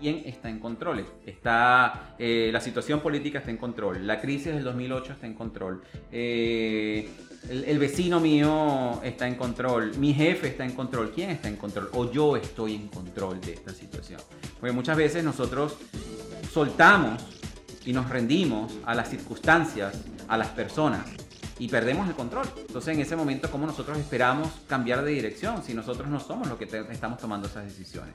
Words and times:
¿quién 0.00 0.22
está 0.24 0.48
en 0.48 0.58
control? 0.58 1.04
Está, 1.24 2.14
eh, 2.18 2.50
la 2.52 2.60
situación 2.60 3.00
política 3.00 3.38
está 3.38 3.50
en 3.50 3.58
control, 3.58 4.06
la 4.06 4.20
crisis 4.20 4.46
del 4.46 4.64
2008 4.64 5.12
está 5.12 5.26
en 5.26 5.34
control, 5.34 5.82
eh, 6.10 7.08
el, 7.48 7.78
vecino 7.78 8.20
mío 8.20 9.00
está 9.02 9.26
en 9.28 9.34
control, 9.36 9.96
mi 9.98 10.12
jefe 10.12 10.48
está 10.48 10.64
en 10.64 10.72
control, 10.72 11.12
¿quién 11.14 11.30
está 11.30 11.48
en 11.48 11.56
control? 11.56 11.90
O 11.92 12.10
yo 12.10 12.36
estoy 12.36 12.74
en 12.74 12.88
control 12.88 13.40
de 13.40 13.54
esta 13.54 13.72
situación. 13.72 14.20
Porque 14.58 14.72
muchas 14.72 14.96
veces 14.96 15.24
nosotros 15.24 15.76
soltamos 16.52 17.22
y 17.84 17.92
nos 17.92 18.08
rendimos 18.08 18.72
a 18.84 18.94
las 18.94 19.08
circunstancias, 19.08 20.02
a 20.28 20.36
las 20.36 20.48
personas 20.48 21.06
y 21.58 21.68
perdemos 21.68 22.08
el 22.08 22.14
control. 22.14 22.46
Entonces 22.56 22.94
en 22.94 23.00
ese 23.00 23.16
momento, 23.16 23.50
¿cómo 23.50 23.66
nosotros 23.66 23.98
esperamos 23.98 24.48
cambiar 24.66 25.04
de 25.04 25.12
dirección 25.12 25.62
si 25.62 25.74
nosotros 25.74 26.08
no 26.08 26.20
somos 26.20 26.48
los 26.48 26.58
que 26.58 26.64
estamos 26.90 27.18
tomando 27.18 27.48
esas 27.48 27.64
decisiones? 27.64 28.14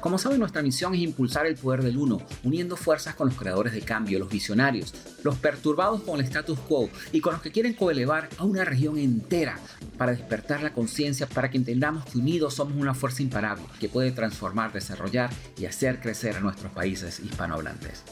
Como 0.00 0.16
saben, 0.16 0.38
nuestra 0.38 0.62
misión 0.62 0.94
es 0.94 1.00
impulsar 1.00 1.46
el 1.46 1.56
poder 1.56 1.82
del 1.82 1.96
uno, 1.96 2.18
uniendo 2.44 2.76
fuerzas 2.76 3.16
con 3.16 3.26
los 3.28 3.36
creadores 3.36 3.72
de 3.72 3.80
cambio, 3.80 4.20
los 4.20 4.28
visionarios, 4.28 4.94
los 5.24 5.36
perturbados 5.36 6.02
con 6.02 6.20
el 6.20 6.24
status 6.24 6.60
quo 6.60 6.88
y 7.10 7.20
con 7.20 7.32
los 7.32 7.42
que 7.42 7.50
quieren 7.50 7.74
coelevar 7.74 8.28
a 8.38 8.44
una 8.44 8.64
región 8.64 8.96
entera 8.96 9.58
para 9.96 10.12
despertar 10.12 10.62
la 10.62 10.72
conciencia, 10.72 11.26
para 11.26 11.50
que 11.50 11.56
entendamos 11.56 12.04
que 12.04 12.18
unidos 12.18 12.54
somos 12.54 12.76
una 12.76 12.94
fuerza 12.94 13.22
imparable 13.22 13.64
que 13.80 13.88
puede 13.88 14.12
transformar, 14.12 14.72
desarrollar 14.72 15.30
y 15.56 15.66
hacer 15.66 16.00
crecer 16.00 16.36
a 16.36 16.40
nuestros 16.40 16.70
países 16.70 17.18
hispanohablantes. 17.18 18.04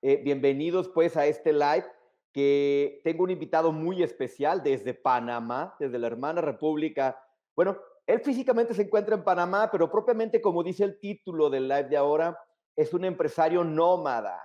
Eh, 0.00 0.22
bienvenidos 0.24 0.88
pues 0.88 1.14
a 1.18 1.26
este 1.26 1.52
live 1.52 1.84
que 2.32 3.02
tengo 3.04 3.24
un 3.24 3.30
invitado 3.30 3.70
muy 3.70 4.02
especial 4.02 4.62
desde 4.62 4.94
Panamá, 4.94 5.74
desde 5.78 5.98
la 5.98 6.06
hermana 6.06 6.40
república. 6.40 7.18
Bueno, 7.54 7.76
él 8.06 8.20
físicamente 8.20 8.74
se 8.74 8.82
encuentra 8.82 9.16
en 9.16 9.24
Panamá, 9.24 9.68
pero 9.70 9.90
propiamente 9.90 10.40
como 10.40 10.62
dice 10.62 10.84
el 10.84 10.98
título 11.00 11.50
del 11.50 11.68
live 11.68 11.88
de 11.88 11.96
ahora, 11.96 12.38
es 12.76 12.94
un 12.94 13.04
empresario 13.04 13.64
nómada. 13.64 14.40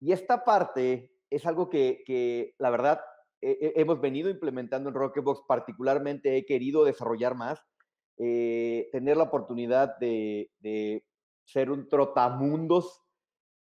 Y 0.00 0.12
esta 0.12 0.44
parte 0.44 1.12
es 1.30 1.46
algo 1.46 1.70
que, 1.70 2.54
la 2.58 2.70
verdad 2.70 3.00
hemos 3.40 4.00
venido 4.00 4.30
implementando 4.30 4.88
en 4.88 4.94
Rocketbox, 4.94 5.42
particularmente 5.46 6.36
he 6.36 6.46
querido 6.46 6.82
desarrollar 6.82 7.34
más, 7.34 7.60
eh, 8.16 8.88
tener 8.90 9.18
la 9.18 9.24
oportunidad 9.24 9.98
de, 9.98 10.50
de 10.60 11.04
ser 11.44 11.70
un 11.70 11.88
trotamundos 11.88 13.04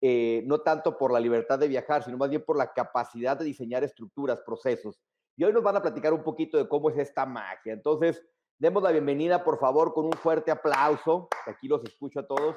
eh, 0.00 0.44
no 0.46 0.60
tanto 0.60 0.96
por 0.96 1.12
la 1.12 1.18
libertad 1.18 1.58
de 1.58 1.66
viajar, 1.66 2.04
sino 2.04 2.16
más 2.16 2.30
bien 2.30 2.44
por 2.44 2.56
la 2.56 2.72
capacidad 2.72 3.36
de 3.36 3.44
diseñar 3.44 3.82
estructuras, 3.82 4.40
procesos. 4.46 5.00
Y 5.36 5.42
hoy 5.42 5.52
nos 5.52 5.62
van 5.62 5.76
a 5.76 5.82
platicar 5.82 6.12
un 6.12 6.22
poquito 6.22 6.56
de 6.56 6.68
cómo 6.68 6.88
es 6.90 6.98
esta 6.98 7.26
magia. 7.26 7.72
Entonces, 7.72 8.24
demos 8.58 8.82
la 8.82 8.90
bienvenida, 8.90 9.44
por 9.44 9.58
favor, 9.58 9.94
con 9.94 10.06
un 10.06 10.12
fuerte 10.12 10.50
aplauso, 10.50 11.28
aquí 11.46 11.68
los 11.68 11.84
escucho 11.84 12.20
a 12.20 12.26
todos, 12.26 12.56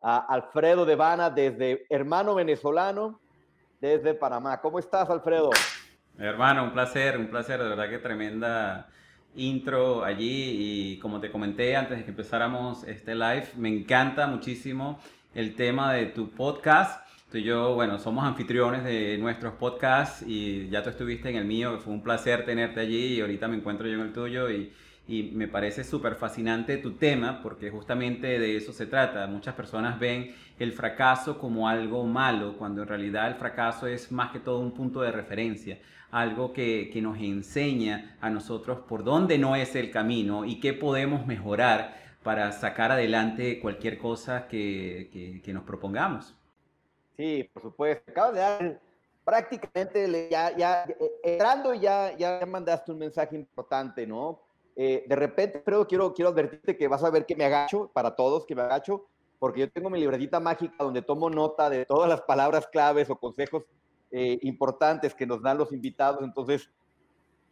a 0.00 0.18
Alfredo 0.18 0.84
Devana 0.84 1.30
desde 1.30 1.84
hermano 1.90 2.34
venezolano, 2.34 3.20
desde 3.80 4.14
Panamá. 4.14 4.60
¿Cómo 4.60 4.78
estás, 4.78 5.10
Alfredo? 5.10 5.50
Hermano, 6.18 6.64
un 6.64 6.72
placer, 6.72 7.18
un 7.18 7.28
placer, 7.28 7.60
de 7.60 7.68
verdad 7.68 7.90
que 7.90 7.98
tremenda 7.98 8.88
intro 9.34 10.04
allí 10.04 10.92
y 10.94 10.98
como 10.98 11.18
te 11.18 11.32
comenté 11.32 11.74
antes 11.74 11.98
de 11.98 12.04
que 12.04 12.10
empezáramos 12.10 12.84
este 12.84 13.14
live, 13.14 13.48
me 13.56 13.68
encanta 13.68 14.26
muchísimo 14.26 15.00
el 15.34 15.56
tema 15.56 15.92
de 15.94 16.06
tu 16.06 16.30
podcast. 16.30 17.04
Tú 17.30 17.38
y 17.38 17.44
yo, 17.44 17.74
bueno, 17.74 17.98
somos 17.98 18.24
anfitriones 18.24 18.84
de 18.84 19.16
nuestros 19.18 19.54
podcasts 19.54 20.22
y 20.24 20.68
ya 20.68 20.82
tú 20.82 20.90
estuviste 20.90 21.30
en 21.30 21.36
el 21.36 21.46
mío, 21.46 21.80
fue 21.80 21.94
un 21.94 22.02
placer 22.02 22.44
tenerte 22.44 22.78
allí 22.80 23.14
y 23.14 23.20
ahorita 23.22 23.48
me 23.48 23.56
encuentro 23.56 23.88
yo 23.88 23.94
en 23.94 24.00
el 24.02 24.12
tuyo 24.12 24.50
y, 24.50 24.70
y 25.06 25.24
me 25.34 25.48
parece 25.48 25.82
súper 25.82 26.14
fascinante 26.14 26.76
tu 26.78 26.92
tema 26.92 27.40
porque 27.42 27.70
justamente 27.70 28.38
de 28.38 28.56
eso 28.56 28.72
se 28.72 28.86
trata. 28.86 29.26
Muchas 29.26 29.54
personas 29.54 29.98
ven 29.98 30.34
el 30.58 30.72
fracaso 30.72 31.38
como 31.38 31.68
algo 31.68 32.04
malo 32.04 32.56
cuando 32.56 32.82
en 32.82 32.88
realidad 32.88 33.28
el 33.28 33.34
fracaso 33.34 33.86
es 33.86 34.12
más 34.12 34.30
que 34.30 34.38
todo 34.38 34.60
un 34.60 34.72
punto 34.72 35.00
de 35.00 35.10
referencia, 35.10 35.78
algo 36.10 36.52
que, 36.52 36.88
que 36.92 37.02
nos 37.02 37.18
enseña 37.18 38.16
a 38.20 38.30
nosotros 38.30 38.80
por 38.88 39.02
dónde 39.02 39.38
no 39.38 39.56
es 39.56 39.74
el 39.74 39.90
camino 39.90 40.44
y 40.44 40.60
qué 40.60 40.72
podemos 40.72 41.26
mejorar 41.26 42.02
para 42.22 42.52
sacar 42.52 42.92
adelante 42.92 43.58
cualquier 43.60 43.98
cosa 43.98 44.46
que, 44.46 45.40
que, 45.42 45.52
nos 45.52 45.64
propongamos. 45.64 46.34
Sí, 47.16 47.48
por 47.52 47.62
supuesto. 47.62 48.10
Acabas 48.10 48.34
de 48.34 48.40
dar 48.40 48.80
prácticamente, 49.24 50.28
ya, 50.30 50.56
ya 50.56 50.84
eh, 50.84 51.10
entrando 51.24 51.74
ya, 51.74 52.16
ya 52.16 52.44
mandaste 52.46 52.92
un 52.92 52.98
mensaje 52.98 53.36
importante, 53.36 54.06
¿no? 54.06 54.41
Eh, 54.74 55.04
de 55.06 55.16
repente, 55.16 55.62
pero 55.64 55.86
quiero, 55.86 56.14
quiero 56.14 56.30
advertirte 56.30 56.76
que 56.76 56.88
vas 56.88 57.04
a 57.04 57.10
ver 57.10 57.26
que 57.26 57.36
me 57.36 57.44
agacho, 57.44 57.90
para 57.92 58.14
todos 58.16 58.46
que 58.46 58.54
me 58.54 58.62
agacho, 58.62 59.06
porque 59.38 59.60
yo 59.60 59.70
tengo 59.70 59.90
mi 59.90 59.98
libretita 59.98 60.40
mágica 60.40 60.76
donde 60.78 61.02
tomo 61.02 61.28
nota 61.28 61.68
de 61.68 61.84
todas 61.84 62.08
las 62.08 62.22
palabras 62.22 62.66
claves 62.68 63.10
o 63.10 63.16
consejos 63.16 63.64
eh, 64.10 64.38
importantes 64.42 65.14
que 65.14 65.26
nos 65.26 65.42
dan 65.42 65.58
los 65.58 65.72
invitados. 65.72 66.22
Entonces, 66.22 66.70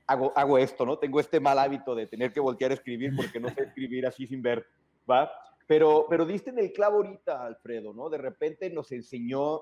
hago, 0.06 0.59
esto, 0.59 0.84
¿no? 0.84 0.98
Tengo 0.98 1.20
este 1.20 1.41
mal 1.41 1.59
hábito 1.59 1.94
de 1.94 2.06
tener 2.06 2.32
que 2.32 2.41
voltear 2.41 2.70
a 2.70 2.75
escribir 2.75 3.14
porque 3.14 3.38
no 3.38 3.48
sé 3.48 3.62
escribir 3.62 4.06
así 4.06 4.26
sin 4.26 4.42
ver, 4.42 4.66
¿va? 5.09 5.30
Pero, 5.66 6.06
pero 6.09 6.25
diste 6.26 6.50
en 6.50 6.59
el 6.59 6.72
clavo 6.72 6.97
ahorita, 6.97 7.44
Alfredo, 7.44 7.92
¿no? 7.92 8.10
De 8.10 8.19
repente 8.19 8.70
nos 8.70 8.91
enseñó, 8.91 9.60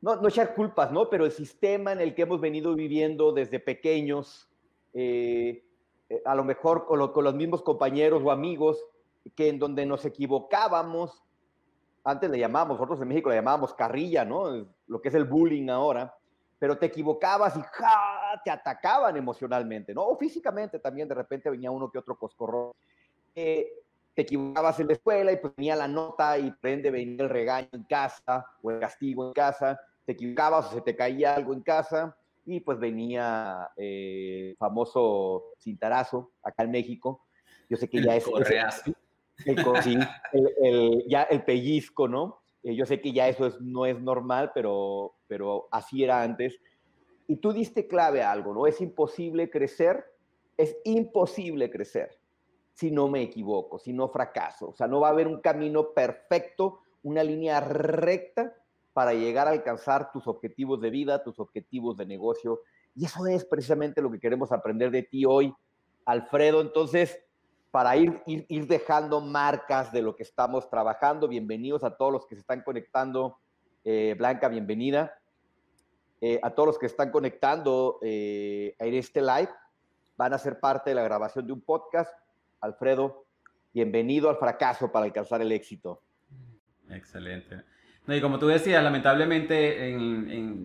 no, 0.00 0.16
no 0.16 0.28
echar 0.28 0.54
culpas, 0.54 0.92
¿no? 0.92 1.08
Pero 1.08 1.24
el 1.24 1.32
sistema 1.32 1.92
en 1.92 2.00
el 2.00 2.14
que 2.14 2.22
hemos 2.22 2.40
venido 2.40 2.74
viviendo 2.74 3.32
desde 3.32 3.58
pequeños, 3.58 4.50
eh, 4.92 5.64
eh, 6.08 6.22
a 6.24 6.34
lo 6.34 6.44
mejor 6.44 6.86
con, 6.86 6.98
los 6.98 7.34
mismos 7.34 7.62
compañeros 7.62 8.22
o 8.24 8.30
amigos, 8.30 8.82
que 9.34 9.48
en 9.48 9.58
donde 9.58 9.84
nos 9.84 10.04
equivocábamos, 10.04 11.22
antes 12.04 12.30
le 12.30 12.38
llamábamos, 12.38 12.78
nosotros 12.78 13.00
en 13.02 13.08
México 13.08 13.28
le 13.28 13.36
llamábamos 13.36 13.74
carrilla, 13.74 14.24
¿no? 14.24 14.66
Lo 14.86 15.02
que 15.02 15.08
es 15.08 15.14
el 15.14 15.24
bullying 15.24 15.68
ahora, 15.68 16.14
pero 16.58 16.78
te 16.78 16.86
equivocabas 16.86 17.56
y 17.56 17.60
te 18.44 18.50
atacaban 18.50 19.16
emocionalmente, 19.16 19.94
¿no? 19.94 20.06
O 20.06 20.16
físicamente 20.16 20.78
también, 20.78 21.08
de 21.08 21.14
repente 21.14 21.50
venía 21.50 21.70
uno 21.70 21.90
que 21.90 21.98
otro 21.98 22.16
coscorro. 22.16 22.74
Eh, 23.34 23.70
te 24.14 24.22
equivocabas 24.22 24.80
en 24.80 24.88
la 24.88 24.94
escuela 24.94 25.30
y 25.30 25.36
pues 25.36 25.54
venía 25.56 25.76
la 25.76 25.86
nota 25.86 26.38
y 26.38 26.50
prende 26.50 26.90
venía 26.90 27.22
el 27.22 27.28
regaño 27.28 27.68
en 27.72 27.84
casa 27.84 28.46
o 28.62 28.70
el 28.70 28.80
castigo 28.80 29.28
en 29.28 29.32
casa, 29.32 29.78
te 30.06 30.12
equivocabas 30.12 30.66
o 30.66 30.74
se 30.74 30.80
te 30.80 30.96
caía 30.96 31.36
algo 31.36 31.52
en 31.52 31.60
casa 31.60 32.16
y 32.48 32.60
pues 32.60 32.78
venía 32.78 33.70
eh, 33.76 34.54
famoso 34.58 35.52
cintarazo 35.58 36.32
acá 36.42 36.62
en 36.62 36.70
México. 36.70 37.26
Yo 37.68 37.76
sé 37.76 37.88
que 37.90 38.02
ya 38.02 38.16
es... 38.16 38.24
el, 39.44 41.04
ya 41.06 41.22
el 41.24 41.44
pellizco, 41.44 42.08
¿no? 42.08 42.40
Eh, 42.62 42.74
yo 42.74 42.86
sé 42.86 43.00
que 43.00 43.12
ya 43.12 43.28
eso 43.28 43.46
es, 43.46 43.60
no 43.60 43.84
es 43.84 44.00
normal, 44.00 44.52
pero, 44.54 45.16
pero 45.26 45.68
así 45.70 46.02
era 46.02 46.22
antes. 46.22 46.58
Y 47.26 47.36
tú 47.36 47.52
diste 47.52 47.86
clave 47.86 48.22
a 48.22 48.32
algo, 48.32 48.54
¿no? 48.54 48.66
Es 48.66 48.80
imposible 48.80 49.50
crecer, 49.50 50.06
es 50.56 50.76
imposible 50.84 51.70
crecer 51.70 52.18
si 52.72 52.90
no 52.90 53.08
me 53.08 53.20
equivoco, 53.20 53.78
si 53.78 53.92
no 53.92 54.08
fracaso. 54.08 54.70
O 54.70 54.74
sea, 54.74 54.86
no 54.86 55.00
va 55.00 55.08
a 55.08 55.10
haber 55.10 55.26
un 55.26 55.40
camino 55.40 55.92
perfecto, 55.92 56.80
una 57.02 57.22
línea 57.22 57.60
recta 57.60 58.54
para 58.98 59.14
llegar 59.14 59.46
a 59.46 59.52
alcanzar 59.52 60.10
tus 60.10 60.26
objetivos 60.26 60.80
de 60.80 60.90
vida, 60.90 61.22
tus 61.22 61.38
objetivos 61.38 61.96
de 61.96 62.04
negocio. 62.04 62.62
Y 62.96 63.04
eso 63.04 63.28
es 63.28 63.44
precisamente 63.44 64.02
lo 64.02 64.10
que 64.10 64.18
queremos 64.18 64.50
aprender 64.50 64.90
de 64.90 65.04
ti 65.04 65.24
hoy, 65.24 65.54
Alfredo. 66.04 66.60
Entonces, 66.60 67.16
para 67.70 67.96
ir, 67.96 68.24
dejando 68.66 69.20
marcas 69.20 69.92
de 69.92 70.02
lo 70.02 70.16
que 70.16 70.24
estamos 70.24 70.68
trabajando. 70.68 71.28
Bienvenidos 71.28 71.84
a 71.84 71.96
todos 71.96 72.12
los 72.12 72.26
que 72.26 72.34
se 72.34 72.40
están 72.40 72.62
conectando. 72.62 73.38
Eh, 73.84 74.16
Blanca, 74.18 74.48
bienvenida. 74.48 75.16
Eh, 76.20 76.40
a 76.42 76.50
todos 76.50 76.66
los 76.66 76.78
que 76.80 76.86
están 76.86 77.12
conectando 77.12 78.00
eh, 78.02 78.74
en 78.80 78.94
este 78.94 79.20
live, 79.20 79.50
van 80.16 80.32
a 80.32 80.38
ser 80.38 80.58
parte 80.58 80.90
de 80.90 80.96
la 80.96 81.04
grabación 81.04 81.46
de 81.46 81.52
un 81.52 81.60
podcast. 81.60 82.12
Alfredo, 82.60 83.26
bienvenido 83.72 84.28
al 84.28 84.38
fracaso 84.38 84.90
para 84.90 85.04
alcanzar 85.04 85.40
el 85.40 85.52
éxito. 85.52 86.02
Excelente. 86.90 87.77
Y 88.08 88.20
como 88.22 88.38
tú 88.38 88.46
decías, 88.46 88.82
lamentablemente, 88.82 89.92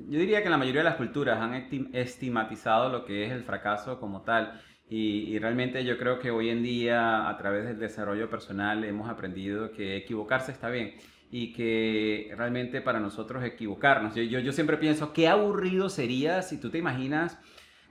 yo 0.08 0.20
diría 0.20 0.40
que 0.40 0.46
en 0.46 0.52
la 0.52 0.58
mayoría 0.58 0.82
de 0.82 0.90
las 0.90 0.96
culturas 0.96 1.42
han 1.42 1.54
estigmatizado 1.94 2.90
lo 2.90 3.04
que 3.04 3.26
es 3.26 3.32
el 3.34 3.44
fracaso 3.44 4.00
como 4.00 4.22
tal. 4.22 4.62
Y, 4.90 5.38
realmente 5.40 5.84
yo 5.84 5.98
creo 5.98 6.20
que 6.20 6.32
hoy 6.32 6.50
en 6.50 6.64
día, 6.64 7.28
a 7.28 7.38
través 7.38 7.66
del 7.66 7.80
desarrollo 7.80 8.30
personal, 8.30 8.84
hemos 8.86 9.10
aprendido 9.10 9.72
que 9.72 9.98
equivocarse 9.98 10.52
está 10.52 10.70
bien 10.70 10.96
y 11.32 11.52
que 11.52 12.32
realmente 12.38 12.80
para 12.80 13.00
nosotros 13.00 13.44
equivocarnos. 13.44 14.16
Yo, 14.16 14.22
yo, 14.24 14.40
yo 14.40 14.52
siempre 14.54 14.78
pienso, 14.78 15.12
qué 15.14 15.28
aburrido 15.28 15.90
sería 15.90 16.44
si 16.44 16.60
tú 16.60 16.70
te 16.70 16.78
imaginas 16.78 17.40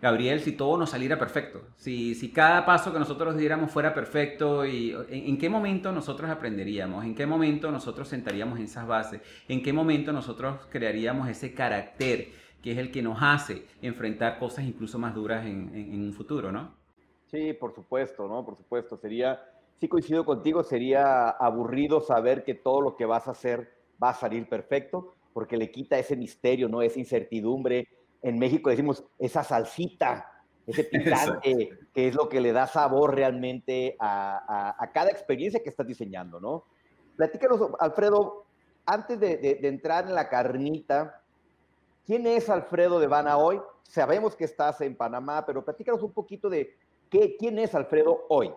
Gabriel, 0.02 0.40
si 0.40 0.50
todo 0.50 0.76
nos 0.76 0.90
saliera 0.90 1.16
perfecto, 1.16 1.62
si, 1.76 2.16
si 2.16 2.32
cada 2.32 2.66
paso 2.66 2.92
que 2.92 2.98
nosotros 2.98 3.36
diéramos 3.36 3.70
fuera 3.70 3.94
perfecto, 3.94 4.66
y, 4.66 4.92
¿en, 5.08 5.38
qué 5.38 5.48
momento 5.48 5.92
nosotros 5.92 6.28
aprenderíamos? 6.28 7.04
¿En 7.04 7.14
qué 7.14 7.24
momento 7.24 7.70
nosotros 7.70 8.08
sentaríamos 8.08 8.58
esas 8.58 8.84
bases? 8.84 9.20
¿En 9.46 9.62
qué 9.62 9.72
momento 9.72 10.12
nosotros 10.12 10.66
crearíamos 10.70 11.28
ese 11.28 11.54
carácter 11.54 12.30
que 12.60 12.72
es 12.72 12.78
el 12.78 12.90
que 12.90 13.00
nos 13.00 13.18
hace 13.20 13.64
enfrentar 13.80 14.40
cosas 14.40 14.64
incluso 14.64 14.98
más 14.98 15.14
duras 15.14 15.46
en, 15.46 15.70
en 15.72 16.02
un 16.02 16.12
futuro, 16.12 16.50
¿no? 16.50 16.74
Sí, 17.26 17.52
por 17.52 17.72
supuesto, 17.72 18.26
¿no? 18.26 18.44
Por 18.44 18.56
supuesto, 18.56 18.96
sería, 18.96 19.40
sí 19.78 19.86
coincido 19.86 20.24
contigo, 20.24 20.64
sería 20.64 21.30
aburrido 21.30 22.00
saber 22.00 22.42
que 22.42 22.54
todo 22.54 22.80
lo 22.80 22.96
que 22.96 23.06
vas 23.06 23.28
a 23.28 23.32
hacer 23.32 23.72
va 24.02 24.10
a 24.10 24.14
salir 24.14 24.48
perfecto, 24.48 25.14
porque 25.32 25.56
le 25.56 25.70
quita 25.70 25.96
ese 25.96 26.16
misterio, 26.16 26.68
¿no? 26.68 26.82
Esa 26.82 26.98
incertidumbre, 26.98 27.86
en 28.22 28.38
México 28.38 28.70
decimos 28.70 29.04
esa 29.18 29.42
salsita, 29.42 30.32
ese 30.66 30.84
picante, 30.90 31.70
que 31.92 32.08
es 32.08 32.14
lo 32.14 32.28
que 32.28 32.40
le 32.40 32.52
da 32.52 32.66
sabor 32.66 33.14
realmente 33.14 33.96
a, 33.98 34.90
cada 34.94 35.10
experiencia 35.10 35.62
que 35.62 35.70
estás 35.70 35.86
diseñando, 35.86 36.40
¿no? 36.40 36.64
Platícanos, 37.16 37.60
Alfredo, 37.78 38.46
antes 38.86 39.18
de, 39.20 39.58
entrar 39.62 40.06
en 40.06 40.14
la 40.14 40.28
carnita, 40.28 41.22
¿quién 42.06 42.26
es 42.26 42.48
Alfredo 42.48 43.00
de 43.00 43.06
Vana 43.06 43.36
hoy? 43.36 43.60
Sabemos 43.82 44.34
que 44.36 44.44
estás 44.44 44.80
en 44.80 44.96
Panamá, 44.96 45.44
pero 45.44 45.64
platícanos 45.64 46.02
un 46.02 46.12
poquito 46.12 46.48
de 46.48 46.76
qué, 47.10 47.36
quién 47.36 47.58
es 47.58 47.74
Alfredo 47.74 48.24
hoy. 48.28 48.50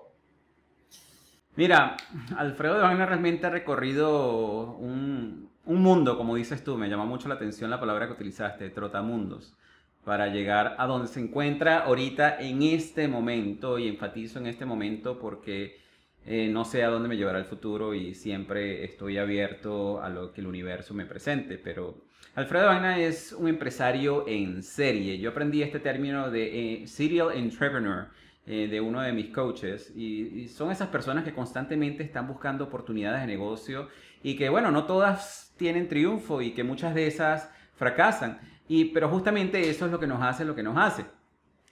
Mira, 1.56 1.98
Alfredo 2.38 2.76
de 2.76 2.82
Vana 2.82 3.06
realmente 3.06 3.48
ha 3.48 3.50
recorrido 3.50 4.76
un, 4.76 5.50
un 5.66 5.82
mundo, 5.82 6.18
como 6.18 6.36
dices 6.36 6.64
tú, 6.64 6.78
me 6.78 6.90
llama 6.90 7.06
mucho 7.06 7.28
la 7.28 7.36
atención 7.36 7.70
la 7.70 7.80
palabra 7.80 8.08
que 8.08 8.14
utilizaste, 8.14 8.70
trotamundos, 8.70 9.54
para 10.04 10.28
llegar 10.28 10.76
a 10.78 10.86
donde 10.86 11.08
se 11.08 11.20
encuentra 11.20 11.80
ahorita 11.80 12.40
en 12.40 12.62
este 12.62 13.08
momento, 13.08 13.80
y 13.80 13.88
enfatizo 13.88 14.40
en 14.40 14.48
este 14.48 14.66
momento 14.66 15.20
porque 15.20 15.80
eh, 16.26 16.50
no 16.52 16.66
sé 16.66 16.84
a 16.84 16.90
dónde 16.90 17.08
me 17.08 17.18
llevará 17.18 17.40
el 17.40 17.46
futuro 17.46 17.94
y 17.94 18.14
siempre 18.14 18.84
estoy 18.84 19.18
abierto 19.18 20.02
a 20.02 20.10
lo 20.10 20.32
que 20.32 20.42
el 20.42 20.48
universo 20.48 20.94
me 20.94 21.06
presente, 21.06 21.58
pero 21.58 22.06
Alfredo 22.36 22.66
Vaina 22.66 23.00
es 23.00 23.32
un 23.32 23.48
empresario 23.48 24.28
en 24.28 24.62
serie. 24.62 25.18
Yo 25.20 25.30
aprendí 25.30 25.62
este 25.62 25.80
término 25.80 26.30
de 26.30 26.84
eh, 26.84 26.88
serial 26.88 27.32
entrepreneur 27.34 28.08
eh, 28.48 28.68
de 28.68 28.82
uno 28.82 29.02
de 29.02 29.14
mis 29.14 29.30
coaches 29.34 29.92
y, 29.96 30.48
son 30.50 30.72
esas 30.72 30.90
personas 30.90 31.24
que 31.24 31.34
constantemente 31.34 32.04
están 32.04 32.28
buscando 32.28 32.66
oportunidades 32.66 33.22
de 33.22 33.28
negocio 33.28 33.88
y 34.25 34.36
que 34.36 34.50
bueno, 34.50 34.72
no 34.72 34.86
todas 34.86 35.54
tienen 35.56 35.88
triunfo 35.88 36.42
y 36.42 36.50
que 36.50 36.63
muchas 36.63 36.95
de 36.95 37.06
esas 37.06 37.48
fracasan. 37.75 38.39
Y, 38.68 38.86
pero 38.86 39.07
justamente 39.07 39.69
eso 39.69 39.86
es 39.86 39.92
lo 39.92 40.00
que 40.00 40.07
nos 40.07 40.24
hace 40.24 40.44
lo 40.45 40.56
que 40.56 40.63
nos 40.63 40.75
hace. 40.77 41.06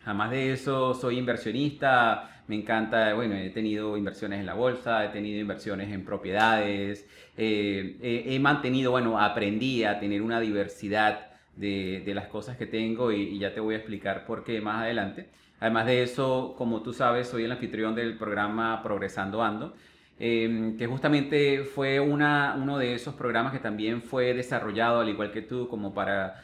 Además 0.05 0.29
de 0.29 0.53
eso, 0.53 0.93
soy 0.93 1.17
inversionista, 1.17 2.43
me 2.45 2.55
encanta, 2.55 3.15
bueno, 3.15 3.33
he 3.33 3.49
tenido 3.49 3.97
inversiones 3.97 4.39
en 4.39 4.45
la 4.45 4.53
bolsa, 4.53 5.03
he 5.03 5.09
tenido 5.09 5.39
inversiones 5.39 5.91
en 5.91 6.05
propiedades, 6.05 7.07
eh, 7.37 8.25
he, 8.27 8.39
mantenido, 8.39 8.91
bueno, 8.91 9.19
aprendí 9.19 9.83
a 9.83 9.99
tener 9.99 10.21
una 10.21 10.39
diversidad 10.39 11.31
de, 11.55 12.03
las 12.13 12.27
cosas 12.27 12.55
que 12.55 12.67
tengo 12.67 13.11
y, 13.11 13.21
y, 13.29 13.39
ya 13.39 13.55
te 13.55 13.61
voy 13.61 13.73
a 13.73 13.77
explicar 13.77 14.27
por 14.27 14.43
qué 14.43 14.61
más 14.61 14.83
adelante. 14.83 15.31
Además 15.59 15.87
de 15.87 16.03
eso, 16.03 16.53
como 16.55 16.83
tú 16.83 16.93
sabes, 16.93 17.29
soy 17.29 17.45
el 17.45 17.51
anfitrión 17.51 17.95
del 17.95 18.15
programa 18.15 18.83
Progresando 18.83 19.41
Ando, 19.41 19.73
Em, 20.19 20.77
que 20.77 20.85
justamente 20.85 21.63
fue 21.63 21.99
una, 21.99 22.55
uno 22.57 22.77
de 22.77 22.93
esos 22.93 23.15
programas 23.15 23.51
que 23.51 23.59
también 23.59 24.01
fue 24.01 24.33
desarrollado, 24.33 25.01
al 25.01 25.09
igual 25.09 25.31
que 25.31 25.41
tú, 25.41 25.67
como 25.67 25.93
para 25.93 26.43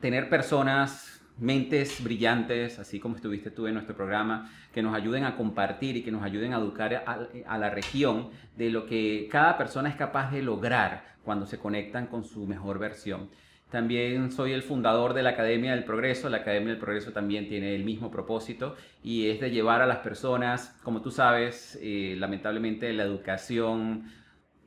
tener 0.00 0.28
personas, 0.28 1.20
mentes 1.38 2.02
brillantes, 2.02 2.78
así 2.78 2.98
como 2.98 3.16
estuviste 3.16 3.50
tú 3.50 3.66
en 3.66 3.74
nuestro 3.74 3.94
programa, 3.94 4.50
que 4.72 4.82
nos 4.82 4.94
ayuden 4.94 5.24
a 5.24 5.36
compartir 5.36 5.96
y 5.96 6.02
que 6.02 6.10
nos 6.10 6.22
ayuden 6.22 6.54
a 6.54 6.58
educar 6.58 7.04
a, 7.06 7.28
a 7.46 7.58
la 7.58 7.70
región 7.70 8.30
de 8.56 8.70
lo 8.70 8.86
que 8.86 9.28
cada 9.30 9.56
persona 9.58 9.88
es 9.88 9.96
capaz 9.96 10.30
de 10.30 10.42
lograr 10.42 11.14
cuando 11.24 11.46
se 11.46 11.58
conectan 11.58 12.06
con 12.06 12.24
su 12.24 12.46
mejor 12.46 12.78
versión. 12.78 13.28
También 13.70 14.32
soy 14.32 14.52
el 14.52 14.62
fundador 14.62 15.14
de 15.14 15.22
la 15.22 15.30
Academia 15.30 15.72
del 15.72 15.84
Progreso. 15.84 16.28
La 16.28 16.38
Academia 16.38 16.70
del 16.70 16.78
Progreso 16.78 17.12
también 17.12 17.48
tiene 17.48 17.76
el 17.76 17.84
mismo 17.84 18.10
propósito 18.10 18.74
y 19.02 19.28
es 19.28 19.40
de 19.40 19.50
llevar 19.50 19.80
a 19.80 19.86
las 19.86 19.98
personas, 19.98 20.76
como 20.82 21.00
tú 21.02 21.12
sabes, 21.12 21.78
eh, 21.80 22.16
lamentablemente 22.18 22.92
la 22.92 23.04
educación, 23.04 24.10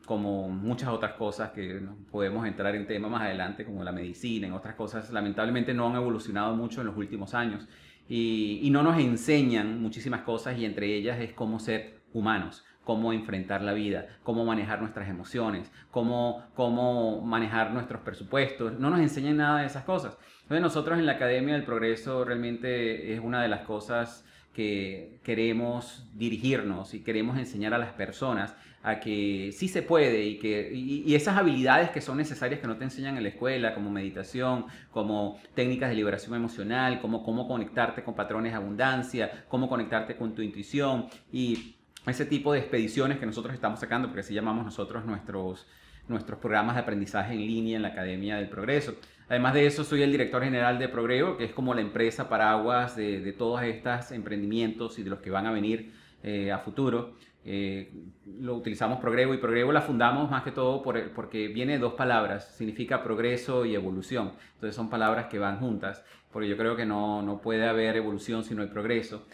como 0.06 0.48
muchas 0.50 0.90
otras 0.90 1.14
cosas 1.14 1.52
que 1.52 1.82
podemos 2.12 2.48
entrar 2.48 2.76
en 2.76 2.88
tema 2.88 3.10
más 3.10 3.24
adelante, 3.24 3.66
como 3.66 3.84
la 3.84 3.92
medicina, 3.92 4.48
en 4.48 4.54
otras 4.54 4.76
cosas, 4.76 5.12
lamentablemente 5.12 5.74
no 5.74 5.88
han 5.88 5.96
evolucionado 5.96 6.56
mucho 6.56 6.80
en 6.80 6.88
los 6.88 6.96
últimos 6.96 7.34
años. 7.34 7.68
Y, 8.08 8.60
y 8.64 8.70
no 8.70 8.84
nos 8.84 9.00
enseñan 9.00 9.82
muchísimas 9.82 10.22
cosas 10.22 10.58
y 10.58 10.66
entre 10.66 10.94
ellas 10.96 11.20
es 11.20 11.34
cómo 11.34 11.60
ser 11.60 12.02
humanos 12.14 12.64
cómo 12.84 13.14
enfrentar 13.14 13.62
la 13.62 13.74
vida, 13.74 14.08
cómo 14.24 14.46
manejar 14.46 14.82
nuestras 14.82 15.10
emociones, 15.10 15.72
cómo, 15.92 16.44
cómo 16.54 17.22
manejar 17.22 17.72
nuestros 17.72 18.02
presupuestos. 18.02 18.80
No 18.80 18.90
nos 18.90 19.00
enseñan 19.00 19.38
nada 19.38 19.62
de 19.62 19.68
esas 19.68 19.84
cosas. 19.84 20.18
Entonces 20.42 20.62
nosotros 20.62 21.00
en 21.00 21.06
la 21.06 21.14
Academia 21.14 21.54
del 21.54 21.64
Progreso 21.64 22.26
realmente 22.26 23.14
es 23.14 23.20
una 23.20 23.42
de 23.42 23.48
las 23.48 23.62
cosas 23.62 24.26
que 24.54 25.20
queremos 25.24 26.08
dirigirnos 26.14 26.94
y 26.94 27.04
queremos 27.04 27.38
enseñar 27.38 27.74
a 27.74 27.80
las 27.80 27.94
personas 27.94 28.56
a 28.84 29.00
que 29.00 29.52
sí 29.54 29.70
se 29.70 29.82
puede 29.82 30.26
y 30.26 30.38
que 30.38 30.72
y, 30.74 31.16
esas 31.16 31.38
habilidades 31.38 31.90
que 31.90 32.02
son 32.02 32.18
necesarias 32.18 32.60
que 32.60 32.68
no 32.68 32.78
te 32.78 32.84
enseñan 32.84 33.18
en 33.18 33.24
la 33.24 33.30
escuela, 33.30 33.74
como 33.74 33.90
meditación, 33.90 34.66
como 34.92 35.40
técnicas 35.56 35.90
de 35.90 35.96
liberación 35.96 36.36
emocional, 36.36 37.00
como 37.00 37.24
cómo 37.24 37.48
conectarte 37.48 38.04
con 38.04 38.14
patrones 38.14 38.52
de 38.52 38.58
abundancia, 38.58 39.46
cómo 39.48 39.70
conectarte 39.70 40.18
con 40.18 40.36
tu 40.36 40.42
intuición 40.42 41.08
y 41.32 41.78
ese 42.06 42.26
tipo 42.26 42.54
de 42.54 42.60
expediciones 42.60 43.18
que 43.18 43.26
nosotros 43.26 43.54
estamos 43.54 43.80
sacando, 43.80 44.08
porque 44.08 44.22
así 44.22 44.34
llamamos 44.34 44.66
nosotros 44.66 45.06
nuestros, 45.06 45.68
nuestros 46.08 46.40
programas 46.40 46.76
de 46.76 46.82
aprendizaje 46.82 47.34
en 47.34 47.40
línea 47.40 47.76
en 47.78 47.82
la 47.82 47.90
Academia 47.90 48.38
del 48.38 48.50
Progreso. 48.50 48.96
Además 49.30 49.54
de 49.54 49.66
eso, 49.66 49.84
soy 49.84 50.04
el 50.04 50.12
director 50.12 50.44
general 50.44 50.78
de 50.80 50.90
Progreso, 50.90 51.38
que 51.38 51.46
es 51.46 51.54
como 51.54 51.74
la 51.74 51.82
empresa 51.82 52.28
paraguas 52.28 52.96
de, 52.96 53.22
de 53.22 53.34
todos 53.34 53.62
estos 53.64 54.12
emprendimientos 54.12 55.00
y 55.00 55.04
de 55.04 55.10
los 55.10 55.20
que 55.20 55.30
van 55.30 55.48
a 55.48 55.52
venir 55.52 55.94
eh, 56.24 56.52
a 56.52 56.60
futuro. 56.60 57.16
Eh, 57.46 57.92
lo 58.40 58.56
utilizamos 58.56 59.00
Progreso 59.00 59.34
y 59.34 59.38
Progreso 59.38 59.72
la 59.72 59.82
fundamos 59.82 60.32
más 60.32 60.44
que 60.44 60.52
todo 60.52 60.82
por, 60.82 61.12
porque 61.12 61.50
viene 61.50 61.74
de 61.74 61.80
dos 61.80 61.94
palabras, 61.94 62.56
significa 62.56 63.04
progreso 63.04 63.66
y 63.66 63.76
evolución. 63.76 64.34
Entonces 64.56 64.76
son 64.76 64.90
palabras 64.90 65.28
que 65.28 65.40
van 65.40 65.60
juntas, 65.60 66.04
porque 66.32 66.48
yo 66.48 66.58
creo 66.58 66.76
que 66.76 66.86
no, 66.86 67.22
no 67.22 67.42
puede 67.42 67.68
haber 67.68 67.98
evolución 67.98 68.44
si 68.44 68.56
no 68.56 68.62
hay 68.62 68.70
progreso. 68.70 69.26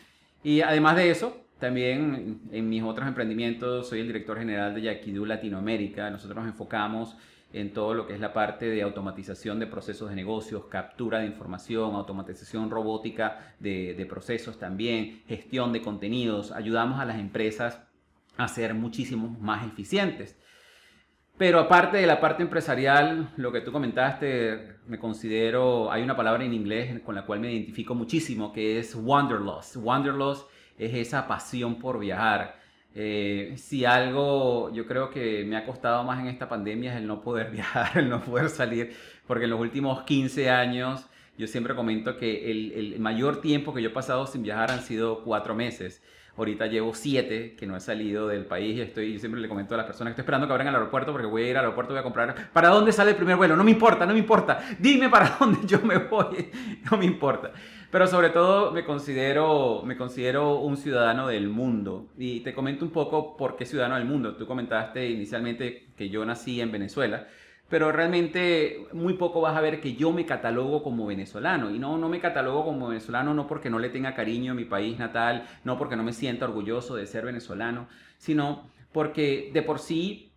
Y 0.44 0.62
además 0.62 0.96
de 0.96 1.12
eso, 1.12 1.38
también 1.60 2.42
en 2.52 2.70
mis 2.70 2.84
otros 2.84 3.08
emprendimientos 3.08 3.90
soy 3.90 4.00
el 4.00 4.08
director 4.08 4.38
general 4.38 4.74
de 4.74 4.82
Yaquidú 4.82 5.26
Latinoamérica. 5.26 6.10
Nosotros 6.10 6.38
nos 6.38 6.48
enfocamos 6.48 7.16
en 7.52 7.74
todo 7.74 7.94
lo 7.94 8.08
que 8.08 8.14
es 8.14 8.20
la 8.20 8.32
parte 8.32 8.68
de 8.68 8.82
automatización 8.82 9.60
de 9.60 9.68
procesos 9.68 10.10
de 10.10 10.16
negocios, 10.16 10.66
captura 10.66 11.20
de 11.20 11.26
información, 11.26 11.96
automatización 11.96 12.70
robótica 12.70 13.56
de, 13.60 14.06
procesos 14.08 14.60
también, 14.60 15.24
gestión 15.28 15.74
de 15.74 15.82
contenidos. 15.82 16.52
Ayudamos 16.52 17.00
a 17.00 17.06
las 17.06 17.20
empresas 17.20 17.82
a 18.38 18.48
ser 18.48 18.74
muchísimo 18.74 19.36
más 19.42 19.66
eficientes. 19.68 20.38
Pero 21.38 21.60
aparte 21.60 21.98
de 21.98 22.06
la 22.06 22.20
parte 22.20 22.44
empresarial, 22.44 23.32
lo 23.38 23.52
que 23.52 23.62
tú 23.62 23.72
comentaste, 23.72 24.76
me 24.88 25.00
considero, 25.00 25.92
hay 25.92 26.04
una 26.04 26.16
palabra 26.16 26.44
en 26.44 26.54
inglés 26.54 27.02
con 27.02 27.16
la 27.16 27.26
cual 27.26 27.40
me 27.40 27.52
identifico 27.52 27.96
muchísimo, 27.96 28.52
que 28.52 28.78
es 28.78 28.94
wanderlust. 28.94 29.78
Wanderlust 29.78 30.48
es 30.80 30.96
esa 30.96 31.28
pasión 31.28 31.76
por 31.76 32.00
viajar. 32.00 32.58
Eh, 32.96 33.54
si 33.58 33.86
algo 33.86 34.74
yo 34.74 34.88
creo 34.88 35.12
que 35.12 35.46
me 35.46 35.56
ha 35.56 35.66
costado 35.66 36.04
más 36.04 36.20
en 36.20 36.28
esta 36.28 36.50
pandemia 36.50 36.94
es 36.94 36.98
el 36.98 37.06
no 37.06 37.22
poder 37.22 37.52
viajar, 37.52 37.98
el 37.98 38.10
no 38.10 38.22
poder 38.22 38.50
salir, 38.50 38.96
porque 39.28 39.44
en 39.44 39.52
los 39.52 39.60
últimos 39.60 40.04
15 40.04 40.50
años 40.50 41.06
yo 41.38 41.46
siempre 41.48 41.76
comento 41.76 42.18
que 42.18 42.52
el, 42.52 42.72
el 42.74 43.00
mayor 43.00 43.42
tiempo 43.42 43.74
que 43.74 43.82
yo 43.82 43.90
he 43.90 43.94
pasado 43.94 44.26
sin 44.26 44.42
viajar 44.44 44.72
han 44.72 44.82
sido 44.82 45.24
cuatro 45.24 45.54
meses. 45.56 46.02
Ahorita 46.40 46.68
llevo 46.68 46.94
siete 46.94 47.56
que 47.58 47.68
no 47.68 47.76
he 47.76 47.82
salido 47.82 48.30
del 48.30 48.46
país 48.46 48.78
y 48.78 48.82
estoy, 48.82 49.20
siempre 49.20 49.42
le 49.42 49.50
comento 49.50 49.74
a 49.74 49.78
las 49.78 49.86
personas 49.86 50.12
que 50.12 50.22
estoy 50.22 50.24
esperando 50.24 50.48
que 50.48 50.54
abran 50.54 50.70
el 50.70 50.74
aeropuerto 50.74 51.12
porque 51.12 51.28
voy 51.28 51.44
a 51.44 51.50
ir 51.50 51.58
al 51.58 51.66
aeropuerto, 51.66 51.92
voy 51.92 52.00
a 52.00 52.04
comprar. 52.04 52.50
¿Para 52.54 52.70
dónde 52.70 52.94
sale 52.94 53.12
el 53.12 53.18
primer 53.18 53.36
vuelo? 53.36 53.58
No 53.58 53.64
me 53.66 53.72
importa, 53.72 54.06
no 54.06 54.14
me 54.14 54.20
importa. 54.20 54.62
Dime 54.80 55.10
para 55.10 55.36
dónde 55.40 55.68
yo 55.68 55.82
me 55.82 55.98
voy. 55.98 56.50
No 56.90 56.98
me 56.98 57.06
importa. 57.06 57.52
Pero 57.92 58.06
sobre 58.08 58.30
todo 58.30 58.72
me 58.72 58.86
considero, 58.86 59.82
me 59.84 59.98
considero 59.98 60.60
un 60.60 60.78
ciudadano 60.78 61.28
del 61.28 61.50
mundo. 61.50 62.08
Y 62.18 62.42
te 62.42 62.54
comento 62.54 62.86
un 62.86 62.92
poco 62.92 63.36
por 63.36 63.56
qué 63.56 63.66
ciudadano 63.66 63.96
del 63.96 64.06
mundo. 64.06 64.36
Tú 64.36 64.46
comentaste 64.46 65.10
inicialmente 65.10 65.88
que 65.98 66.10
yo 66.10 66.24
nací 66.26 66.62
en 66.62 66.72
Venezuela 66.72 67.28
pero 67.70 67.92
realmente 67.92 68.88
muy 68.94 69.14
poco 69.14 69.42
vas 69.42 69.56
a 69.56 69.62
ver 69.62 69.80
que 69.80 69.94
yo 69.94 70.12
me 70.12 70.26
catalogo 70.26 70.82
como 70.82 71.06
venezolano. 71.06 71.70
Y 71.70 71.78
no, 71.78 71.98
no 71.98 72.10
me 72.10 72.20
catalogo 72.20 72.66
como 72.66 72.88
venezolano 72.88 73.34
no 73.34 73.48
porque 73.48 73.70
no 73.70 73.80
le 73.80 73.90
tenga 73.90 74.16
cariño 74.16 74.54
a 74.54 74.56
mi 74.56 74.66
país 74.66 74.98
natal, 74.98 75.46
no 75.64 75.78
porque 75.78 75.96
no 75.96 76.04
me 76.04 76.14
sienta 76.14 76.46
orgulloso 76.46 76.96
de 76.96 77.06
ser 77.06 77.26
venezolano, 77.26 77.88
sino 78.18 78.68
porque 78.92 79.52
de 79.54 79.62
por 79.62 79.80
sí 79.80 80.32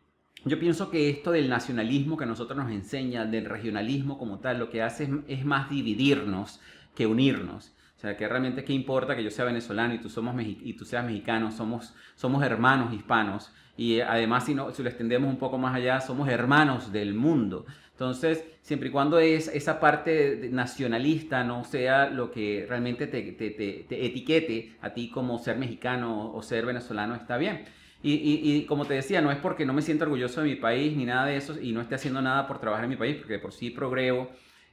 yo 0.44 0.58
pienso 0.58 0.90
que 0.90 1.08
esto 1.08 1.30
del 1.30 1.48
nacionalismo 1.48 2.16
que 2.16 2.26
nosotros 2.26 2.58
nos 2.58 2.70
enseña, 2.70 3.24
del 3.24 3.46
regionalismo 3.46 4.18
como 4.18 4.40
tal, 4.40 4.58
lo 4.58 4.70
que 4.70 4.82
hace 4.82 5.08
es, 5.28 5.44
más 5.44 5.70
dividirnos 5.70 6.60
que 6.94 7.06
unirnos. 7.06 7.74
sea, 7.96 8.16
que 8.16 8.28
realmente 8.28 8.64
qué 8.64 8.72
importa 8.72 9.14
que 9.14 9.22
yo 9.22 9.30
sea 9.30 9.44
venezolano 9.44 9.94
y 9.94 9.98
tú, 9.98 10.08
somos 10.08 10.34
y 10.42 10.72
tú 10.74 10.84
seas 10.84 11.04
mexicano, 11.04 11.50
somos, 11.52 11.94
somos 12.14 12.42
hermanos 12.42 12.92
hispanos. 12.92 13.52
Y 13.76 14.00
además, 14.00 14.44
si, 14.44 14.54
no, 14.54 14.70
si 14.72 14.82
lo 14.82 14.88
extendemos 14.88 15.30
un 15.30 15.38
poco 15.38 15.56
más 15.56 15.74
allá, 15.74 16.00
somos 16.00 16.28
hermanos 16.28 16.92
del 16.92 17.14
mundo. 17.14 17.64
Entonces, 17.92 18.44
siempre 18.62 18.88
y 18.88 18.92
cuando 18.92 19.18
es 19.18 19.48
esa 19.48 19.78
parte 19.78 20.48
nacionalista 20.50 21.44
no 21.44 21.64
sea 21.64 22.10
lo 22.10 22.30
que 22.30 22.66
realmente 22.68 23.06
te, 23.06 23.22
te, 23.32 23.50
te, 23.50 24.06
etiquete 24.06 24.76
a 24.80 24.90
ti 24.90 25.08
como 25.08 25.38
ser 25.38 25.56
mexicano 25.56 26.32
o 26.34 26.42
ser 26.42 26.66
venezolano, 26.66 27.14
está 27.14 27.36
bien. 27.36 27.64
Y, 28.02 28.14
y, 28.14 28.66
como 28.66 28.84
te 28.84 28.94
decía, 28.94 29.20
no 29.20 29.30
es 29.30 29.38
porque 29.38 29.64
no 29.64 29.72
me 29.72 29.82
siento 29.82 30.04
orgulloso 30.04 30.42
de 30.42 30.48
mi 30.48 30.56
país 30.56 30.96
ni 30.96 31.04
nada 31.04 31.26
de 31.26 31.36
eso 31.36 31.60
y 31.60 31.70
no 31.70 31.80
esté 31.80 31.94
haciendo 31.94 32.20
nada 32.20 32.48
por 32.48 32.58
trabajar 32.58 32.84
en 32.84 32.90
mi 32.90 32.96
país, 32.96 33.16
porque 33.16 33.38
por 33.38 33.52
sí 33.52 33.70
progreso 33.70 34.28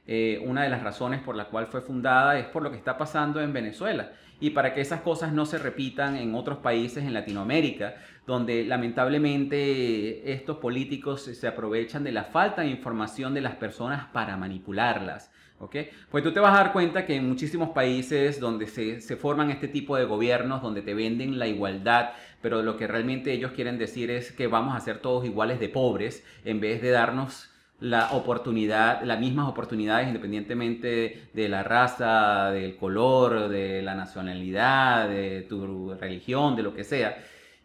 eh, 0.06 0.42
una 0.44 0.62
de 0.62 0.68
las 0.70 0.82
razones 0.82 1.20
por 1.20 1.36
la 1.36 1.46
cual 1.46 1.66
fue 1.66 1.82
fundada 1.82 2.38
es 2.38 2.46
por 2.46 2.62
lo 2.62 2.70
que 2.70 2.76
está 2.76 2.98
pasando 2.98 3.40
en 3.40 3.52
Venezuela 3.52 4.12
y 4.40 4.50
para 4.50 4.72
que 4.72 4.80
esas 4.80 5.02
cosas 5.02 5.32
no 5.32 5.44
se 5.44 5.58
repitan 5.58 6.16
en 6.16 6.34
otros 6.34 6.58
países 6.58 7.04
en 7.04 7.12
Latinoamérica, 7.12 7.94
donde 8.26 8.64
lamentablemente 8.64 10.32
estos 10.32 10.56
políticos 10.56 11.22
se 11.22 11.46
aprovechan 11.46 12.02
de 12.02 12.12
la 12.12 12.24
falta 12.24 12.62
de 12.62 12.68
información 12.68 13.34
de 13.34 13.42
las 13.42 13.56
personas 13.56 14.06
para 14.12 14.36
manipularlas. 14.36 15.30
¿Okay? 15.58 15.90
Pues 16.10 16.24
tú 16.24 16.32
te 16.32 16.40
vas 16.40 16.54
a 16.54 16.62
dar 16.64 16.72
cuenta 16.72 17.04
que 17.04 17.16
en 17.16 17.28
muchísimos 17.28 17.68
países 17.70 18.40
donde 18.40 18.66
se, 18.66 19.02
se, 19.02 19.16
forman 19.16 19.50
este 19.50 19.68
tipo 19.68 19.94
de 19.94 20.06
gobiernos, 20.06 20.62
donde 20.62 20.80
te 20.80 20.94
venden 20.94 21.38
la 21.38 21.48
igualdad, 21.48 22.12
pero 22.40 22.62
lo 22.62 22.78
que 22.78 22.86
realmente 22.86 23.30
ellos 23.30 23.52
quieren 23.52 23.76
decir 23.76 24.10
es 24.10 24.32
que 24.32 24.46
vamos 24.46 24.74
a 24.74 24.80
ser 24.80 25.00
todos 25.00 25.26
iguales 25.26 25.60
de 25.60 25.68
pobres, 25.68 26.24
en 26.46 26.60
vez 26.60 26.80
de 26.80 26.88
darnos 26.88 27.49
la 27.80 28.12
oportunidad, 28.12 29.02
las 29.02 29.18
mismas 29.18 29.48
oportunidades 29.48 30.06
independientemente 30.06 31.28
de 31.32 31.48
la 31.48 31.62
raza, 31.62 32.50
del 32.50 32.76
color, 32.76 33.48
de 33.48 33.82
la 33.82 33.94
nacionalidad, 33.94 35.08
de 35.08 35.42
tu 35.42 35.94
religión, 35.94 36.56
de 36.56 36.62
lo 36.62 36.74
que 36.74 36.84
sea. 36.84 37.16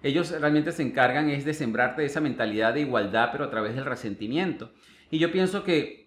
Ellos 0.04 0.32
realmente 0.40 0.72
se 0.72 0.84
encargan 0.84 1.30
es 1.30 1.46
de 1.46 1.54
sembrarte 1.54 2.06
esa 2.06 2.22
mentalidad 2.22 2.74
de 2.74 2.82
igualdad, 2.82 3.30
pero 3.32 3.46
a 3.46 3.50
través 3.50 3.76
del 3.76 3.86
resentimiento. 3.86 4.72
Y 5.12 5.20
yo 5.20 5.32
pienso 5.32 5.64
que 5.64 6.05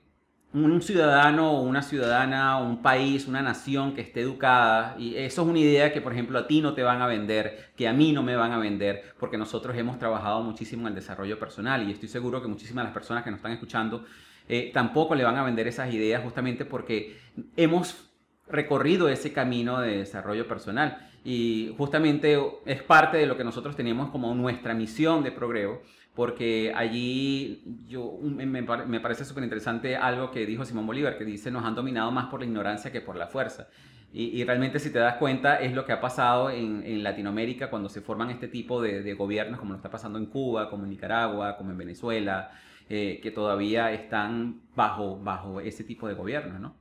un 0.54 0.80
ciudadano 0.80 1.52
o 1.52 1.62
una 1.62 1.82
ciudadana, 1.82 2.56
un 2.58 2.80
país, 2.80 3.26
una 3.26 3.42
nación 3.42 3.94
que 3.94 4.00
esté 4.00 4.22
educada, 4.22 4.96
y 4.98 5.14
eso 5.16 5.42
es 5.42 5.48
una 5.48 5.58
idea 5.58 5.92
que, 5.92 6.00
por 6.00 6.12
ejemplo, 6.12 6.38
a 6.38 6.46
ti 6.46 6.62
no 6.62 6.72
te 6.72 6.82
van 6.82 7.02
a 7.02 7.06
vender, 7.06 7.72
que 7.76 7.86
a 7.86 7.92
mí 7.92 8.12
no 8.12 8.22
me 8.22 8.34
van 8.34 8.52
a 8.52 8.58
vender, 8.58 9.14
porque 9.18 9.36
nosotros 9.36 9.76
hemos 9.76 9.98
trabajado 9.98 10.42
muchísimo 10.42 10.82
en 10.82 10.88
el 10.88 10.94
desarrollo 10.94 11.38
personal. 11.38 11.86
Y 11.86 11.92
estoy 11.92 12.08
seguro 12.08 12.40
que 12.40 12.48
muchísimas 12.48 12.82
de 12.82 12.86
las 12.86 12.94
personas 12.94 13.24
que 13.24 13.30
nos 13.30 13.38
están 13.38 13.52
escuchando 13.52 14.04
eh, 14.48 14.70
tampoco 14.72 15.14
le 15.14 15.24
van 15.24 15.36
a 15.36 15.42
vender 15.42 15.66
esas 15.68 15.92
ideas 15.92 16.22
justamente 16.22 16.64
porque 16.64 17.18
hemos 17.56 18.08
recorrido 18.48 19.10
ese 19.10 19.32
camino 19.34 19.80
de 19.80 19.98
desarrollo 19.98 20.48
personal. 20.48 21.10
Y 21.24 21.74
justamente 21.76 22.38
es 22.64 22.82
parte 22.82 23.18
de 23.18 23.26
lo 23.26 23.36
que 23.36 23.44
nosotros 23.44 23.76
teníamos 23.76 24.10
como 24.10 24.34
nuestra 24.34 24.72
misión 24.72 25.22
de 25.22 25.32
progreso 25.32 25.82
porque 26.18 26.72
allí 26.74 27.62
yo, 27.86 28.18
me, 28.20 28.44
me 28.44 28.98
parece 28.98 29.24
súper 29.24 29.44
interesante 29.44 29.94
algo 29.94 30.32
que 30.32 30.46
dijo 30.46 30.64
Simón 30.64 30.84
Bolívar, 30.84 31.16
que 31.16 31.24
dice, 31.24 31.48
nos 31.52 31.64
han 31.64 31.76
dominado 31.76 32.10
más 32.10 32.26
por 32.26 32.40
la 32.40 32.46
ignorancia 32.46 32.90
que 32.90 33.00
por 33.00 33.14
la 33.14 33.28
fuerza. 33.28 33.68
Y, 34.12 34.42
realmente 34.42 34.80
si 34.80 34.92
te 34.92 34.98
das 34.98 35.14
cuenta 35.14 35.60
es 35.60 35.72
lo 35.72 35.84
que 35.84 35.92
ha 35.92 36.00
pasado 36.00 36.50
en, 36.50 36.82
en 36.84 37.04
Latinoamérica 37.04 37.70
cuando 37.70 37.88
se 37.88 38.00
forman 38.00 38.30
este 38.30 38.48
tipo 38.48 38.82
de, 38.82 39.04
de, 39.04 39.14
gobiernos, 39.14 39.60
como 39.60 39.74
lo 39.74 39.76
está 39.76 39.92
pasando 39.92 40.18
en 40.18 40.26
Cuba, 40.26 40.68
como 40.68 40.82
en 40.82 40.90
Nicaragua, 40.90 41.56
como 41.56 41.70
en 41.70 41.78
Venezuela, 41.78 42.50
eh, 42.88 43.20
que 43.22 43.30
todavía 43.30 43.92
están 43.92 44.62
bajo, 44.74 45.20
bajo 45.20 45.60
ese 45.60 45.84
tipo 45.84 46.08
de 46.08 46.14
gobiernos, 46.14 46.60
¿no? 46.60 46.74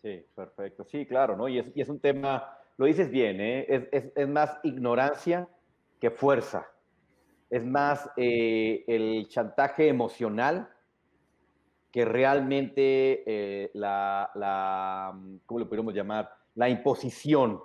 Sí, 0.00 0.24
perfecto. 0.34 0.86
Sí, 0.86 1.04
claro, 1.04 1.36
¿no? 1.36 1.48
Y 1.48 1.58
es, 1.58 1.66
y 1.74 1.82
es 1.82 1.90
un 1.90 2.00
tema, 2.00 2.56
lo 2.78 2.86
dices 2.86 3.10
bien, 3.10 3.42
¿eh? 3.42 3.66
es, 3.68 3.82
es, 3.92 4.12
es 4.16 4.26
más 4.26 4.58
ignorancia 4.62 5.50
que 6.00 6.10
fuerza 6.10 6.66
es 7.54 7.64
más 7.64 8.10
eh, 8.16 8.82
el 8.88 9.28
chantaje 9.28 9.86
emocional 9.86 10.68
que 11.92 12.04
realmente 12.04 13.22
eh, 13.24 13.70
la, 13.74 14.28
la, 14.34 15.16
¿cómo 15.46 15.60
le 15.60 15.66
podríamos 15.66 15.94
llamar? 15.94 16.34
La 16.56 16.68
imposición, 16.68 17.60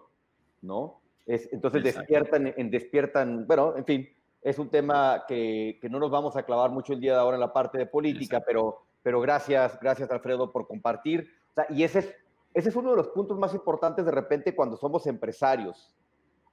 ¿no? 0.62 1.01
Es, 1.25 1.51
entonces 1.51 1.84
despiertan, 1.84 2.53
en, 2.55 2.69
despiertan, 2.69 3.48
bueno, 3.48 3.75
en 3.77 3.86
fin, 3.86 4.10
es 4.43 4.60
un 4.60 4.69
tema 4.69 5.24
que, 5.27 5.79
que, 5.81 5.89
no 5.89 5.98
nos 5.98 6.12
vamos 6.12 6.36
a 6.36 6.43
clavar 6.43 6.69
mucho 6.69 6.93
el 6.93 7.00
día 7.00 7.13
de 7.13 7.19
ahora 7.19 7.38
en 7.38 7.41
la 7.41 7.51
parte 7.51 7.79
de 7.79 7.88
política, 7.88 8.43
pero, 8.46 8.84
pero 9.01 9.19
gracias, 9.19 9.79
gracias 9.81 10.12
Alfredo 10.12 10.51
por 10.51 10.67
compartir. 10.67 11.31
O 11.50 11.53
sea, 11.55 11.65
y 11.67 11.81
ese 11.81 12.00
es, 12.00 12.15
ese 12.53 12.69
es 12.69 12.75
uno 12.75 12.91
de 12.91 12.98
los 12.98 13.08
puntos 13.08 13.39
más 13.39 13.55
importantes 13.55 14.05
de 14.05 14.12
repente 14.12 14.53
cuando 14.53 14.77
somos 14.77 15.08
empresarios 15.08 15.96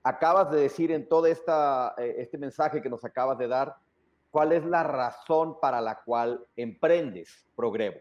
acabas 0.07 0.53
de 0.53 0.61
decir 0.61 0.93
en 0.93 1.09
todo 1.09 1.27
eh, 1.27 1.35
este 2.19 2.39
mensaje 2.39 2.81
que 2.81 2.89
nos 2.89 3.05
acabas 3.05 3.39
de 3.39 3.49
dar, 3.49 3.75
cuál 4.31 4.53
es 4.53 4.65
la 4.65 4.85
razón 4.85 5.59
para 5.61 5.81
la 5.81 6.01
cual 6.05 6.47
emprendes 6.55 7.49
Progrevo. 7.57 7.97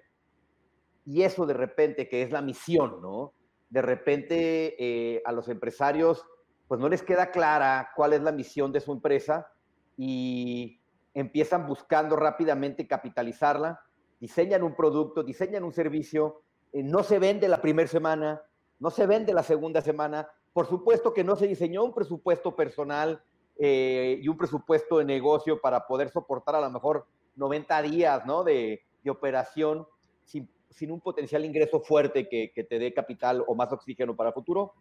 Y 1.04 1.24
eso 1.24 1.48
de 1.48 1.56
repente, 1.56 2.08
que 2.08 2.22
es 2.22 2.32
la 2.32 2.44
misión, 2.44 3.02
¿no? 3.02 3.34
De 3.70 3.82
repente 3.82 4.76
eh, 4.78 5.24
a 5.26 5.32
los 5.32 5.50
empresarios, 5.50 6.24
pues 6.68 6.80
no 6.80 6.90
les 6.90 7.02
queda 7.02 7.32
clara 7.32 7.90
cuál 7.96 8.14
es 8.14 8.22
la 8.22 8.32
misión 8.32 8.72
de 8.72 8.82
su 8.82 8.92
empresa 8.92 9.52
y 9.98 10.80
empiezan 11.16 11.66
buscando 11.66 12.16
rápidamente 12.16 12.88
capitalizarla, 12.88 13.82
diseñan 14.20 14.62
un 14.62 14.76
producto, 14.76 15.24
diseñan 15.24 15.64
un 15.64 15.74
servicio, 15.74 16.44
eh, 16.72 16.84
no 16.84 17.02
se 17.02 17.18
vende 17.18 17.48
la 17.48 17.62
primera 17.62 17.88
semana, 17.88 18.44
no 18.78 18.92
se 18.92 19.08
vende 19.08 19.34
la 19.34 19.44
segunda 19.44 19.82
semana, 19.82 20.28
por 20.56 20.68
supuesto 20.68 21.14
que 21.14 21.26
no 21.26 21.36
se 21.36 21.48
diseñó 21.48 21.84
un 21.84 21.94
presupuesto 21.94 22.56
personal 22.56 23.22
eh, 23.58 24.22
y 24.22 24.30
un 24.30 24.38
presupuesto 24.38 25.00
de 25.00 25.04
negocio 25.04 25.60
para 25.60 25.86
poder 25.86 26.10
soportar 26.10 26.56
a 26.56 26.62
lo 26.62 26.70
mejor 26.70 27.08
90 27.36 27.82
días 27.82 28.26
¿no? 28.26 28.46
de, 28.46 28.82
de 29.04 29.10
operación 29.12 29.86
sin, 30.24 30.50
sin, 30.70 30.92
un 30.92 31.02
potencial 31.02 31.44
ingreso 31.44 31.82
fuerte 31.82 32.30
que, 32.30 32.54
que, 32.56 32.64
te 32.64 32.80
dé 32.80 32.94
capital 32.94 33.44
o 33.46 33.54
más 33.54 33.70
oxígeno 33.74 34.16
para 34.16 34.30
el 34.30 34.34
futuro. 34.34 34.76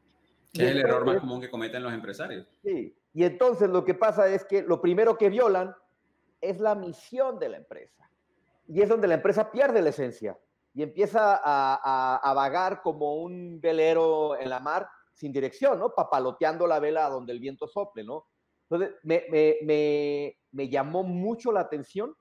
es 0.52 0.60
el 0.60 0.78
error 0.78 1.04
más 1.04 1.18
común 1.18 1.40
que 1.40 1.50
cometen 1.50 1.82
los 1.82 1.92
empresarios. 1.92 2.46
Sí, 2.62 2.94
y 3.12 3.24
entonces 3.24 3.68
lo 3.68 3.84
que 3.84 3.94
pasa 3.94 4.28
es 4.28 4.44
que 4.44 4.62
lo 4.62 4.80
primero 4.80 5.18
que 5.18 5.28
violan 5.28 5.74
es 6.40 6.60
la 6.60 6.76
misión 6.76 7.40
de 7.40 7.48
la 7.48 7.56
empresa. 7.56 8.08
Y 8.68 8.80
es 8.80 8.88
donde 8.88 9.08
la 9.08 9.14
empresa 9.14 9.50
pierde 9.50 9.82
la 9.82 9.88
esencia 9.88 10.38
y 10.72 10.84
empieza 10.84 11.34
a, 11.34 11.80
a, 11.82 12.16
a 12.18 12.32
vagar 12.32 12.80
como 12.80 13.16
un 13.16 13.60
velero 13.60 14.38
en 14.38 14.50
la 14.50 14.60
mar 14.60 14.86
sin 15.14 15.32
dirección, 15.32 15.78
¿no? 15.78 15.94
Papaloteando 15.94 16.66
la 16.66 16.80
vela 16.80 17.08
donde 17.08 17.32
el 17.32 17.40
viento 17.40 17.66
sople, 17.66 18.04
¿no? 18.04 18.26
Entonces, 18.68 18.96
me, 19.02 19.24
me, 19.30 19.56
me, 19.62 20.38
me 20.52 20.68
llamó 20.68 21.02
mucho 21.02 21.52
la 21.52 21.60
atención 21.60 22.14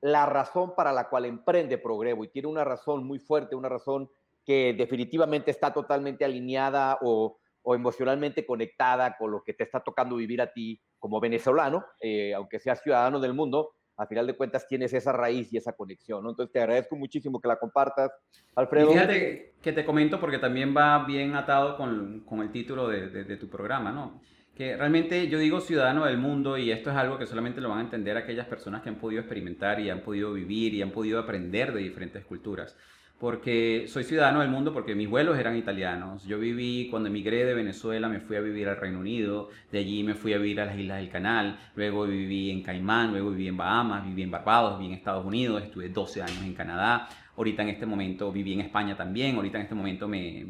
la 0.00 0.26
razón 0.26 0.74
para 0.76 0.92
la 0.92 1.08
cual 1.08 1.24
emprende 1.24 1.78
Progrevo 1.78 2.24
y 2.24 2.28
tiene 2.28 2.48
una 2.48 2.64
razón 2.64 3.04
muy 3.04 3.18
fuerte, 3.18 3.56
una 3.56 3.68
razón 3.68 4.10
que 4.44 4.74
definitivamente 4.74 5.50
está 5.50 5.72
totalmente 5.72 6.24
alineada 6.24 6.98
o, 7.02 7.38
o 7.62 7.74
emocionalmente 7.74 8.46
conectada 8.46 9.16
con 9.16 9.32
lo 9.32 9.42
que 9.42 9.54
te 9.54 9.64
está 9.64 9.80
tocando 9.80 10.14
vivir 10.16 10.40
a 10.40 10.52
ti 10.52 10.80
como 11.00 11.18
venezolano, 11.18 11.84
eh, 12.00 12.32
aunque 12.32 12.60
seas 12.60 12.80
ciudadano 12.80 13.18
del 13.18 13.34
mundo, 13.34 13.72
a 13.96 14.06
final 14.06 14.26
de 14.26 14.34
cuentas 14.34 14.66
tienes 14.66 14.92
esa 14.92 15.12
raíz 15.12 15.52
y 15.52 15.56
esa 15.56 15.72
conexión, 15.72 16.22
¿no? 16.22 16.30
Entonces 16.30 16.52
te 16.52 16.60
agradezco 16.60 16.96
muchísimo 16.96 17.40
que 17.40 17.48
la 17.48 17.56
compartas, 17.56 18.10
Alfredo. 18.54 18.90
Y 18.90 18.92
fíjate 18.94 19.52
que 19.62 19.72
te 19.72 19.84
comento 19.84 20.20
porque 20.20 20.38
también 20.38 20.76
va 20.76 21.04
bien 21.04 21.34
atado 21.34 21.76
con, 21.76 22.20
con 22.20 22.40
el 22.40 22.50
título 22.50 22.88
de, 22.88 23.08
de, 23.08 23.24
de, 23.24 23.36
tu 23.36 23.48
programa, 23.48 23.90
¿no? 23.92 24.20
Que 24.54 24.76
realmente 24.76 25.28
yo 25.28 25.38
digo 25.38 25.60
ciudadano 25.60 26.06
del 26.06 26.18
mundo 26.18 26.56
y 26.56 26.70
esto 26.70 26.90
es 26.90 26.96
algo 26.96 27.18
que 27.18 27.26
solamente 27.26 27.60
lo 27.60 27.68
van 27.68 27.78
a 27.78 27.82
entender 27.82 28.16
aquellas 28.16 28.46
personas 28.46 28.82
que 28.82 28.88
han 28.88 28.96
podido 28.96 29.20
experimentar 29.20 29.80
y 29.80 29.90
han 29.90 30.00
podido 30.00 30.32
vivir 30.32 30.74
y 30.74 30.82
han 30.82 30.90
podido 30.90 31.18
aprender 31.18 31.72
de 31.72 31.80
diferentes 31.80 32.24
culturas 32.24 32.76
porque 33.18 33.86
soy 33.88 34.04
ciudadano 34.04 34.40
del 34.40 34.50
mundo 34.50 34.74
porque 34.74 34.94
mis 34.94 35.08
vuelos 35.08 35.38
eran 35.38 35.56
italianos. 35.56 36.24
Yo 36.26 36.38
viví, 36.38 36.88
cuando 36.90 37.08
emigré 37.08 37.44
de 37.46 37.54
Venezuela, 37.54 38.08
me 38.08 38.20
fui 38.20 38.36
a 38.36 38.40
vivir 38.40 38.68
al 38.68 38.76
Reino 38.76 39.00
Unido, 39.00 39.48
de 39.72 39.78
allí 39.78 40.02
me 40.02 40.14
fui 40.14 40.34
a 40.34 40.38
vivir 40.38 40.60
a 40.60 40.66
las 40.66 40.78
Islas 40.78 40.98
del 40.98 41.08
Canal, 41.08 41.58
luego 41.74 42.06
viví 42.06 42.50
en 42.50 42.62
Caimán, 42.62 43.12
luego 43.12 43.30
viví 43.30 43.48
en 43.48 43.56
Bahamas, 43.56 44.04
viví 44.04 44.22
en 44.22 44.30
Barbados, 44.30 44.78
viví 44.78 44.92
en 44.92 44.98
Estados 44.98 45.24
Unidos, 45.24 45.62
estuve 45.62 45.88
12 45.88 46.22
años 46.22 46.42
en 46.44 46.52
Canadá, 46.52 47.08
ahorita 47.36 47.62
en 47.62 47.70
este 47.70 47.86
momento 47.86 48.30
viví 48.30 48.52
en 48.52 48.60
España 48.60 48.96
también, 48.96 49.36
ahorita 49.36 49.58
en 49.58 49.62
este 49.62 49.74
momento 49.74 50.06
me, 50.08 50.44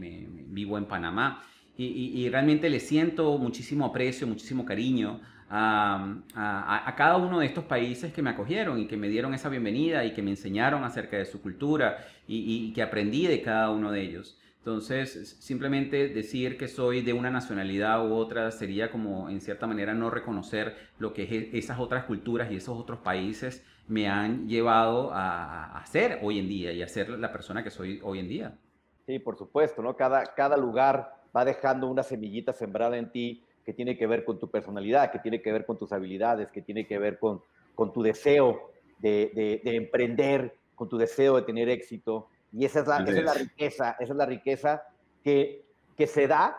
vivo 0.49 0.77
en 0.77 0.87
Panamá. 0.87 1.43
Y 1.79 2.27
realmente 2.31 2.71
le 2.71 2.81
siento 2.81 3.37
muchísimo 3.37 3.85
aprecio, 3.85 4.27
muchísimo 4.27 4.65
cariño 4.65 5.21
a, 5.49 6.17
a, 6.35 6.95
cada 6.97 7.17
uno 7.17 7.39
de 7.39 7.47
estos 7.47 7.65
países 7.65 8.13
que 8.13 8.23
me 8.23 8.31
acogieron 8.31 8.79
y 8.81 8.87
que 8.87 8.97
me 8.97 9.09
dieron 9.09 9.35
esa 9.35 9.49
bienvenida 9.49 10.05
y 10.05 10.13
que 10.13 10.23
me 10.23 10.31
enseñaron 10.31 10.85
acerca 10.85 11.17
de 11.17 11.25
su 11.25 11.41
cultura 11.41 11.99
y, 12.27 12.73
que 12.73 12.83
aprendí 12.83 13.27
de 13.27 13.43
cada 13.43 13.71
uno 13.71 13.93
de 13.93 14.03
ellos. 14.03 14.39
Entonces, 14.59 15.37
simplemente 15.39 16.09
decir 16.09 16.59
que 16.59 16.67
soy 16.67 17.01
de 17.03 17.13
una 17.13 17.31
nacionalidad 17.31 18.09
u 18.09 18.15
otra 18.15 18.51
sería 18.51 18.91
como, 18.91 19.31
en 19.31 19.41
cierta 19.41 19.69
manera, 19.69 19.95
no 19.95 20.11
reconocer 20.11 20.75
lo 20.99 21.13
que 21.13 21.23
es, 21.23 21.55
esas 21.55 21.79
otras 21.79 22.05
culturas 22.05 22.51
y 22.51 22.57
esos 22.57 22.77
otros 22.77 22.99
países 22.99 23.65
me 23.87 24.09
han 24.09 24.49
llevado 24.49 25.13
a, 25.13 25.79
a 25.79 25.87
ser 25.87 26.19
hoy 26.23 26.41
en 26.41 26.49
día 26.49 26.73
y 26.73 26.83
a 26.83 26.89
ser 26.89 27.11
la 27.11 27.31
persona 27.31 27.63
que 27.63 27.71
soy 27.71 28.01
hoy 28.03 28.19
en 28.19 28.29
día. 28.29 28.59
Sí, 29.07 29.21
por 29.21 29.37
supuesto, 29.37 29.83
¿no? 29.83 29.95
Cada, 29.95 30.35
cada 30.35 30.57
lugar 30.57 31.15
va 31.35 31.45
dejando 31.45 31.87
una 31.87 32.03
semillita 32.03 32.53
sembrada 32.53 32.97
en 32.97 33.13
ti 33.13 33.46
que 33.67 33.73
tiene 33.73 33.99
que 33.99 34.07
ver 34.07 34.25
con 34.25 34.39
tu 34.39 34.49
personalidad, 34.49 35.11
que 35.11 35.19
tiene 35.19 35.43
que 35.43 35.51
ver 35.51 35.67
con 35.67 35.77
tus 35.77 35.93
habilidades, 35.93 36.53
que 36.53 36.63
tiene 36.63 36.87
que 36.87 37.01
ver 37.01 37.19
con, 37.19 37.43
con 37.75 37.93
tu 37.93 38.01
deseo 38.01 38.71
de, 39.01 39.61
de, 39.65 39.77
emprender, 39.77 40.57
con 40.77 40.89
tu 40.89 40.97
deseo 40.97 41.35
de 41.35 41.43
tener 41.43 41.69
éxito. 41.69 42.29
Y 42.53 42.65
esa 42.65 42.81
es 42.81 42.87
la, 42.87 42.99
esa 42.99 43.19
es 43.19 43.25
la 43.25 43.35
riqueza, 43.35 43.97
esa 43.99 44.13
es 44.13 44.17
la 44.17 44.25
riqueza 44.25 44.85
que, 45.25 45.67
que 45.97 46.07
se 46.07 46.29
da, 46.29 46.57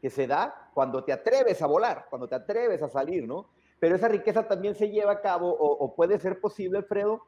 que 0.00 0.08
se 0.08 0.28
da 0.28 0.70
cuando 0.72 1.02
te 1.02 1.12
atreves 1.12 1.60
a 1.62 1.66
volar, 1.66 2.06
cuando 2.08 2.28
te 2.28 2.36
atreves 2.36 2.80
a 2.80 2.88
salir, 2.88 3.26
¿no? 3.26 3.50
Pero 3.80 3.96
esa 3.96 4.06
riqueza 4.06 4.46
también 4.46 4.76
se 4.76 4.88
lleva 4.88 5.10
a 5.10 5.20
cabo 5.20 5.50
o, 5.50 5.84
o 5.84 5.96
puede 5.96 6.20
ser 6.20 6.38
posible, 6.38 6.78
Alfredo, 6.78 7.26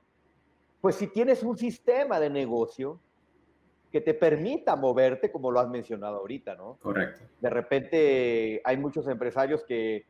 pues 0.81 0.95
si 0.95 1.09
tienes 1.09 1.43
un 1.43 1.59
sistema 1.59 2.21
de 2.21 2.31
negocio 2.31 3.01
que 3.93 4.01
te 4.01 4.15
permita 4.15 4.75
moverte, 4.75 5.31
como 5.31 5.51
lo 5.51 5.61
has 5.61 5.69
mencionado 5.69 6.17
ahorita, 6.17 6.55
¿no? 6.55 6.79
Correcto. 6.81 7.21
De 7.41 7.51
repente 7.51 8.63
hay 8.65 8.77
muchos 8.79 9.07
empresarios 9.07 9.63
que 9.65 10.07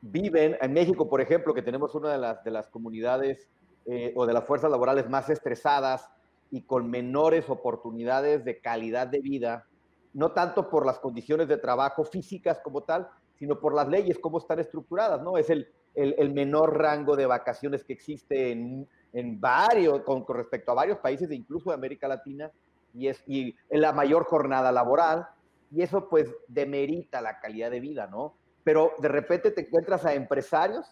viven, 0.00 0.56
en 0.60 0.72
México, 0.72 1.08
por 1.08 1.20
ejemplo, 1.20 1.52
que 1.52 1.62
tenemos 1.62 1.94
una 1.96 2.12
de 2.12 2.18
las, 2.18 2.44
de 2.44 2.52
las 2.52 2.68
comunidades 2.68 3.48
eh, 3.86 4.12
o 4.14 4.24
de 4.24 4.32
las 4.32 4.44
fuerzas 4.44 4.70
laborales 4.70 5.10
más 5.10 5.28
estresadas 5.28 6.08
y 6.52 6.62
con 6.62 6.88
menores 6.88 7.50
oportunidades 7.50 8.44
de 8.44 8.60
calidad 8.60 9.08
de 9.08 9.20
vida, 9.20 9.66
no 10.14 10.30
tanto 10.30 10.70
por 10.70 10.86
las 10.86 11.00
condiciones 11.00 11.48
de 11.48 11.56
trabajo 11.56 12.04
físicas 12.04 12.60
como 12.62 12.82
tal, 12.84 13.08
sino 13.34 13.58
por 13.58 13.74
las 13.74 13.88
leyes, 13.88 14.18
cómo 14.20 14.38
están 14.38 14.60
estructuradas, 14.60 15.20
¿no? 15.22 15.36
Es 15.36 15.50
el, 15.50 15.68
el, 15.96 16.14
el 16.18 16.32
menor 16.32 16.78
rango 16.78 17.16
de 17.16 17.26
vacaciones 17.26 17.82
que 17.82 17.92
existe 17.92 18.52
en, 18.52 18.88
en 19.12 19.40
varios, 19.40 20.02
con, 20.02 20.24
con, 20.24 20.36
respecto 20.36 20.70
a 20.70 20.74
varios 20.74 20.98
países, 20.98 21.30
incluso 21.32 21.70
de 21.70 21.74
América 21.74 22.06
Latina, 22.06 22.50
y, 22.96 23.08
es, 23.08 23.22
y 23.26 23.54
en 23.70 23.80
la 23.80 23.92
mayor 23.92 24.24
jornada 24.24 24.72
laboral, 24.72 25.28
y 25.70 25.82
eso 25.82 26.08
pues 26.08 26.34
demerita 26.48 27.20
la 27.20 27.38
calidad 27.38 27.70
de 27.70 27.80
vida, 27.80 28.06
¿no? 28.06 28.36
Pero 28.64 28.94
de 28.98 29.08
repente 29.08 29.50
te 29.50 29.62
encuentras 29.62 30.04
a 30.04 30.14
empresarios 30.14 30.86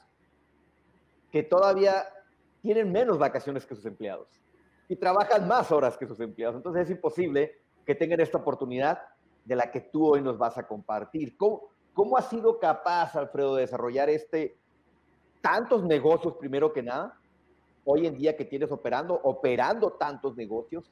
que 1.32 1.42
todavía 1.42 2.04
tienen 2.62 2.92
menos 2.92 3.18
vacaciones 3.18 3.66
que 3.66 3.74
sus 3.74 3.86
empleados 3.86 4.28
y 4.88 4.96
trabajan 4.96 5.48
más 5.48 5.72
horas 5.72 5.96
que 5.96 6.06
sus 6.06 6.20
empleados. 6.20 6.56
Entonces 6.56 6.84
es 6.84 6.90
imposible 6.90 7.58
que 7.84 7.94
tengan 7.94 8.20
esta 8.20 8.38
oportunidad 8.38 9.00
de 9.44 9.56
la 9.56 9.70
que 9.70 9.80
tú 9.80 10.06
hoy 10.06 10.22
nos 10.22 10.38
vas 10.38 10.56
a 10.58 10.66
compartir. 10.66 11.36
¿Cómo, 11.36 11.68
cómo 11.92 12.16
has 12.16 12.28
sido 12.28 12.58
capaz, 12.58 13.14
Alfredo, 13.16 13.56
de 13.56 13.62
desarrollar 13.62 14.08
este 14.10 14.56
tantos 15.40 15.84
negocios 15.84 16.34
primero 16.36 16.72
que 16.72 16.82
nada? 16.82 17.18
Hoy 17.84 18.06
en 18.06 18.16
día 18.16 18.36
que 18.36 18.44
tienes 18.44 18.70
operando, 18.72 19.20
operando 19.22 19.92
tantos 19.92 20.36
negocios, 20.36 20.90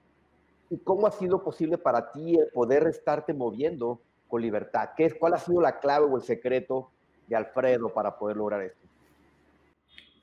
y 0.73 0.79
cómo 0.79 1.07
ha 1.07 1.11
sido 1.11 1.45
posible 1.45 1.76
para 1.76 2.11
ti 2.11 2.38
poder 2.55 2.87
estarte 2.87 3.35
moviendo 3.35 4.00
con 4.26 4.41
libertad. 4.41 4.88
¿Qué 4.97 5.05
es, 5.05 5.14
¿Cuál 5.14 5.35
ha 5.35 5.38
sido 5.38 5.61
la 5.61 5.79
clave 5.79 6.07
o 6.07 6.17
el 6.17 6.23
secreto 6.23 6.91
de 7.29 7.37
Alfredo 7.37 7.93
para 7.93 8.17
poder 8.17 8.38
lograr 8.38 8.62
esto? 8.62 8.88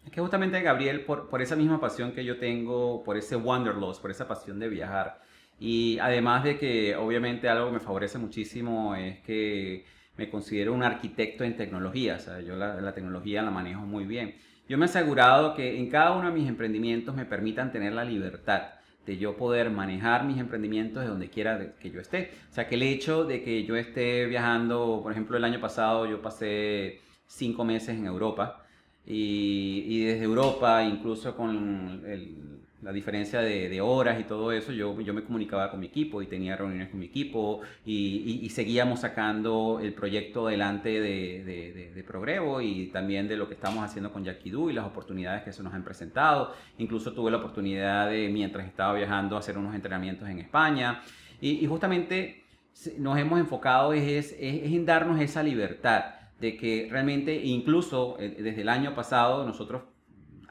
Es 0.03 0.12
que 0.12 0.20
justamente, 0.20 0.60
Gabriel, 0.62 1.06
por, 1.06 1.29
por 1.29 1.44
esa 1.44 1.56
misma 1.56 1.79
pasión 1.79 2.13
que 2.13 2.25
yo 2.25 2.39
tengo, 2.39 3.03
por 3.03 3.15
ese 3.15 3.36
wanderlust, 3.36 4.01
por 4.01 4.10
esa 4.10 4.27
pasión 4.27 4.58
de 4.58 4.70
viajar, 4.70 5.22
y 5.60 6.00
además 6.00 6.44
de 6.44 6.58
que 6.58 6.96
obviamente 6.96 7.48
algo 7.48 7.68
que 7.68 7.74
me 7.74 7.79
favorece 7.79 8.18
muchísimo 8.18 8.96
es 8.96 9.20
que 9.20 9.86
me 10.18 10.32
considero 10.32 10.74
un 10.74 10.82
arquitecto 10.82 11.44
en 11.44 11.56
tecnología, 11.56 12.15
o 12.15 12.20
sea, 12.20 12.39
yo 12.39 12.56
la, 12.56 12.82
la 12.82 12.94
tecnología 12.96 13.44
la 13.44 13.51
manejo 13.51 13.82
muy 13.82 14.06
bien. 14.06 14.36
Yo 14.68 14.79
me 14.79 14.86
he 14.86 14.89
asegurado 14.89 15.53
que 15.53 15.77
en 15.77 15.91
cada 15.91 16.13
uno 16.18 16.29
de 16.29 16.34
mis 16.34 16.50
emprendimientos 16.50 17.15
me 17.15 17.25
permitan 17.25 17.72
tener 17.72 17.94
la 17.94 18.03
libertad 18.03 18.78
de 19.06 19.18
yo 19.18 19.38
poder 19.38 19.70
manejar 19.72 20.25
mis 20.25 20.38
emprendimientos 20.38 21.03
de 21.03 21.10
donde 21.10 21.29
quiera 21.29 21.75
que 21.79 21.89
yo 21.89 22.00
esté. 22.00 22.32
O 22.50 22.53
sea, 22.53 22.68
que 22.68 22.75
el 22.75 22.84
hecho 22.84 23.25
de 23.25 23.41
que 23.44 23.63
yo 23.65 23.75
esté 23.75 24.25
viajando, 24.25 25.00
por 25.01 25.12
ejemplo, 25.12 25.38
el 25.38 25.44
año 25.44 25.60
pasado 25.60 26.06
yo 26.06 26.22
pasé 26.22 27.00
cinco 27.25 27.63
meses 27.63 27.98
en 27.98 28.06
Europa 28.06 28.65
y, 29.06 29.84
y 29.88 30.03
desde 30.06 30.25
Europa, 30.25 30.83
incluso 30.83 31.35
con 31.35 32.03
el, 32.05 32.58
la 32.81 32.94
diferencia 32.94 33.42
de, 33.42 33.68
de, 33.68 33.81
horas 33.81 34.20
y 34.20 34.24
todo 34.24 34.51
eso, 34.51 34.72
yo, 34.72 35.00
yo 35.01 35.13
me 35.13 35.24
comunicaba 35.24 35.70
con 35.70 35.79
mi 35.79 35.87
equipo 35.87 36.22
y 36.22 36.27
tenía 36.27 36.55
reuniones 36.55 36.89
con 36.89 37.00
mi 37.00 37.07
equipo 37.07 37.61
y, 37.85 38.50
seguíamos 38.50 39.01
sacando 39.01 39.79
el 39.81 39.94
proyecto 39.94 40.48
adelante 40.48 41.01
de, 41.01 41.44
de, 41.44 42.63
y 42.63 42.87
también 42.87 43.27
de 43.27 43.37
lo 43.37 43.48
que 43.48 43.53
estamos 43.53 43.83
haciendo 43.83 44.11
con 44.11 44.24
Yaquidú 44.24 44.70
y 44.70 44.74
las 44.74 44.85
oportunidades 44.85 45.44
que 45.44 45.53
se 45.53 45.61
nos 45.61 45.74
han 45.74 45.83
presentado. 45.83 46.53
Incluso 46.77 47.13
tuve 47.13 47.29
la 47.29 47.37
oportunidad 47.37 48.09
de, 48.09 48.29
mientras 48.29 48.65
estaba 48.65 48.94
viajando, 48.94 49.37
hacer 49.37 49.57
unos 49.57 49.75
entrenamientos 49.75 50.27
en 50.27 50.39
España 50.39 51.01
y, 51.39 51.65
justamente 51.68 52.44
nos 52.98 53.18
hemos 53.18 53.39
enfocado 53.39 53.94
es, 53.94 54.07
es 54.07 54.33
en 54.39 54.85
darnos 54.85 55.20
esa 55.20 55.44
libertad 55.44 56.05
de 56.39 56.55
que 56.55 56.87
realmente, 56.89 57.35
incluso 57.35 58.18
eh, 58.20 58.37
desde 58.39 58.61
el 58.61 58.70
año 58.70 58.96
pasado, 58.96 59.46
nosotros 59.46 59.83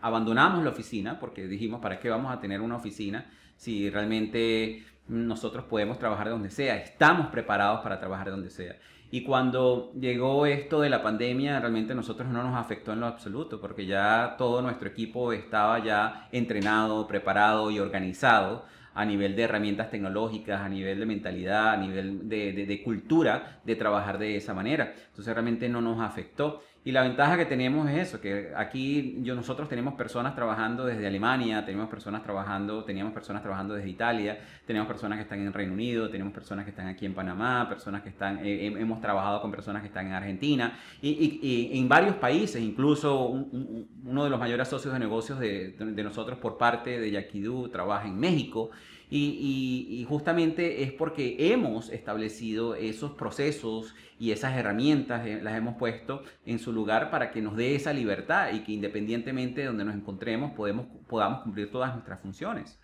abandonamos 0.00 0.64
la 0.64 0.70
oficina 0.70 1.18
porque 1.18 1.46
dijimos, 1.46 1.80
¿para 1.80 1.98
qué 2.00 2.08
vamos 2.08 2.32
a 2.32 2.40
tener 2.40 2.60
una 2.60 2.76
oficina 2.76 3.30
si 3.56 3.90
realmente 3.90 4.84
nosotros 5.08 5.64
podemos 5.64 5.98
trabajar 5.98 6.26
de 6.26 6.32
donde 6.32 6.50
sea? 6.50 6.76
Estamos 6.76 7.28
preparados 7.28 7.80
para 7.80 7.98
trabajar 7.98 8.26
de 8.26 8.32
donde 8.32 8.50
sea. 8.50 8.76
Y 9.10 9.22
cuando 9.22 9.92
llegó 9.98 10.44
esto 10.44 10.80
de 10.82 10.90
la 10.90 11.02
pandemia, 11.02 11.58
realmente 11.60 11.94
nosotros 11.94 12.28
no 12.28 12.42
nos 12.42 12.54
afectó 12.54 12.92
en 12.92 13.00
lo 13.00 13.06
absoluto, 13.06 13.58
porque 13.58 13.86
ya 13.86 14.34
todo 14.36 14.60
nuestro 14.60 14.88
equipo 14.88 15.32
estaba 15.32 15.82
ya 15.82 16.28
entrenado, 16.30 17.06
preparado 17.06 17.70
y 17.70 17.78
organizado 17.78 18.66
a 18.92 19.04
nivel 19.06 19.34
de 19.34 19.44
herramientas 19.44 19.90
tecnológicas, 19.90 20.60
a 20.60 20.68
nivel 20.68 20.98
de 20.98 21.06
mentalidad, 21.06 21.70
a 21.70 21.76
nivel 21.76 22.28
de, 22.28 22.52
de 22.52 22.82
cultura, 22.82 23.60
de 23.64 23.76
trabajar 23.76 24.18
de 24.18 24.36
esa 24.36 24.52
manera. 24.52 24.92
Entonces 25.08 25.32
realmente 25.32 25.68
no 25.68 25.80
nos 25.80 26.00
afectó. 26.00 26.62
Y 26.88 26.90
la 26.90 27.02
ventaja 27.02 27.36
que 27.36 27.44
tenemos 27.44 27.86
es 27.90 28.08
eso, 28.08 28.18
que 28.18 28.50
aquí 28.56 29.18
yo, 29.20 29.34
nosotros 29.34 29.68
tenemos 29.68 29.92
personas 29.92 30.34
trabajando 30.34 30.86
desde 30.86 31.06
Alemania, 31.06 31.62
tenemos 31.66 31.90
personas 31.90 32.22
trabajando, 32.22 32.82
teníamos 32.82 33.12
personas 33.12 33.42
trabajando 33.42 33.74
desde 33.74 33.90
Italia, 33.90 34.38
tenemos 34.66 34.88
personas 34.88 35.18
que 35.18 35.24
están 35.24 35.38
en 35.40 35.52
Reino 35.52 35.74
Unido, 35.74 36.08
tenemos 36.08 36.32
personas 36.32 36.64
que 36.64 36.70
están 36.70 36.86
aquí 36.86 37.04
en 37.04 37.12
Panamá, 37.12 37.68
personas 37.68 38.00
que 38.00 38.08
están, 38.08 38.38
eh, 38.42 38.68
hemos 38.68 39.02
trabajado 39.02 39.42
con 39.42 39.50
personas 39.50 39.82
que 39.82 39.88
están 39.88 40.06
en 40.06 40.14
Argentina 40.14 40.78
y, 41.02 41.78
en 41.78 41.90
varios 41.90 42.16
países, 42.16 42.62
incluso 42.62 43.26
un, 43.26 43.50
un, 43.52 43.88
uno 44.06 44.24
de 44.24 44.30
los 44.30 44.40
mayores 44.40 44.66
socios 44.66 44.94
de 44.94 44.98
negocios 44.98 45.38
de, 45.38 45.72
de 45.78 46.02
nosotros 46.02 46.38
por 46.38 46.56
parte 46.56 46.98
de 46.98 47.10
Yaquidú 47.10 47.68
trabaja 47.68 48.08
en 48.08 48.18
México. 48.18 48.70
Y, 49.10 50.04
justamente 50.08 50.82
es 50.82 50.92
porque 50.92 51.52
hemos 51.52 51.90
establecido 51.90 52.74
esos 52.74 53.12
procesos 53.12 53.94
y 54.18 54.32
esas 54.32 54.56
herramientas, 54.56 55.26
eh, 55.26 55.40
las 55.42 55.56
hemos 55.56 55.76
puesto 55.76 56.22
en 56.44 56.58
su 56.58 56.72
lugar 56.72 57.10
para 57.10 57.30
que 57.30 57.40
nos 57.40 57.56
dé 57.56 57.74
esa 57.74 57.92
libertad 57.92 58.52
y 58.52 58.64
que 58.64 58.72
independientemente 58.72 59.62
de 59.62 59.68
donde 59.68 59.84
nos 59.84 59.94
encontremos 59.94 60.52
podemos, 60.52 60.86
podamos 61.08 61.42
cumplir 61.42 61.70
todas 61.70 61.94
nuestras 61.94 62.20
funciones. 62.20 62.78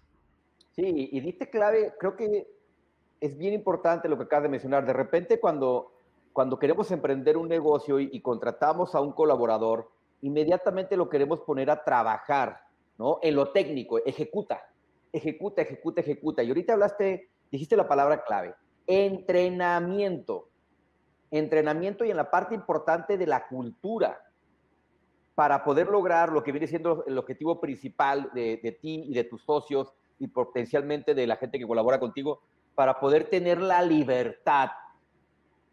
Sí, 0.71 1.11
y 1.13 1.21
diste 1.21 1.51
clave, 1.51 1.93
creo 2.01 2.17
que 2.17 2.47
es 3.21 3.39
bien 3.39 3.55
importante 3.55 4.09
lo 4.09 4.17
que 4.17 4.25
acabas 4.25 4.45
de 4.45 4.49
mencionar. 4.49 4.87
De 4.87 4.93
repente 4.93 5.39
cuando, 5.39 5.93
cuando 6.33 6.59
queremos 6.59 6.91
emprender 6.91 7.37
un 7.37 7.49
negocio 7.49 8.01
y, 8.01 8.09
y 8.13 8.21
contratamos 8.21 8.95
a 8.95 9.01
un 9.01 9.13
colaborador, 9.13 9.91
inmediatamente 10.23 10.97
lo 10.97 11.09
queremos 11.09 11.41
poner 11.41 11.71
a 11.71 11.85
trabajar, 11.85 12.63
¿no? 12.99 13.19
En 13.23 13.35
lo 13.35 13.51
técnico, 13.51 13.99
ejecuta 14.05 14.63
ejecuta, 15.15 15.63
ejecuta, 15.63 16.01
ejecuta. 16.01 16.43
Y 16.43 16.49
ahorita 16.49 16.75
hablaste, 16.75 17.31
dijiste 17.51 17.77
la 17.77 17.89
palabra 17.89 18.25
clave, 18.25 18.55
entrenamiento. 18.87 20.49
Entrenamiento 21.31 22.05
y 22.05 22.11
en 22.11 22.17
la 22.17 22.31
parte 22.31 22.55
importante 22.55 23.17
de 23.17 23.27
la 23.27 23.47
cultura 23.49 24.21
para 25.35 25.65
poder 25.65 25.89
lograr 25.89 26.31
lo 26.31 26.45
que 26.45 26.53
viene 26.53 26.67
siendo 26.67 27.05
el 27.07 27.19
objetivo 27.19 27.61
principal 27.61 28.31
de, 28.35 28.79
ti 28.81 29.05
y 29.09 29.15
de 29.15 29.25
tus 29.25 29.43
socios 29.43 29.93
y 30.19 30.29
potencialmente 30.29 31.15
de 31.15 31.27
la 31.27 31.37
gente 31.37 31.59
que 31.59 31.67
colabora 31.67 31.99
contigo, 31.99 32.43
para 32.75 33.01
poder 33.01 33.29
tener 33.29 33.61
la 33.61 33.83
libertad 33.83 34.71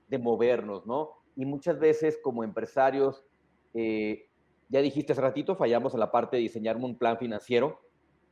de 0.07 0.17
movernos, 0.17 0.85
¿no? 0.85 1.11
Y 1.35 1.45
muchas 1.45 1.79
veces 1.79 2.19
como 2.23 2.43
empresarios, 2.43 3.23
eh, 3.73 4.27
ya 4.69 4.81
dijiste 4.81 5.13
hace 5.13 5.21
ratito, 5.21 5.55
fallamos 5.55 5.93
en 5.93 5.99
la 5.99 6.11
parte 6.11 6.37
de 6.37 6.43
diseñar 6.43 6.77
un 6.77 6.97
plan 6.97 7.17
financiero, 7.17 7.79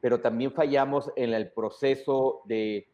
pero 0.01 0.21
también 0.21 0.51
fallamos 0.51 1.12
en 1.15 1.33
el 1.33 1.51
proceso 1.51 2.41
de 2.45 2.88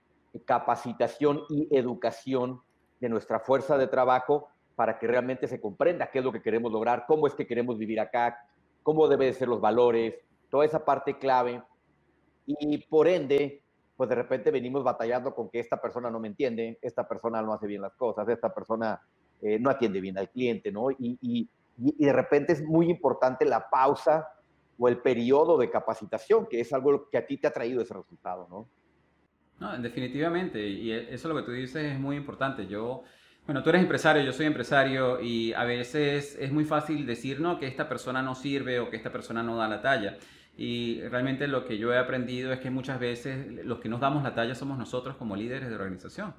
capacitación 0.45 1.43
y 1.49 1.67
educación 1.75 2.61
de 2.99 3.09
nuestra 3.09 3.39
fuerza 3.39 3.77
de 3.77 3.87
trabajo 3.87 4.47
para 4.75 4.99
que 4.99 5.07
realmente 5.07 5.47
se 5.47 5.61
comprenda 5.61 6.09
qué 6.11 6.19
es 6.19 6.25
lo 6.25 6.31
que 6.31 6.41
queremos 6.41 6.71
lograr, 6.71 7.05
cómo 7.07 7.27
es 7.27 7.33
que 7.33 7.47
queremos 7.47 7.77
vivir 7.77 7.99
acá, 7.99 8.37
cómo 8.83 9.07
deben 9.07 9.33
ser 9.33 9.47
los 9.47 9.61
valores, 9.61 10.15
toda 10.49 10.65
esa 10.65 10.83
parte 10.83 11.17
clave. 11.17 11.61
Y 12.45 12.79
por 12.89 13.07
ende, 13.07 13.63
pues 13.95 14.09
de 14.09 14.15
repente 14.15 14.51
venimos 14.51 14.83
batallando 14.83 15.33
con 15.33 15.49
que 15.49 15.59
esta 15.59 15.79
persona 15.81 16.09
no 16.09 16.19
me 16.19 16.27
entiende, 16.27 16.77
esta 16.81 17.07
persona 17.07 17.41
no 17.41 17.53
hace 17.53 17.67
bien 17.67 17.81
las 17.81 17.95
cosas, 17.95 18.27
esta 18.27 18.53
persona 18.53 19.01
eh, 19.41 19.57
no 19.59 19.69
atiende 19.69 20.01
bien 20.01 20.17
al 20.17 20.29
cliente, 20.29 20.71
¿no? 20.71 20.91
Y, 20.91 21.17
y, 21.21 21.49
y 21.77 22.05
de 22.05 22.13
repente 22.13 22.53
es 22.53 22.63
muy 22.63 22.89
importante 22.89 23.45
la 23.45 23.69
pausa 23.69 24.27
o 24.77 24.88
el 24.88 24.97
periodo 24.97 25.57
de 25.57 25.69
capacitación, 25.69 26.47
que 26.47 26.59
es 26.59 26.73
algo 26.73 27.09
que 27.09 27.17
a 27.17 27.25
ti 27.25 27.38
te 27.38 27.47
ha 27.47 27.51
traído 27.51 27.81
ese 27.81 27.93
resultado, 27.93 28.47
¿no? 28.49 28.67
No, 29.59 29.77
definitivamente, 29.77 30.67
y 30.67 30.91
e, 30.91 31.13
eso 31.13 31.29
lo 31.29 31.35
que 31.35 31.43
tú 31.43 31.51
dices 31.51 31.93
es 31.93 31.99
muy 31.99 32.17
importante. 32.17 32.67
Yo, 32.67 33.03
bueno, 33.45 33.63
tú 33.63 33.69
eres 33.69 33.81
empresario, 33.81 34.21
yo 34.23 34.33
soy 34.33 34.47
empresario 34.47 35.21
y 35.21 35.53
a 35.53 35.63
veces 35.63 36.38
es 36.39 36.51
muy 36.51 36.65
fácil 36.65 37.05
decir, 37.05 37.39
no, 37.39 37.57
que 37.57 37.67
esta 37.67 37.88
persona 37.88 38.21
no 38.21 38.35
sirve 38.35 38.79
o 38.79 38.89
que 38.89 38.97
esta 38.97 39.11
persona 39.11 39.43
no 39.43 39.55
da 39.55 39.67
la 39.67 39.81
talla. 39.81 40.17
Y 40.57 41.01
realmente 41.01 41.47
lo 41.47 41.65
que 41.65 41.77
yo 41.77 41.93
he 41.93 41.97
aprendido 41.97 42.51
es 42.53 42.59
que 42.59 42.69
muchas 42.69 42.99
veces 42.99 43.65
los 43.65 43.79
que 43.79 43.89
nos 43.89 43.99
damos 43.99 44.23
la 44.23 44.33
talla 44.33 44.55
somos 44.55 44.77
nosotros 44.77 45.15
como 45.17 45.35
líderes 45.35 45.69
de 45.69 45.75
organización. 45.75 46.33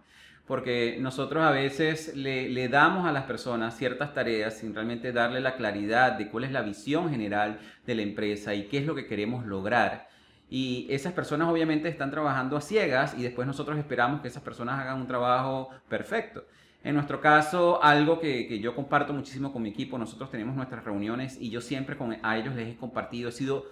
Porque 0.47 0.97
nosotros 1.01 1.43
a 1.43 1.51
veces 1.51 2.15
le, 2.15 2.69
damos 2.69 3.07
a 3.07 3.13
las 3.13 3.25
personas 3.25 3.77
ciertas 3.77 4.15
tareas 4.15 4.59
sin 4.59 4.75
realmente 4.75 5.13
darle 5.13 5.41
la 5.41 5.57
claridad 5.57 6.13
de 6.13 6.29
cuál 6.29 6.45
es 6.45 6.53
la 6.53 6.63
visión 6.63 7.11
general 7.11 7.59
de 7.85 7.95
la 7.97 8.03
empresa 8.03 8.55
y 8.55 8.69
qué 8.69 8.79
es 8.79 8.87
lo 8.87 8.95
que 8.95 9.07
queremos 9.07 9.45
lograr. 9.45 10.09
Y 10.49 10.87
esas 10.89 11.13
personas 11.13 11.49
obviamente 11.49 11.89
están 11.89 12.13
trabajando 12.13 12.57
a 12.57 12.61
ciegas 12.61 13.15
y 13.19 13.23
después 13.25 13.47
nosotros 13.47 13.77
esperamos 13.77 14.21
que 14.21 14.29
esas 14.29 14.43
personas 14.43 14.79
hagan 14.79 15.01
un 15.01 15.09
trabajo 15.09 15.71
perfecto. 15.89 16.45
En 16.85 16.95
nuestro 16.95 17.21
caso, 17.21 17.83
algo 17.83 18.21
que, 18.21 18.61
yo 18.61 18.73
comparto 18.77 19.13
muchísimo 19.13 19.53
con 19.53 19.61
mi 19.61 19.71
equipo, 19.71 19.99
nosotros 19.99 20.31
tenemos 20.31 20.55
nuestras 20.55 20.85
reuniones 20.85 21.37
y 21.41 21.51
yo 21.51 21.61
siempre 21.61 21.97
con, 21.97 22.17
a 22.23 22.39
ellos 22.39 22.55
les 22.55 22.69
he 22.69 22.77
compartido, 22.77 23.29
he 23.29 23.33
sido 23.33 23.65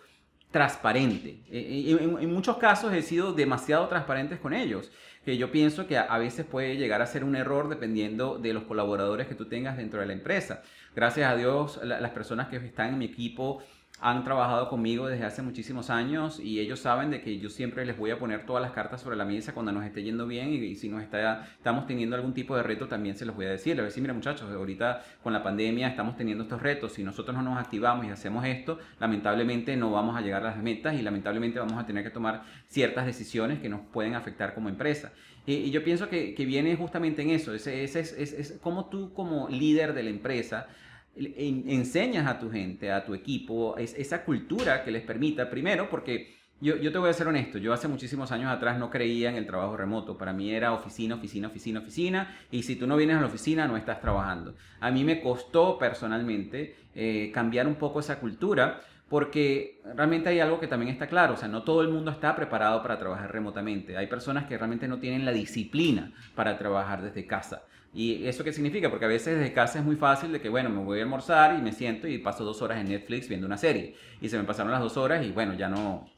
transparente. 0.51 1.41
Eh, 1.49 1.85
eh, 1.87 1.99
en, 2.01 2.19
en, 2.19 2.33
muchos 2.33 2.57
casos 2.57 2.93
he 2.93 3.03
sido 3.03 3.33
demasiado 3.33 3.87
transparente 3.87 4.37
con 4.39 4.53
ellos, 4.53 4.91
que 5.25 5.39
yo 5.39 5.51
pienso 5.51 5.87
que 5.87 5.97
a, 5.97 6.19
veces 6.19 6.45
puede 6.45 6.77
llegar 6.77 7.01
a 7.01 7.07
ser 7.07 7.25
un 7.25 7.35
error 7.35 7.69
dependiendo 7.69 8.39
de 8.39 8.53
los 8.53 8.65
colaboradores 8.65 9.27
que 9.27 9.35
tú 9.35 9.47
tengas 9.47 9.77
dentro 9.77 10.01
de 10.01 10.07
la 10.07 10.13
empresa. 10.13 10.63
Gracias 10.95 11.31
a 11.31 11.37
Dios, 11.37 11.81
las 11.83 12.11
personas 12.11 12.49
que 12.49 12.57
están 12.57 12.91
en 12.91 12.99
mi 12.99 13.07
equipo 13.07 13.63
han 14.05 14.23
trabajado 14.23 14.69
conmigo 14.69 15.07
desde 15.07 15.25
hace 15.25 15.41
muchísimos 15.41 15.89
años 15.89 16.39
y 16.39 16.61
ellos 16.61 16.79
saben 16.81 17.11
de 17.11 17.23
que 17.23 17.39
yo 17.39 17.49
siempre 17.49 17.87
les 17.87 17.97
voy 17.97 18.11
a 18.11 18.19
poner 18.19 18.45
todas 18.45 18.61
las 18.61 18.73
cartas 18.73 19.01
sobre 19.01 19.17
la 19.17 19.25
mesa 19.25 19.55
cuando 19.55 19.73
nos 19.73 19.83
esté 19.83 20.03
yendo 20.03 20.27
bien 20.27 20.53
y, 20.53 20.75
si 20.75 20.91
nos 20.91 21.03
está, 21.03 21.49
estamos 21.57 21.87
teniendo 21.87 22.15
algún 22.15 22.35
tipo 22.35 22.55
de 22.55 22.63
reto 22.63 22.87
también 22.87 23.17
se 23.17 23.25
los 23.25 23.35
voy 23.35 23.47
a 23.47 23.53
decir. 23.53 23.71
Les 23.71 23.77
voy 23.79 23.85
a 23.85 23.87
decir, 23.87 24.03
mira 24.03 24.13
muchachos, 24.13 24.53
ahorita 24.53 25.03
con 25.23 25.33
la 25.33 25.43
pandemia 25.43 25.89
estamos 25.89 26.19
teniendo 26.19 26.45
estos 26.45 26.61
retos, 26.61 26.93
si 26.93 27.03
nosotros 27.03 27.35
no 27.35 27.41
nos 27.41 27.59
activamos 27.59 28.05
y 28.05 28.11
hacemos 28.11 28.45
esto, 28.45 28.79
lamentablemente 29.01 29.75
no 29.75 29.91
vamos 29.91 30.19
a 30.19 30.21
llegar 30.21 30.43
a 30.43 30.51
las 30.51 30.59
metas 30.59 30.95
y 30.97 31.01
lamentablemente 31.01 31.59
vamos 31.59 31.83
a 31.83 31.87
tener 31.87 32.05
que 32.05 32.11
tomar 32.11 32.43
ciertas 32.69 33.07
decisiones 33.07 33.61
que 33.61 33.71
nos 33.71 33.81
pueden 33.87 34.17
afectar 34.17 34.53
como 34.53 34.69
empresa. 34.69 35.13
Y, 35.47 35.71
yo 35.71 35.83
pienso 35.83 36.11
que, 36.11 36.35
viene 36.37 36.77
justamente 36.77 37.23
en 37.23 37.31
eso, 37.31 37.55
es, 37.55 37.67
es, 37.67 37.97
es, 37.97 38.13
es 38.13 38.59
como 38.63 38.91
tú 38.91 39.15
como 39.15 39.49
líder 39.49 39.95
de 39.95 40.03
la 40.03 40.11
empresa 40.11 40.69
enseñas 41.17 42.27
a 42.27 42.39
tu 42.39 42.51
gente, 42.51 42.91
a 42.91 43.05
tu 43.05 43.15
equipo, 43.15 43.77
esa 43.77 44.25
cultura 44.25 44.85
que 44.85 44.91
les 44.91 45.03
permita, 45.03 45.49
primero, 45.49 45.89
porque 45.89 46.35
yo, 46.61 46.79
te 46.79 46.99
voy 46.99 47.11
a 47.11 47.13
ser 47.13 47.29
honesto, 47.29 47.59
yo 47.59 47.73
hace 47.73 47.89
muchísimos 47.89 48.33
años 48.33 48.51
atrás 48.51 48.79
no 48.79 48.89
creía 48.89 49.29
en 49.29 49.37
el 49.37 49.47
trabajo 49.47 49.77
remoto, 49.77 50.17
para 50.17 50.33
mí 50.33 50.51
era 50.51 50.73
oficina, 50.73 51.17
oficina, 51.17 51.49
oficina, 51.49 51.81
oficina, 51.81 52.37
y 52.51 52.63
si 52.63 52.77
tú 52.77 52.87
no 52.87 52.97
vienes 52.97 53.17
a 53.17 53.21
la 53.21 53.27
oficina 53.27 53.67
no 53.67 53.77
estás 53.77 54.01
trabajando. 54.01 54.55
A 54.81 54.91
mí 54.91 55.05
me 55.05 55.21
costó 55.21 55.79
personalmente 55.79 56.77
eh, 56.95 57.31
cambiar 57.35 57.67
un 57.67 57.75
poco 57.75 58.01
esa 58.01 58.19
cultura, 58.19 58.81
porque 59.09 59.83
realmente 59.95 60.31
hay 60.31 60.41
algo 60.41 60.59
que 60.59 60.67
también 60.67 60.91
está 60.91 61.07
claro, 61.07 61.35
o 61.35 61.37
sea, 61.37 61.49
no 61.49 61.65
todo 61.65 61.83
el 61.83 61.89
mundo 61.89 62.11
está 62.11 62.35
preparado 62.35 62.81
para 62.83 62.99
trabajar 62.99 63.31
remotamente. 63.31 63.97
Hay 63.99 64.07
personas 64.07 64.47
que 64.47 64.57
realmente 64.57 64.89
no 64.89 64.99
tienen 64.99 65.27
la 65.27 65.33
disciplina 65.33 66.13
para 66.35 66.57
trabajar 66.57 67.03
desde 67.03 67.27
casa. 67.27 67.65
¿Y 67.95 68.27
eso 68.27 68.43
qué 68.43 68.53
significa? 68.53 68.91
Porque 68.91 69.05
a 69.05 69.09
veces 69.09 69.39
desde 69.39 69.53
casa 69.53 69.79
es 69.79 69.85
muy 69.85 69.95
fácil 69.95 70.33
de 70.33 70.41
que, 70.41 70.49
bueno, 70.49 70.69
me 70.69 70.83
voy 70.83 70.99
a 70.99 71.03
almorzar 71.03 71.57
y 71.57 71.63
me 71.63 71.73
siento 71.73 72.09
y 72.09 72.19
paso 72.19 72.45
dos 72.45 72.61
horas 72.61 72.81
en 72.81 72.89
Netflix 72.89 73.29
viendo 73.29 73.47
una 73.47 73.57
serie. 73.57 73.95
Y 74.21 74.29
se 74.29 74.37
me 74.37 74.45
pasaron 74.45 74.73
las 74.73 74.81
dos 74.81 74.97
horas 74.97 75.25
y 75.25 75.31
bueno, 75.31 75.55
ya 75.55 75.69
no, 75.69 76.11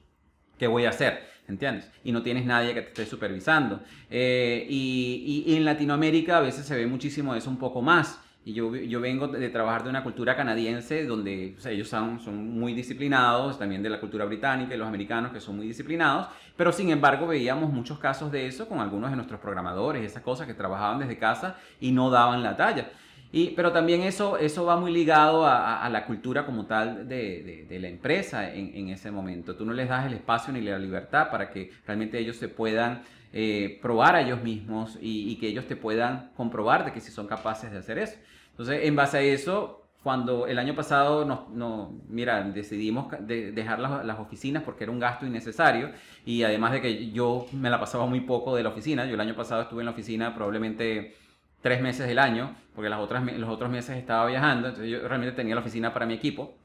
¿qué 0.58 0.66
voy 0.66 0.86
a 0.86 0.90
hacer? 0.90 1.28
¿Entiendes? 1.48 1.90
Y 2.02 2.12
no 2.12 2.22
tienes 2.22 2.46
nadie 2.46 2.72
que 2.72 2.80
te 2.80 2.88
esté 2.88 3.06
supervisando. 3.06 3.82
Eh, 4.10 4.66
y, 4.68 5.44
y, 5.46 5.54
en 5.54 5.64
Latinoamérica 5.64 6.38
a 6.38 6.40
veces 6.40 6.66
se 6.66 6.74
ve 6.74 6.86
muchísimo 6.86 7.34
eso 7.34 7.50
un 7.50 7.58
poco 7.58 7.82
más. 7.82 8.20
Y 8.46 8.52
yo, 8.52 8.72
yo 8.76 9.00
vengo 9.00 9.26
de 9.26 9.48
trabajar 9.48 9.82
de 9.82 9.90
una 9.90 10.04
cultura 10.04 10.36
canadiense 10.36 11.04
donde 11.04 11.56
ellos 11.64 11.88
son, 11.88 12.20
son 12.20 12.56
muy 12.56 12.74
disciplinados, 12.74 13.58
también 13.58 13.82
de 13.82 13.90
la 13.90 13.98
cultura 13.98 14.24
británica 14.24 14.72
y 14.72 14.78
los 14.78 14.86
americanos 14.86 15.32
que 15.32 15.40
son 15.40 15.56
muy 15.56 15.66
disciplinados, 15.66 16.28
pero 16.56 16.70
sin 16.70 16.90
embargo 16.90 17.26
veíamos 17.26 17.72
muchos 17.72 17.98
casos 17.98 18.30
de 18.30 18.46
eso 18.46 18.68
con 18.68 18.78
algunos 18.78 19.10
de 19.10 19.16
nuestros 19.16 19.40
programadores, 19.40 20.04
esas 20.04 20.22
cosas 20.22 20.46
que 20.46 20.54
trabajaban 20.54 21.00
desde 21.00 21.18
casa 21.18 21.56
y 21.80 21.90
no 21.90 22.08
daban 22.08 22.44
la 22.44 22.56
talla. 22.56 22.90
Y, 23.32 23.48
pero 23.50 23.72
también 23.72 24.02
eso, 24.02 24.38
eso 24.38 24.64
va 24.64 24.76
muy 24.76 24.92
ligado 24.92 25.44
a, 25.44 25.88
la 25.90 26.06
cultura 26.06 26.46
como 26.46 26.66
tal 26.66 27.08
de, 27.08 27.66
de, 27.68 27.80
la 27.80 27.88
empresa 27.88 28.54
en, 28.54 28.76
en, 28.76 28.90
ese 28.90 29.10
momento. 29.10 29.56
Tú 29.56 29.66
no 29.66 29.72
les 29.72 29.88
das 29.88 30.06
el 30.06 30.14
espacio 30.14 30.52
ni 30.52 30.60
la 30.60 30.78
libertad 30.78 31.32
para 31.32 31.50
que 31.50 31.72
realmente 31.84 32.16
ellos 32.16 32.36
se 32.36 32.46
puedan 32.46 33.02
eh, 33.32 33.80
probar 33.82 34.14
a 34.14 34.20
ellos 34.20 34.40
mismos 34.40 34.96
y, 35.02 35.32
y 35.32 35.36
que 35.36 35.48
ellos 35.48 35.66
te 35.66 35.74
puedan 35.74 36.30
comprobar 36.36 36.84
de 36.84 36.92
que 36.92 37.00
si 37.00 37.10
son 37.10 37.26
capaces 37.26 37.72
de 37.72 37.78
hacer 37.78 37.98
eso. 37.98 38.16
Entonces, 38.58 38.80
en 38.84 38.96
base 38.96 39.18
a 39.18 39.20
eso, 39.20 39.82
cuando 40.02 40.46
el 40.46 40.58
año 40.58 40.74
pasado 40.74 41.26
nos, 41.26 41.50
no, 41.50 41.92
mira, 42.08 42.42
decidimos 42.42 43.08
de 43.20 43.52
dejar 43.52 43.78
las, 43.78 44.02
las, 44.04 44.18
oficinas 44.18 44.62
porque 44.62 44.84
era 44.84 44.92
un 44.92 44.98
gasto 44.98 45.26
innecesario 45.26 45.90
y 46.24 46.42
además 46.42 46.72
de 46.72 46.80
que 46.80 47.10
yo 47.10 47.46
me 47.52 47.68
la 47.68 47.78
pasaba 47.78 48.06
muy 48.06 48.20
poco 48.20 48.56
de 48.56 48.62
la 48.62 48.70
oficina, 48.70 49.04
yo 49.04 49.14
el 49.14 49.20
año 49.20 49.34
pasado 49.34 49.62
estuve 49.62 49.82
en 49.82 49.86
la 49.86 49.92
oficina 49.92 50.34
probablemente 50.34 51.16
tres 51.60 51.82
meses 51.82 52.06
del 52.06 52.18
año, 52.18 52.56
porque 52.74 52.88
las 52.88 53.00
otras, 53.00 53.24
los 53.36 53.50
otros 53.50 53.70
meses 53.70 53.96
estaba 53.98 54.26
viajando, 54.26 54.68
entonces 54.68 54.90
yo 54.90 55.06
realmente 55.06 55.34
tenía 55.34 55.54
la 55.54 55.60
oficina 55.60 55.92
para 55.92 56.06
mi 56.06 56.14
equipo 56.14 56.56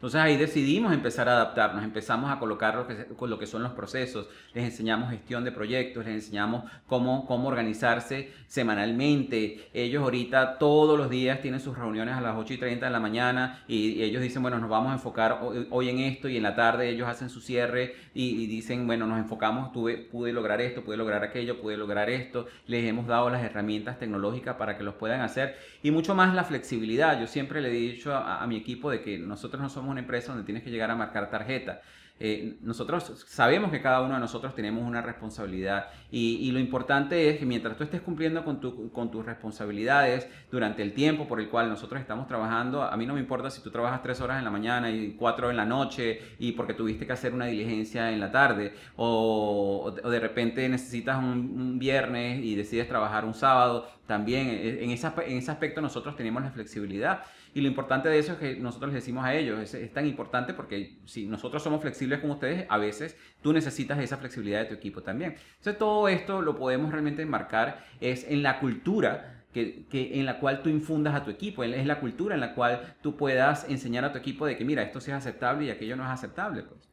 entonces 0.00 0.18
ahí 0.18 0.38
decidimos 0.38 0.94
empezar 0.94 1.28
a 1.28 1.32
adaptarnos, 1.32 1.84
empezamos 1.84 2.30
a 2.30 2.38
colocar 2.38 2.74
lo 2.74 2.86
que, 2.86 3.06
lo 3.26 3.38
que 3.38 3.46
son 3.46 3.62
los 3.62 3.72
procesos, 3.72 4.28
les 4.54 4.64
enseñamos 4.64 5.10
gestión 5.10 5.44
de 5.44 5.52
proyectos, 5.52 6.06
les 6.06 6.14
enseñamos 6.14 6.64
cómo, 6.86 7.26
cómo 7.26 7.48
organizarse 7.48 8.32
semanalmente. 8.46 9.68
Ellos 9.74 10.02
ahorita 10.02 10.56
todos 10.56 10.96
los 10.96 11.10
días 11.10 11.42
tienen 11.42 11.60
sus 11.60 11.76
reuniones 11.76 12.14
a 12.14 12.22
las 12.22 12.34
8 12.34 12.54
y 12.54 12.56
30 12.56 12.86
de 12.86 12.90
la 12.90 12.98
mañana 12.98 13.62
y, 13.68 14.02
ellos 14.02 14.22
dicen, 14.22 14.40
bueno, 14.40 14.58
nos 14.58 14.70
vamos 14.70 14.90
a 14.90 14.94
enfocar 14.94 15.38
hoy, 15.68 15.90
en 15.90 15.98
esto 15.98 16.30
y 16.30 16.38
en 16.38 16.44
la 16.44 16.54
tarde 16.54 16.88
ellos 16.88 17.06
hacen 17.06 17.28
su 17.28 17.42
cierre 17.42 17.94
y, 18.14 18.42
y 18.42 18.46
dicen, 18.46 18.86
bueno, 18.86 19.06
nos 19.06 19.18
enfocamos, 19.18 19.70
tuve, 19.70 19.98
pude 19.98 20.32
lograr 20.32 20.62
esto, 20.62 20.82
pude 20.82 20.96
lograr 20.96 21.22
aquello, 21.24 21.60
pude 21.60 21.76
lograr 21.76 22.08
esto. 22.08 22.46
Les 22.66 22.86
hemos 22.86 23.06
dado 23.06 23.28
las 23.28 23.42
herramientas 23.42 23.98
tecnológicas 23.98 24.56
para 24.56 24.78
que 24.78 24.82
los 24.82 24.94
puedan 24.94 25.20
hacer 25.20 25.58
y 25.82 25.90
mucho 25.90 26.14
más 26.14 26.34
la 26.34 26.44
flexibilidad. 26.44 27.20
Yo 27.20 27.26
siempre 27.26 27.60
le 27.60 27.68
he 27.68 27.72
dicho 27.72 28.14
a, 28.14 28.42
a 28.42 28.46
mi 28.46 28.56
equipo 28.56 28.90
de 28.90 29.02
que 29.02 29.18
nosotros 29.18 29.60
no 29.60 29.68
somos 29.68 29.89
una 29.90 30.00
empresa 30.00 30.28
donde 30.28 30.44
tienes 30.44 30.62
que 30.62 30.70
llegar 30.70 30.90
a 30.90 30.96
marcar 30.96 31.30
tarjeta. 31.30 31.80
Eh, 32.18 32.58
nosotros 32.60 33.24
sabemos 33.26 33.70
que 33.70 33.80
cada 33.80 34.02
uno 34.02 34.14
de 34.14 34.20
nosotros 34.20 34.54
tenemos 34.54 34.84
una 34.84 35.00
responsabilidad 35.00 35.88
y, 36.10 36.36
y, 36.36 36.50
lo 36.50 36.58
importante 36.58 37.28
es 37.28 37.38
que 37.38 37.46
mientras 37.46 37.76
tú 37.76 37.84
estés 37.84 38.00
cumpliendo 38.00 38.44
con, 38.44 38.60
tu, 38.60 38.90
con 38.90 39.10
tus 39.10 39.24
responsabilidades 39.24 40.28
durante 40.50 40.82
el 40.82 40.92
tiempo 40.92 41.28
por 41.28 41.40
el 41.40 41.48
cual 41.48 41.68
nosotros 41.68 42.00
estamos 42.00 42.26
trabajando, 42.26 42.82
a 42.82 42.96
mí 42.96 43.06
no 43.06 43.14
me 43.14 43.20
importa 43.20 43.50
si 43.50 43.62
tú 43.62 43.70
trabajas 43.70 44.02
tres 44.02 44.20
horas 44.20 44.38
en 44.38 44.44
la 44.44 44.50
mañana 44.50 44.90
y 44.90 45.12
cuatro 45.12 45.50
en 45.50 45.56
la 45.56 45.64
noche 45.64 46.20
y 46.38 46.52
porque 46.52 46.74
tuviste 46.74 47.06
que 47.06 47.12
hacer 47.12 47.32
una 47.32 47.46
diligencia 47.46 48.10
en 48.12 48.20
la 48.20 48.30
tarde 48.30 48.74
o, 48.96 49.92
o 50.02 50.10
de 50.10 50.20
repente 50.20 50.68
necesitas 50.68 51.18
un, 51.18 51.28
un, 51.28 51.78
viernes 51.78 52.44
y 52.44 52.54
decides 52.54 52.88
trabajar 52.88 53.24
un 53.24 53.34
sábado, 53.34 53.86
también 54.06 54.48
eh, 54.48 54.82
en, 54.82 54.90
esa, 54.90 55.14
en 55.24 55.38
ese 55.38 55.50
aspecto 55.50 55.80
nosotros 55.80 56.16
tenemos 56.16 56.42
la 56.42 56.50
flexibilidad. 56.50 57.22
Y 57.52 57.60
lo 57.60 57.68
importante 57.68 58.08
de 58.08 58.18
eso 58.18 58.32
es 58.32 58.38
que 58.38 58.56
nosotros 58.56 58.92
les 58.92 59.02
decimos 59.02 59.24
a 59.24 59.34
ellos, 59.34 59.58
es, 59.60 59.74
es, 59.74 59.92
tan 59.92 60.06
importante 60.06 60.54
porque 60.54 60.98
si 61.04 61.26
nosotros 61.26 61.62
somos 61.62 61.80
flexibles 61.80 62.20
como 62.20 62.34
ustedes, 62.34 62.66
a 62.68 62.78
veces 62.78 63.16
tú 63.42 63.52
necesitas 63.52 63.98
esa 63.98 64.18
flexibilidad 64.18 64.60
de 64.60 64.66
tu 64.66 64.74
equipo 64.74 65.02
también. 65.02 65.36
Entonces 65.58 65.78
todo 65.78 65.99
esto 66.08 66.42
lo 66.42 66.56
podemos 66.56 66.90
realmente 66.90 67.22
enmarcar 67.22 67.84
es 68.00 68.28
en 68.28 68.42
la 68.42 68.60
cultura 68.60 69.44
que, 69.52 69.86
que, 69.88 70.18
en 70.18 70.26
la 70.26 70.38
cual 70.38 70.62
tú 70.62 70.68
infundas 70.68 71.14
a 71.14 71.24
tu 71.24 71.30
equipo, 71.30 71.64
es 71.64 71.86
la 71.86 72.00
cultura 72.00 72.34
en 72.34 72.40
la 72.40 72.54
cual 72.54 72.96
tú 73.00 73.16
puedas 73.16 73.68
enseñar 73.68 74.04
a 74.04 74.12
tu 74.12 74.18
equipo 74.18 74.46
de 74.46 74.56
que 74.56 74.64
mira, 74.64 74.82
esto 74.82 75.00
sí 75.00 75.10
es 75.10 75.16
aceptable 75.16 75.66
y 75.66 75.70
aquello 75.70 75.96
no 75.96 76.04
es 76.04 76.10
aceptable. 76.10 76.62
Pues. 76.62 76.88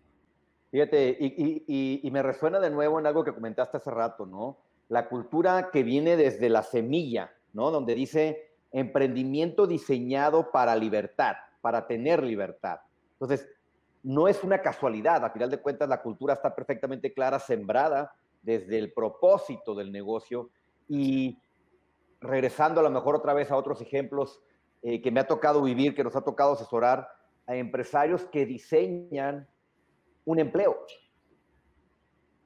Fíjate, 0.72 1.18
y, 1.20 1.64
y, 1.68 2.02
y 2.04 2.12
me 2.12 2.24
resuena 2.24 2.60
de 2.60 2.70
nuevo 2.70 3.00
en 3.00 3.06
algo 3.06 3.24
que 3.24 3.34
comentaste 3.34 3.78
hace 3.78 3.92
rato, 3.92 4.26
¿no? 4.26 4.58
La 4.90 5.08
cultura 5.08 5.70
que 5.72 5.84
viene 5.84 6.18
desde 6.18 6.50
la 6.50 6.64
semilla, 6.64 7.32
¿no? 7.54 7.72
Donde 7.72 7.94
dice, 7.94 8.52
emprendimiento 8.72 9.68
diseñado 9.68 10.52
para 10.52 10.76
libertad, 10.76 11.36
para 11.62 11.88
tener 11.88 12.24
libertad. 12.24 12.80
Entonces, 13.14 13.48
no 14.04 14.28
es 14.28 14.44
una 14.44 14.62
casualidad, 14.62 15.24
a 15.26 15.30
final 15.30 15.50
de 15.50 15.58
cuentas 15.58 15.90
la 15.90 16.02
cultura 16.02 16.34
está 16.34 16.56
perfectamente 16.56 17.14
clara, 17.14 17.40
sembrada 17.40 18.14
desde 18.42 18.78
el 18.78 18.94
propósito 18.94 19.76
del 19.76 19.92
negocio 19.92 20.50
y 20.88 21.40
regresando 22.20 22.80
a 22.80 22.84
lo 22.84 22.90
mejor 22.90 23.16
otra 23.16 23.34
vez 23.34 23.52
a 23.52 23.58
otros 23.58 23.82
ejemplos 23.82 24.42
eh, 24.82 25.02
que 25.02 25.12
me 25.12 25.20
ha 25.20 25.28
tocado 25.28 25.62
vivir, 25.62 25.96
que 25.96 26.04
nos 26.04 26.16
ha 26.16 26.22
tocado 26.22 26.54
asesorar 26.54 27.10
a 27.46 27.56
empresarios 27.56 28.26
que 28.26 28.46
diseñan 28.46 29.48
un 30.26 30.40
empleo, 30.40 30.78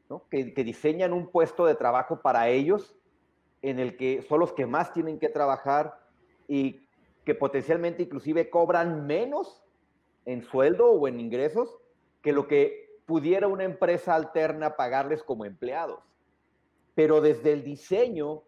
¿no? 0.10 0.28
que, 0.30 0.54
que 0.54 0.64
diseñan 0.64 1.14
un 1.14 1.28
puesto 1.28 1.66
de 1.66 1.76
trabajo 1.76 2.22
para 2.22 2.50
ellos 2.50 2.96
en 3.62 3.80
el 3.80 3.98
que 3.98 4.22
son 4.24 4.40
los 4.40 4.54
que 4.54 4.66
más 4.66 4.94
tienen 4.94 5.20
que 5.20 5.30
trabajar 5.30 6.00
y 6.48 6.88
que 7.26 7.36
potencialmente 7.36 8.04
inclusive 8.04 8.50
cobran 8.50 9.06
menos 9.06 9.64
en 10.26 10.42
sueldo 10.42 10.92
o 10.92 11.08
en 11.08 11.20
ingresos 11.20 11.80
que 12.22 12.34
lo 12.34 12.48
que 12.48 12.91
pudiera 13.06 13.48
una 13.48 13.64
empresa 13.64 14.16
alterna 14.16 14.76
pagarles 14.76 15.24
como 15.24 15.46
empleados. 15.46 16.00
pero 16.94 17.22
desde 17.22 17.54
el 17.54 17.64
diseño, 17.64 18.44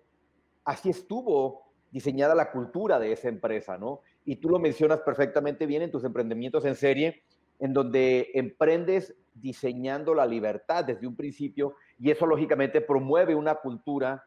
así 0.65 0.89
estuvo 0.89 1.71
diseñada 1.91 2.35
la 2.35 2.51
cultura 2.51 2.99
de 2.99 3.11
esa 3.13 3.29
empresa, 3.29 3.77
¿no? 3.77 4.01
Y 4.25 4.35
tú 4.37 4.49
lo 4.49 4.59
mencionas 4.59 4.99
perfectamente 5.01 5.65
bien 5.65 5.81
en 5.81 5.91
tus 5.91 6.03
emprendimientos 6.03 6.65
en 6.65 6.75
serie, 6.75 7.23
en 7.59 7.71
donde 7.73 8.31
emprendes 8.33 9.15
diseñando 9.33 10.13
la 10.13 10.25
libertad 10.25 10.83
desde 10.83 11.07
un 11.07 11.15
principio 11.15 11.75
y 11.97 12.11
eso 12.11 12.25
lógicamente 12.25 12.81
promueve 12.81 13.33
una 13.35 13.55
cultura 13.55 14.25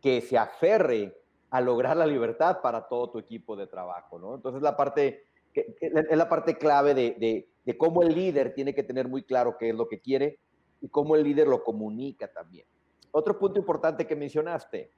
que 0.00 0.20
se 0.20 0.38
aferre 0.38 1.16
a 1.50 1.60
lograr 1.60 1.96
la 1.96 2.06
libertad 2.06 2.60
para 2.62 2.86
todo 2.86 3.10
tu 3.10 3.18
equipo 3.18 3.56
de 3.56 3.66
trabajo, 3.66 4.18
¿no? 4.18 4.34
Entonces 4.34 4.62
la 4.62 4.76
parte, 4.76 5.24
es 5.52 6.16
la 6.16 6.28
parte 6.28 6.56
clave 6.56 6.94
de, 6.94 7.16
de 7.18 7.48
cómo 7.74 8.02
el 8.02 8.14
líder 8.14 8.54
tiene 8.54 8.74
que 8.74 8.82
tener 8.82 9.08
muy 9.08 9.24
claro 9.24 9.56
qué 9.58 9.70
es 9.70 9.74
lo 9.74 9.88
que 9.88 10.00
quiere 10.00 10.38
y 10.80 10.88
cómo 10.88 11.16
el 11.16 11.24
líder 11.24 11.48
lo 11.48 11.64
comunica 11.64 12.28
también. 12.28 12.66
Otro 13.10 13.38
punto 13.38 13.58
importante 13.58 14.06
que 14.06 14.14
mencionaste, 14.14 14.92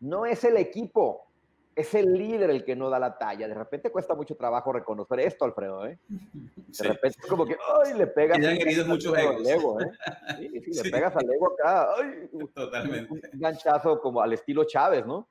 no 0.00 0.26
es 0.26 0.44
el 0.44 0.56
equipo, 0.56 1.28
es 1.74 1.94
el 1.94 2.12
líder 2.12 2.50
el 2.50 2.64
que 2.64 2.76
no 2.76 2.90
da 2.90 2.98
la 2.98 3.16
talla. 3.16 3.48
De 3.48 3.54
repente 3.54 3.90
cuesta 3.90 4.14
mucho 4.14 4.36
trabajo 4.36 4.72
reconocer 4.72 5.20
esto, 5.20 5.44
Alfredo, 5.44 5.86
¿eh? 5.86 5.98
De 6.08 6.88
repente 6.88 7.18
es 7.22 7.26
como 7.26 7.46
que, 7.46 7.56
¡ay! 7.84 7.94
Le 7.94 8.06
pegas. 8.06 8.38
Y 8.38 8.44
han 8.44 8.56
herido 8.56 8.86
muchos 8.86 9.16
egos. 9.16 9.48
Ego, 9.48 9.80
¿eh? 9.80 9.90
Sí, 10.38 10.60
sí, 10.60 10.82
le 10.82 10.90
pegas 10.90 11.16
al 11.16 11.30
ego 11.30 11.52
acá. 11.52 11.88
¡ay! 11.96 12.28
Totalmente. 12.54 13.12
Un 13.12 13.40
ganchazo 13.40 14.00
como 14.00 14.20
al 14.20 14.32
estilo 14.32 14.64
Chávez, 14.64 15.06
¿no? 15.06 15.28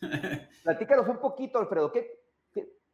Platícanos 0.62 1.08
un 1.08 1.18
poquito, 1.18 1.58
Alfredo. 1.58 1.92
¿qué, 1.92 2.21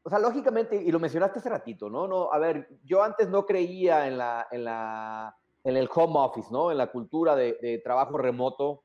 o 0.09 0.11
sea, 0.11 0.19
lógicamente, 0.19 0.75
y 0.75 0.91
lo 0.91 0.99
mencionaste 0.99 1.39
hace 1.39 1.51
ratito, 1.51 1.91
¿no? 1.91 2.09
no 2.09 2.33
a 2.33 2.39
ver, 2.39 2.67
yo 2.83 3.03
antes 3.03 3.29
no 3.29 3.45
creía 3.45 4.07
en, 4.07 4.17
la, 4.17 4.49
en, 4.51 4.65
la, 4.65 5.37
en 5.63 5.77
el 5.77 5.87
home 5.95 6.15
office, 6.17 6.49
¿no? 6.51 6.71
En 6.71 6.79
la 6.79 6.91
cultura 6.91 7.37
de, 7.37 7.59
de 7.61 7.77
trabajo 7.85 8.17
remoto 8.17 8.85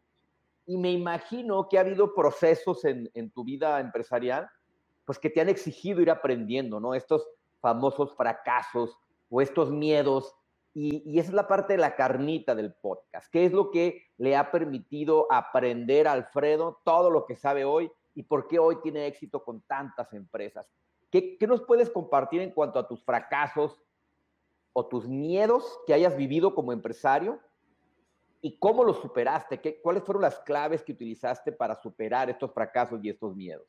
y 0.66 0.76
me 0.76 0.92
imagino 0.92 1.70
que 1.70 1.78
ha 1.78 1.82
habido 1.82 2.14
procesos 2.14 2.84
en, 2.84 3.10
en, 3.14 3.32
tu 3.32 3.46
vida 3.46 3.80
empresarial, 3.80 4.50
pues 5.06 5.18
que 5.18 5.30
te 5.30 5.40
han 5.40 5.48
exigido 5.48 6.02
ir 6.02 6.12
aprendiendo, 6.12 6.82
¿no? 6.82 6.94
Estos 6.94 7.26
famosos 7.62 8.14
fracasos 8.18 8.98
o 9.30 9.40
estos 9.40 9.72
miedos. 9.72 10.36
Y, 10.74 11.10
y, 11.10 11.20
esa 11.20 11.30
es 11.30 11.36
la 11.36 11.48
parte 11.48 11.72
de 11.72 11.80
la 11.80 11.96
carnita 11.96 12.54
del 12.54 12.74
podcast. 12.74 13.32
¿Qué 13.32 13.46
es 13.46 13.54
lo 13.54 13.72
que 13.72 14.08
le 14.18 14.36
ha 14.36 14.52
permitido 14.52 15.26
aprender 15.32 16.06
a 16.06 16.12
Alfredo 16.12 16.82
todo 16.84 17.10
lo 17.10 17.26
que 17.26 17.38
sabe 17.38 17.64
hoy 17.64 17.90
y 18.14 18.24
por 18.24 18.50
qué 18.50 18.60
hoy 18.60 18.82
tiene 18.82 19.08
éxito 19.08 19.42
con 19.42 19.62
tantas 19.62 20.12
empresas? 20.12 20.70
¿Qué, 21.14 21.38
¿Qué 21.38 21.48
nos 21.48 21.62
puedes 21.62 21.90
compartir 21.90 22.42
en 22.42 22.52
cuanto 22.52 22.78
a 22.78 22.88
tus 22.90 23.02
fracasos 23.02 23.82
o 24.74 24.86
tus 24.88 25.08
miedos 25.08 25.80
que 25.88 25.94
hayas 25.94 26.18
vivido 26.18 26.54
como 26.54 26.74
empresario 26.74 27.40
¿Y 28.46 28.58
cómo 28.58 28.84
lo 28.84 28.94
superaste? 28.94 29.62
¿Qué, 29.62 29.80
¿Cuáles 29.82 30.04
fueron 30.04 30.22
las 30.22 30.38
claves 30.40 30.84
que 30.84 30.92
utilizaste 30.92 31.54
para 31.54 31.76
superar 31.76 32.30
estos 32.30 32.54
fracasos 32.54 33.00
y 33.02 33.10
estos 33.10 33.34
miedos? 33.34 33.66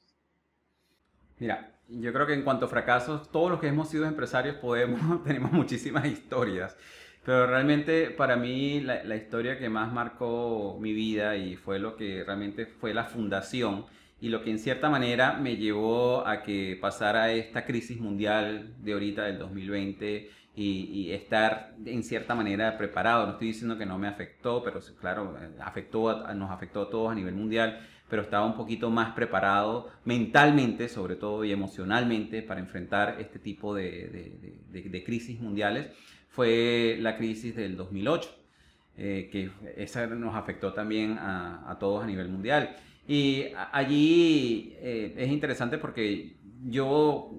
Mira, 1.38 1.78
yo 1.86 2.12
creo 2.12 2.26
que 2.26 2.34
en 2.34 2.42
cuanto 2.42 2.66
a 2.66 2.68
fracasos, 2.68 3.30
todos 3.30 3.52
los 3.52 3.60
que 3.60 3.68
hemos 3.68 3.88
sido 3.88 4.04
empresarios 4.04 4.56
podemos, 4.56 5.22
tenemos 5.24 5.52
muchísimas 5.52 6.06
historias, 6.06 6.76
pero 7.24 7.46
realmente 7.46 8.10
para 8.10 8.34
mí 8.34 8.80
la, 8.80 9.04
la, 9.04 9.14
historia 9.14 9.56
que 9.56 9.68
más 9.68 9.92
marcó 9.92 10.76
mi 10.80 10.92
vida 10.92 11.36
y 11.36 11.54
fue 11.54 11.78
lo 11.78 11.94
que 11.94 12.24
realmente 12.24 12.66
fue 12.66 12.92
la 12.92 13.04
fundación 13.04 13.86
y 14.24 14.30
lo 14.30 14.42
que 14.42 14.50
en 14.50 14.58
cierta 14.58 14.88
manera 14.88 15.34
me 15.34 15.58
llevó 15.58 16.26
a 16.26 16.42
que 16.42 16.78
pasara 16.80 17.30
esta 17.32 17.66
crisis 17.66 18.00
mundial 18.00 18.72
de 18.78 18.94
ahorita 18.94 19.24
del 19.24 19.38
2020 19.38 20.30
y, 20.56 21.10
estar 21.10 21.74
en 21.84 22.02
cierta 22.02 22.34
manera 22.34 22.78
preparado. 22.78 23.26
No 23.26 23.32
estoy 23.32 23.48
diciendo 23.48 23.76
que 23.76 23.84
no 23.84 23.98
me 23.98 24.08
afectó, 24.08 24.62
pero 24.64 24.80
claro, 24.98 25.36
afectó, 25.60 26.32
nos 26.32 26.50
afectó 26.50 26.84
a 26.84 26.88
todos 26.88 27.12
a 27.12 27.14
nivel 27.14 27.34
mundial, 27.34 27.86
pero 28.08 28.22
estaba 28.22 28.46
un 28.46 28.56
poquito 28.56 28.88
más 28.88 29.12
preparado 29.12 29.90
mentalmente, 30.06 30.88
sobre 30.88 31.16
todo, 31.16 31.44
y 31.44 31.52
emocionalmente 31.52 32.40
para 32.40 32.60
enfrentar 32.60 33.16
este 33.20 33.38
tipo 33.38 33.74
de, 33.74 34.62
de, 34.70 35.04
crisis 35.04 35.38
mundiales. 35.38 35.90
Fue 36.30 36.96
la 36.98 37.18
crisis 37.18 37.54
del 37.54 37.76
2008, 37.76 38.34
eh, 38.96 39.28
que 39.30 39.50
esa 39.76 40.06
nos 40.06 40.34
afectó 40.34 40.72
también 40.72 41.18
a, 41.18 41.70
a, 41.70 41.78
todos 41.78 42.02
a 42.02 42.06
nivel 42.06 42.30
mundial. 42.30 42.74
Y 43.06 43.46
allí 43.72 44.74
eh, 44.78 45.14
es 45.16 45.28
interesante 45.30 45.78
porque 45.78 46.36
yo 46.66 47.30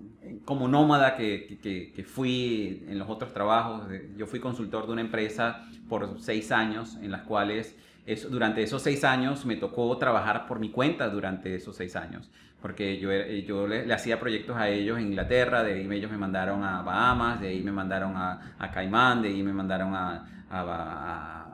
como 0.43 0.67
nómada 0.67 1.15
que, 1.15 1.59
que, 1.95 2.03
fui 2.03 2.83
en 2.87 2.99
los 2.99 3.09
otros 3.09 3.33
trabajos, 3.33 3.87
yo 4.17 4.27
fui 4.27 4.39
consultor 4.39 4.85
de 4.87 4.93
una 4.93 5.01
empresa 5.01 5.65
por 5.89 6.19
seis 6.19 6.51
años, 6.51 6.97
en 7.01 7.11
las 7.11 7.21
cuales 7.23 7.75
eso, 8.05 8.29
durante 8.29 8.61
esos 8.61 8.81
seis 8.81 9.03
años 9.03 9.45
me 9.45 9.55
tocó 9.55 9.95
trabajar 9.97 10.47
por 10.47 10.59
mi 10.59 10.69
cuenta 10.69 11.09
durante 11.09 11.55
esos 11.55 11.75
seis 11.75 11.95
años, 11.95 12.29
porque 12.61 12.99
yo, 12.99 13.11
yo 13.45 13.67
le, 13.67 13.91
hacía 13.93 14.19
proyectos 14.19 14.55
a 14.57 14.69
ellos 14.69 14.97
en 14.97 15.07
Inglaterra, 15.07 15.63
de 15.63 15.73
ahí 15.73 15.87
ellos 15.91 16.11
me 16.11 16.17
mandaron 16.17 16.63
a 16.63 16.81
Bahamas, 16.81 17.41
de 17.41 17.49
ahí 17.49 17.61
me 17.61 17.71
mandaron 17.71 18.15
a, 18.15 18.55
a 18.57 18.71
Caimán, 18.71 19.21
de 19.21 19.29
ahí 19.29 19.43
me 19.43 19.53
mandaron 19.53 19.93
a, 19.95 20.45
a, 20.49 20.61
a 20.61 21.44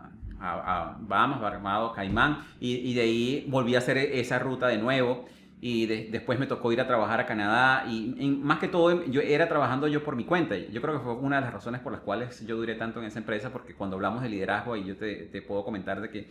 Bahamas, 0.42 1.40
Barbados, 1.40 1.94
Caimán, 1.94 2.44
y, 2.60 2.76
y 2.76 2.94
de 2.94 3.02
ahí 3.02 3.46
volví 3.48 3.76
a 3.76 3.78
hacer 3.78 3.98
esa 3.98 4.40
ruta 4.40 4.68
de 4.68 4.78
nuevo 4.78 5.26
y 5.64 5.86
después 5.86 6.40
me 6.40 6.48
tocó 6.48 6.72
ir 6.72 6.82
a 6.82 6.88
trabajar 6.88 7.20
a 7.20 7.28
Canadá 7.28 7.86
y, 7.88 8.28
más 8.42 8.58
que 8.58 8.68
todo 8.68 9.06
yo 9.06 9.22
era 9.22 9.48
trabajando 9.48 9.88
yo 9.88 10.04
por 10.04 10.16
mi 10.16 10.26
cuenta. 10.26 10.58
Yo 10.58 10.82
creo 10.82 10.96
que 10.96 11.04
fue 11.04 11.14
una 11.14 11.36
de 11.36 11.44
las 11.44 11.54
razones 11.54 11.82
por 11.82 11.92
las 11.92 12.02
cuales 12.02 12.44
yo 12.48 12.58
duré 12.58 12.74
tanto 12.74 13.00
en 13.00 13.06
esa 13.06 13.20
empresa 13.20 13.52
porque 13.52 13.76
cuando 13.76 13.96
hablamos 13.96 14.24
de 14.24 14.30
liderazgo 14.30 14.76
y 14.76 14.86
yo 14.86 14.98
te, 14.98 15.28
te 15.28 15.44
puedo 15.44 15.64
comentar 15.64 16.02
de 16.02 16.10
que 16.10 16.28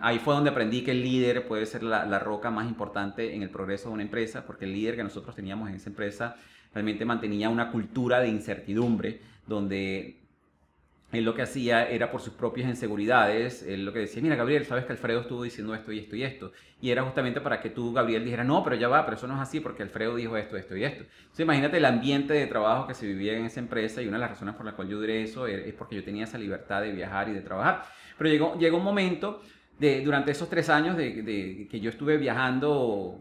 ahí 0.00 0.20
fue 0.20 0.34
donde 0.34 0.50
aprendí 0.50 0.82
que 0.84 0.92
el 0.92 1.02
líder 1.02 1.48
puede 1.48 1.66
ser 1.66 1.82
la, 1.82 2.06
la, 2.06 2.20
roca 2.20 2.50
más 2.50 2.68
importante 2.68 3.34
en 3.34 3.42
el 3.42 3.50
progreso 3.50 3.88
de 3.88 3.94
una 3.94 4.02
empresa 4.04 4.46
porque 4.46 4.66
el 4.66 4.72
líder 4.72 4.94
que 4.94 5.02
nosotros 5.02 5.34
teníamos 5.34 5.68
en 5.68 5.74
esa 5.74 5.90
empresa 5.90 6.36
realmente 6.72 7.04
mantenía 7.04 7.48
una 7.48 7.72
cultura 7.72 8.20
de 8.20 8.28
incertidumbre 8.28 9.20
donde 9.48 10.19
él 11.12 11.24
lo 11.24 11.34
que 11.34 11.42
hacía 11.42 11.88
era 11.88 12.10
por 12.10 12.20
sus 12.20 12.34
propias 12.34 12.68
inseguridades, 12.68 13.64
él 13.64 13.84
lo 13.84 13.92
que 13.92 14.00
decía, 14.00 14.22
mira 14.22 14.36
Gabriel, 14.36 14.64
sabes 14.64 14.84
que 14.84 14.92
Alfredo 14.92 15.22
estuvo 15.22 15.42
diciendo 15.42 15.74
esto 15.74 15.90
y 15.92 15.98
esto 15.98 16.16
y 16.16 16.22
esto. 16.22 16.52
Y 16.80 16.90
era 16.90 17.02
justamente 17.02 17.40
para 17.40 17.60
que 17.60 17.70
tú, 17.70 17.92
Gabriel, 17.92 18.24
dijera, 18.24 18.44
no, 18.44 18.62
pero 18.62 18.76
ya 18.76 18.88
va, 18.88 19.04
pero 19.04 19.16
eso 19.16 19.26
no 19.26 19.34
es 19.34 19.40
así 19.40 19.58
porque 19.60 19.82
Alfredo 19.82 20.14
dijo 20.14 20.36
esto, 20.36 20.56
esto 20.56 20.76
y 20.76 20.84
esto. 20.84 21.02
Entonces 21.02 21.40
imagínate 21.40 21.78
el 21.78 21.84
ambiente 21.84 22.34
de 22.34 22.46
trabajo 22.46 22.86
que 22.86 22.94
se 22.94 23.06
vivía 23.06 23.36
en 23.36 23.44
esa 23.44 23.58
empresa 23.58 24.00
y 24.00 24.06
una 24.06 24.18
de 24.18 24.20
las 24.20 24.30
razones 24.30 24.54
por 24.54 24.64
las 24.64 24.74
cuales 24.74 24.92
yo 24.92 24.98
duré 24.98 25.22
eso 25.22 25.46
es 25.46 25.74
porque 25.74 25.96
yo 25.96 26.04
tenía 26.04 26.24
esa 26.24 26.38
libertad 26.38 26.80
de 26.82 26.92
viajar 26.92 27.28
y 27.28 27.32
de 27.32 27.40
trabajar. 27.40 27.84
Pero 28.16 28.30
llegó, 28.30 28.56
llegó 28.58 28.76
un 28.78 28.84
momento 28.84 29.42
de, 29.80 30.02
durante 30.04 30.30
esos 30.30 30.48
tres 30.48 30.68
años 30.68 30.96
de, 30.96 31.22
de 31.22 31.66
que 31.68 31.80
yo 31.80 31.90
estuve 31.90 32.18
viajando 32.18 33.18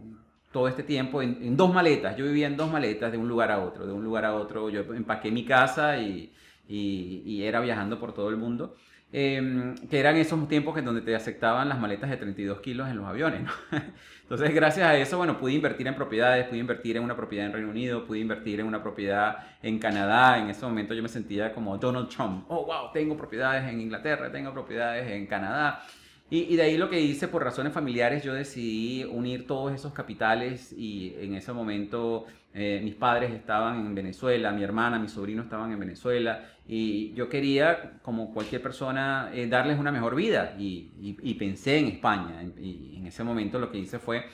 todo 0.51 0.67
este 0.67 0.83
tiempo 0.83 1.21
en, 1.21 1.39
en 1.41 1.57
dos 1.57 1.73
maletas. 1.73 2.15
Yo 2.17 2.25
vivía 2.25 2.47
en 2.47 2.57
dos 2.57 2.71
maletas 2.71 3.11
de 3.11 3.17
un 3.17 3.27
lugar 3.27 3.51
a 3.51 3.59
otro, 3.59 3.87
de 3.87 3.93
un 3.93 4.03
lugar 4.03 4.25
a 4.25 4.35
otro. 4.35 4.69
Yo 4.69 4.81
empaqué 4.93 5.31
mi 5.31 5.45
casa 5.45 5.97
y 5.97 6.31
y, 6.69 7.43
era 7.43 7.59
viajando 7.59 7.99
por 7.99 8.13
todo 8.13 8.29
el 8.29 8.37
mundo. 8.37 8.75
Em, 9.11 9.75
que 9.89 9.99
eran 9.99 10.17
esos 10.17 10.47
tiempos 10.47 10.77
en 10.77 10.85
donde 10.85 11.01
te 11.01 11.15
aceptaban 11.15 11.67
las 11.67 11.79
maletas 11.79 12.11
de 12.11 12.17
32 12.17 12.61
kilos 12.61 12.87
en 12.89 12.97
los 12.97 13.07
aviones. 13.07 13.41
¿no? 13.41 13.51
Entonces, 14.21 14.53
gracias 14.53 14.87
a 14.87 14.95
eso, 14.95 15.17
bueno, 15.17 15.39
pude 15.39 15.53
invertir 15.53 15.87
en 15.87 15.95
propiedades, 15.95 16.45
pude 16.45 16.59
invertir 16.59 16.97
en 16.97 17.03
una 17.03 17.15
propiedad 17.15 17.47
en 17.47 17.53
Reino 17.53 17.69
Unido, 17.69 18.05
pude 18.05 18.19
invertir 18.19 18.59
en 18.59 18.67
una 18.67 18.83
propiedad 18.83 19.37
en 19.63 19.79
Canadá. 19.79 20.37
En 20.37 20.51
ese 20.51 20.63
momento 20.63 20.93
yo 20.93 21.01
me 21.01 21.09
sentía 21.09 21.51
como 21.51 21.75
Donald 21.79 22.07
Trump. 22.09 22.45
Oh, 22.49 22.65
wow, 22.65 22.91
tengo 22.93 23.17
propiedades 23.17 23.67
en 23.67 23.81
Inglaterra, 23.81 24.31
tengo 24.31 24.53
propiedades 24.53 25.09
en 25.09 25.25
Canadá. 25.25 25.81
Y, 26.29 26.41
y, 26.53 26.55
de 26.57 26.61
ahí 26.61 26.77
lo 26.77 26.91
que 26.91 27.01
hice, 27.01 27.27
por 27.27 27.43
razones 27.43 27.73
familiares, 27.73 28.23
yo 28.23 28.35
decidí 28.35 29.03
unir 29.05 29.47
todos 29.47 29.73
esos 29.73 29.93
capitales 29.93 30.71
y 30.71 31.15
en 31.19 31.33
ese 31.33 31.51
momento 31.51 32.27
eh, 32.53 32.81
mis 32.83 32.95
padres 32.95 33.31
estaban 33.31 33.85
en 33.85 33.95
Venezuela, 33.95 34.51
mi 34.51 34.63
hermana, 34.63 34.97
mi 34.97 35.07
sobrino 35.07 35.43
estaban 35.43 35.71
en 35.71 35.79
Venezuela 35.79 36.45
y 36.67 37.13
yo 37.13 37.29
quería, 37.29 37.99
como 38.01 38.33
cualquier 38.33 38.61
persona, 38.61 39.29
eh, 39.33 39.47
darles 39.47 39.79
una 39.79 39.91
mejor 39.91 40.15
vida 40.15 40.55
y, 40.57 40.91
y, 40.99 41.17
y, 41.21 41.33
pensé 41.35 41.77
en 41.79 41.87
España. 41.87 42.43
Y 42.59 42.97
en 42.97 43.07
ese 43.07 43.23
momento 43.23 43.59
lo 43.59 43.71
que 43.71 43.79
hice 43.79 43.99
fue 43.99 44.25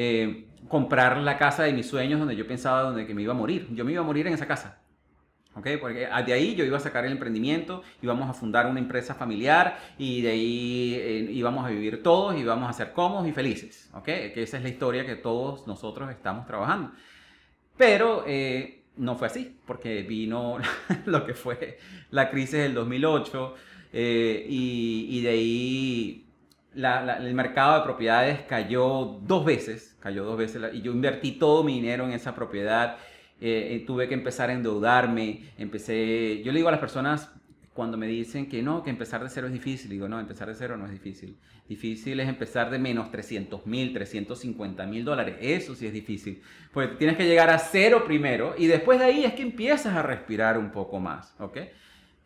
eh, 0.00 0.46
comprar 0.68 1.16
la 1.18 1.36
casa 1.38 1.64
de 1.64 1.72
mis 1.72 1.88
sueños 1.88 2.20
donde 2.20 2.36
yo 2.36 2.46
pensaba 2.46 2.82
donde 2.82 3.06
que 3.06 3.14
me 3.14 3.22
iba 3.22 3.32
a 3.32 3.36
morir. 3.36 3.68
Yo 3.74 3.84
me 3.84 3.92
iba 3.92 4.00
a 4.00 4.04
morir 4.04 4.26
en 4.26 4.34
esa 4.34 4.46
casa. 4.46 4.80
Okay, 5.54 5.76
porque 5.76 6.08
de 6.26 6.32
ahí 6.32 6.54
yo 6.54 6.64
iba 6.64 6.76
a 6.76 6.80
sacar 6.80 7.04
el 7.04 7.10
emprendimiento, 7.10 7.82
íbamos 8.00 8.30
a 8.30 8.32
fundar 8.32 8.66
una 8.66 8.78
empresa 8.78 9.16
familiar 9.16 9.76
y 9.98 10.22
de 10.22 10.30
ahí 10.30 10.94
eh, 10.94 11.28
íbamos 11.32 11.66
a 11.66 11.70
vivir 11.70 12.00
todos 12.00 12.36
íbamos 12.38 12.70
a 12.70 12.72
ser 12.72 12.92
cómodos 12.92 13.26
y 13.26 13.32
felices. 13.32 13.90
Okay, 13.92 14.32
que 14.32 14.44
esa 14.44 14.58
es 14.58 14.62
la 14.62 14.68
historia 14.68 15.04
que 15.04 15.16
todos 15.16 15.66
nosotros 15.66 16.10
estamos 16.10 16.46
trabajando. 16.46 16.92
Pero 17.78 18.24
eh, 18.26 18.82
no 18.96 19.16
fue 19.16 19.28
así, 19.28 19.56
porque 19.64 20.02
vino 20.02 20.58
lo 21.06 21.24
que 21.24 21.32
fue 21.32 21.78
la 22.10 22.28
crisis 22.28 22.58
del 22.58 22.74
2008 22.74 23.54
eh, 23.92 24.44
y, 24.48 25.22
de 25.22 25.28
ahí 25.30 26.24
el 26.74 27.34
mercado 27.34 27.78
de 27.78 27.84
propiedades 27.84 28.40
cayó 28.42 29.20
dos 29.22 29.44
veces, 29.44 29.96
cayó 30.00 30.24
dos 30.24 30.36
veces 30.36 30.62
y 30.74 30.82
yo 30.82 30.92
invertí 30.92 31.32
todo 31.32 31.64
mi 31.64 31.74
dinero 31.74 32.04
en 32.04 32.12
esa 32.12 32.34
propiedad. 32.34 32.98
Eh, 33.40 33.84
tuve 33.86 34.08
que 34.08 34.14
empezar 34.14 34.50
a 34.50 34.52
endeudarme, 34.52 35.44
empecé, 35.56 36.42
yo 36.42 36.50
le 36.50 36.58
digo 36.58 36.68
a 36.68 36.72
las 36.72 36.80
personas, 36.80 37.32
cuando 37.78 37.96
me 37.96 38.08
dicen 38.08 38.48
que 38.48 38.60
no, 38.60 38.82
que 38.82 38.90
empezar 38.90 39.22
de 39.22 39.30
cero 39.30 39.46
es 39.46 39.52
difícil, 39.52 39.88
digo, 39.88 40.08
no, 40.08 40.18
empezar 40.18 40.48
de 40.48 40.56
cero 40.56 40.76
no 40.76 40.86
es 40.86 40.90
difícil. 40.90 41.36
Difícil 41.68 42.18
es 42.18 42.28
empezar 42.28 42.70
de 42.70 42.78
menos 42.80 43.08
300 43.12 43.66
mil, 43.66 43.92
350 43.92 44.84
mil 44.86 45.04
dólares. 45.04 45.36
Eso 45.40 45.76
sí 45.76 45.86
es 45.86 45.92
difícil. 45.92 46.42
Porque 46.72 46.96
tienes 46.96 47.16
que 47.16 47.24
llegar 47.24 47.50
a 47.50 47.58
cero 47.60 48.02
primero 48.04 48.56
y 48.58 48.66
después 48.66 48.98
de 48.98 49.04
ahí 49.04 49.24
es 49.24 49.34
que 49.34 49.42
empiezas 49.42 49.94
a 49.94 50.02
respirar 50.02 50.58
un 50.58 50.72
poco 50.72 50.98
más, 50.98 51.36
¿ok? 51.38 51.56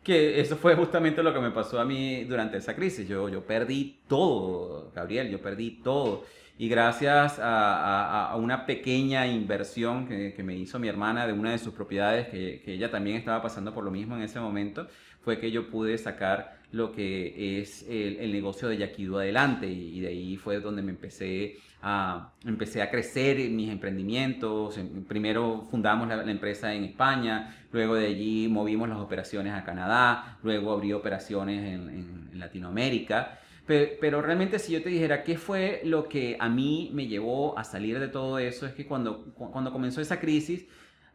Que 0.01 0.41
eso 0.41 0.57
fue 0.57 0.73
justamente 0.73 1.21
lo 1.21 1.31
que 1.31 1.39
me 1.39 1.51
pasó 1.51 1.79
a 1.79 1.85
mí 1.85 2.23
durante 2.23 2.57
esa 2.57 2.75
crisis. 2.75 3.07
Yo, 3.07 3.29
yo 3.29 3.45
perdí 3.45 3.99
todo, 4.07 4.91
Gabriel, 4.95 5.29
yo 5.29 5.39
perdí 5.39 5.83
todo. 5.83 6.23
Y 6.57 6.67
gracias 6.67 7.39
a, 7.39 8.35
una 8.37 8.65
pequeña 8.65 9.27
inversión 9.27 10.07
que, 10.07 10.43
me 10.43 10.55
hizo 10.55 10.79
mi 10.79 10.87
hermana 10.87 11.27
de 11.27 11.33
una 11.33 11.51
de 11.51 11.59
sus 11.59 11.73
propiedades, 11.73 12.27
que, 12.29 12.61
que 12.65 12.73
ella 12.73 12.89
también 12.89 13.17
estaba 13.17 13.41
pasando 13.41 13.71
por 13.73 13.83
lo 13.83 13.91
mismo 13.91 14.15
en 14.15 14.23
ese 14.23 14.39
momento, 14.39 14.87
fue 15.23 15.39
que 15.39 15.51
yo 15.51 15.69
pude 15.69 15.97
sacar 15.97 16.57
lo 16.73 16.91
que 16.91 17.61
es 17.61 17.85
el, 17.87 18.31
negocio 18.31 18.67
de 18.67 18.77
Yaquido 18.77 19.19
adelante 19.19 19.67
y, 19.67 19.99
de 20.01 20.07
ahí 20.07 20.37
fue 20.37 20.59
donde 20.59 20.81
me 20.81 20.91
empecé 20.91 21.57
a, 21.83 22.33
empecé 22.43 22.81
a 22.81 22.89
crecer 22.89 23.37
mis 23.51 23.69
emprendimientos. 23.69 24.79
Primero 25.07 25.67
fundamos 25.69 26.07
la, 26.07 26.29
empresa 26.29 26.73
en 26.73 26.83
España, 26.83 27.55
luego 27.71 27.95
de 27.95 28.07
allí 28.07 28.47
movimos 28.49 28.89
las 28.89 28.97
operaciones 28.97 29.53
a 29.53 29.63
Canadá, 29.63 30.39
luego 30.41 30.71
abrí 30.73 30.93
operaciones 30.93 31.73
en, 31.73 32.23
Latinoamérica. 32.33 33.39
Pero, 33.67 33.91
pero, 34.01 34.21
realmente 34.21 34.57
si 34.59 34.73
yo 34.73 34.81
te 34.81 34.89
dijera 34.89 35.23
qué 35.23 35.37
fue 35.37 35.81
lo 35.85 36.09
que 36.09 36.35
a 36.39 36.49
mí 36.49 36.89
me 36.93 37.07
llevó 37.07 37.57
a 37.57 37.63
salir 37.63 37.99
de 37.99 38.07
todo 38.07 38.39
eso, 38.39 38.65
es 38.65 38.73
que 38.73 38.85
cuando, 38.85 39.25
cuando 39.35 39.71
comenzó 39.71 40.01
esa 40.01 40.19
crisis, 40.19 40.65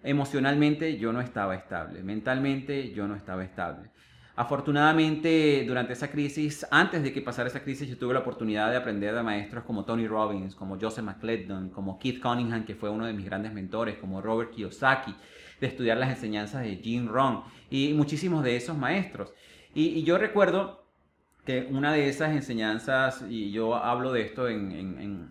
emocionalmente 0.03 0.97
yo 0.97 1.12
no 1.12 1.21
estaba 1.21 1.55
estable, 1.57 2.03
mentalmente 2.03 2.92
yo 2.92 3.09
no 3.09 3.16
estaba 3.16 3.44
estable. 3.44 3.90
Afortunadamente, 4.38 5.64
durante 5.66 5.94
esa 5.94 6.12
crisis, 6.12 6.64
antes 6.70 7.03
de 7.03 7.12
que 7.12 7.20
pasara 7.20 7.48
esa 7.48 7.64
crisis, 7.64 7.88
yo 7.88 7.98
tuve 7.98 8.14
la 8.14 8.20
oportunidad 8.20 8.70
de 8.70 8.77
aprender 8.77 9.12
de 9.12 9.20
maestros 9.20 9.64
como 9.64 9.85
Tony 9.85 10.07
Robbins, 10.07 10.55
como 10.55 10.79
Joseph 10.81 11.05
McClendon, 11.05 11.70
como 11.70 11.98
Keith 11.98 12.22
Cunningham, 12.22 12.64
que 12.64 12.77
fue 12.77 12.88
uno 12.88 13.05
de 13.05 13.12
mis 13.12 13.24
grandes 13.24 13.53
mentores, 13.53 13.98
como 13.98 14.22
Robert 14.22 14.53
Kiyosaki, 14.53 15.12
de 15.61 15.66
estudiar 15.66 15.96
las 15.96 16.11
enseñanzas 16.11 16.62
de 16.62 16.77
Jim 16.77 17.09
Rohn 17.09 17.42
y 17.68 17.92
muchísimos 17.94 18.44
de 18.44 18.55
esos 18.55 18.79
maestros. 18.79 19.33
Y, 19.74 20.05
yo 20.05 20.18
recuerdo 20.18 20.85
que 21.44 21.66
una 21.68 21.92
de 21.92 22.09
esas 22.09 22.31
enseñanzas, 22.31 23.24
y 23.29 23.51
yo 23.51 23.74
hablo 23.74 24.12
de 24.12 24.22
esto 24.22 24.48
en, 24.48 24.70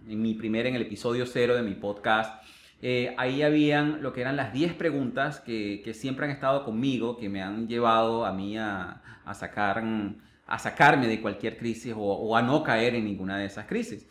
en 0.06 0.22
mi 0.22 0.34
primer, 0.34 0.66
en 0.66 0.76
el 0.76 0.82
episodio 0.82 1.26
cero 1.26 1.56
de 1.56 1.62
mi 1.62 1.76
podcast, 1.76 2.44
eh, 2.82 3.16
ahí 3.18 3.42
habían 3.42 4.04
lo 4.04 4.14
que 4.14 4.22
eran 4.22 4.36
las 4.36 4.54
10 4.54 4.74
preguntas 4.74 5.40
que, 5.40 5.92
siempre 5.94 6.26
han 6.26 6.32
estado 6.32 6.64
conmigo, 6.64 7.18
que 7.18 7.30
me 7.30 7.42
han 7.42 7.68
llevado 7.68 8.26
a 8.26 8.34
mí 8.34 8.58
a, 8.58 9.02
sacar, 9.34 9.84
a 10.46 10.60
sacarme 10.60 11.08
de 11.08 11.22
cualquier 11.22 11.58
crisis 11.58 11.94
o, 11.98 12.36
a 12.36 12.42
no 12.42 12.64
caer 12.64 12.96
en 12.96 13.06
ninguna 13.06 13.38
de 13.38 13.46
esas 13.46 13.66
crisis. 13.66 14.08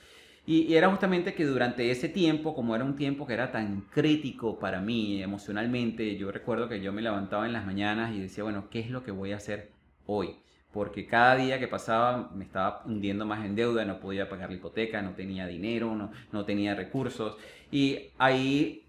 Y, 0.46 0.74
era 0.74 0.90
justamente 0.90 1.34
que 1.34 1.44
durante 1.44 1.90
ese 1.90 2.08
tiempo, 2.08 2.54
como 2.54 2.74
era 2.74 2.84
un 2.84 2.96
tiempo 2.96 3.26
que 3.26 3.34
era 3.34 3.52
tan 3.52 3.82
crítico 3.82 4.58
para 4.58 4.80
mí 4.80 5.22
emocionalmente, 5.22 6.16
yo 6.16 6.32
recuerdo 6.32 6.68
que 6.68 6.80
yo 6.80 6.92
me 6.92 7.02
levantaba 7.02 7.46
en 7.46 7.52
las 7.52 7.66
mañanas 7.66 8.14
y 8.14 8.20
decía, 8.20 8.44
bueno, 8.44 8.68
¿qué 8.70 8.80
es 8.80 8.90
lo 8.90 9.02
que 9.04 9.12
voy 9.12 9.32
a 9.32 9.36
hacer 9.36 9.70
hoy? 10.06 10.36
Porque 10.76 11.06
cada 11.06 11.36
día 11.36 11.58
que 11.58 11.68
pasaba 11.68 12.30
me 12.34 12.44
estaba 12.44 12.82
hundiendo 12.84 13.24
más 13.24 13.46
en 13.46 13.56
deuda, 13.56 13.86
no 13.86 13.98
podía 13.98 14.28
pagar 14.28 14.50
la 14.50 14.56
hipoteca, 14.56 15.00
no 15.00 15.12
tenía 15.12 15.46
dinero, 15.46 16.10
no, 16.30 16.44
tenía 16.44 16.74
recursos. 16.74 17.38
Y 17.72 18.10
ahí 18.18 18.84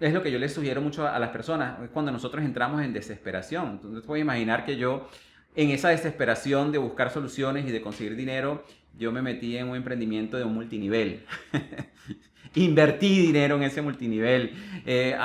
es 0.00 0.12
lo 0.12 0.24
que 0.24 0.32
yo 0.32 0.40
les 0.40 0.52
sugiero 0.52 0.80
mucho 0.80 1.06
a 1.06 1.16
las 1.20 1.30
personas, 1.30 1.78
cuando 1.92 2.10
nosotros 2.10 2.44
entramos 2.44 2.82
en 2.82 2.92
desesperación. 2.92 3.68
Entonces 3.74 4.02
puedes 4.04 4.22
imaginar 4.22 4.64
que 4.64 4.76
yo, 4.76 5.08
en 5.54 5.70
esa 5.70 5.90
desesperación 5.90 6.72
de 6.72 6.78
buscar 6.78 7.10
soluciones 7.10 7.64
y 7.64 7.70
de 7.70 7.80
conseguir 7.80 8.16
dinero, 8.16 8.64
yo 8.98 9.12
me 9.12 9.22
metí 9.22 9.56
en 9.56 9.68
un 9.68 9.76
emprendimiento 9.76 10.36
de 10.36 10.42
un 10.42 10.54
multinivel. 10.54 11.24
Invertí 12.56 13.20
dinero 13.20 13.54
en 13.54 13.62
ese 13.62 13.82
multinivel. 13.82 14.50
Eh, 14.84 15.16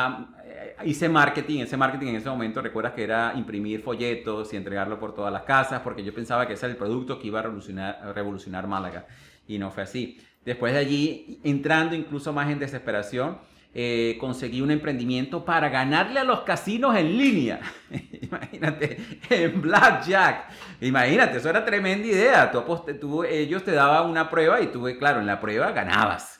hice 0.83 1.07
marketing, 1.07 1.61
ese 1.61 1.77
marketing 1.77 2.07
en 2.07 2.15
ese 2.17 2.29
momento 2.29 2.61
recuerdas 2.61 2.93
que 2.93 3.03
era 3.03 3.33
imprimir 3.35 3.81
folletos 3.81 4.53
y 4.53 4.57
entregarlo 4.57 4.99
por 4.99 5.13
todas 5.13 5.31
las 5.31 5.43
casas, 5.43 5.81
porque 5.81 6.03
yo 6.03 6.13
pensaba 6.13 6.47
que 6.47 6.53
ese 6.53 6.65
era 6.65 6.73
el 6.73 6.77
producto 6.77 7.19
que 7.19 7.27
iba 7.27 7.39
a 7.39 8.13
revolucionar, 8.13 8.67
Málaga, 8.67 9.05
y 9.47 9.57
no 9.57 9.71
fue 9.71 9.83
así. 9.83 10.19
Después 10.43 10.73
de 10.73 10.79
allí, 10.79 11.39
entrando 11.43 11.95
incluso 11.95 12.33
más 12.33 12.49
en 12.51 12.59
desesperación, 12.59 13.37
eh, 13.73 14.15
conseguí 14.19 14.61
un 14.61 14.71
emprendimiento 14.71 15.43
para 15.43 15.69
ganarle 15.69 16.19
a 16.19 16.23
los 16.23 16.41
casinos 16.41 16.95
en 16.95 17.17
línea. 17.17 17.59
Imagínate, 18.21 18.97
en 19.29 19.61
Blackjack. 19.61 20.49
Imagínate, 20.81 21.37
eso 21.37 21.49
era 21.49 21.65
tremenda 21.65 22.07
idea. 22.07 22.51
Tú, 22.51 23.23
ellos 23.23 23.63
te 23.63 23.71
daban 23.71 24.09
una 24.09 24.29
prueba 24.29 24.61
y 24.61 24.67
tú, 24.67 24.87
claro, 24.97 25.19
en 25.19 25.25
la 25.25 25.39
prueba 25.41 25.71
ganabas 25.71 26.34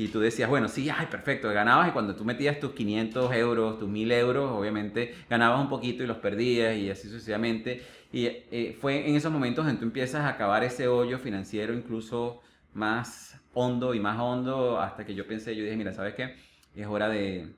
y 0.00 0.08
tú 0.08 0.18
decías, 0.18 0.48
bueno, 0.48 0.66
sí, 0.66 0.88
ay, 0.88 1.08
perfecto, 1.10 1.50
ganabas 1.50 1.88
y 1.88 1.90
cuando 1.90 2.16
tú 2.16 2.24
metías 2.24 2.58
tus 2.58 2.72
500 2.72 3.34
euros, 3.34 3.78
tus 3.78 3.86
1000 3.86 4.12
euros, 4.12 4.50
obviamente 4.50 5.14
ganabas 5.28 5.60
un 5.60 5.68
poquito 5.68 6.02
y 6.02 6.06
los 6.06 6.16
perdías 6.16 6.74
y 6.74 6.88
así 6.88 7.06
sucesivamente. 7.06 7.82
Y 8.10 8.24
eh, 8.24 8.78
fue 8.80 9.06
en 9.06 9.14
esos 9.14 9.30
momentos 9.30 9.66
en 9.66 9.74
que 9.74 9.80
tú 9.80 9.84
empiezas 9.84 10.22
a 10.22 10.30
acabar 10.30 10.64
ese 10.64 10.88
hoyo 10.88 11.18
financiero 11.18 11.74
incluso 11.74 12.40
más 12.72 13.38
hondo 13.52 13.92
y 13.92 14.00
más 14.00 14.18
hondo 14.18 14.80
hasta 14.80 15.04
que 15.04 15.14
yo 15.14 15.26
pensé, 15.26 15.54
yo 15.54 15.64
dije, 15.64 15.76
mira, 15.76 15.92
¿sabes 15.92 16.14
qué? 16.14 16.34
Es 16.74 16.86
hora 16.86 17.10
de 17.10 17.54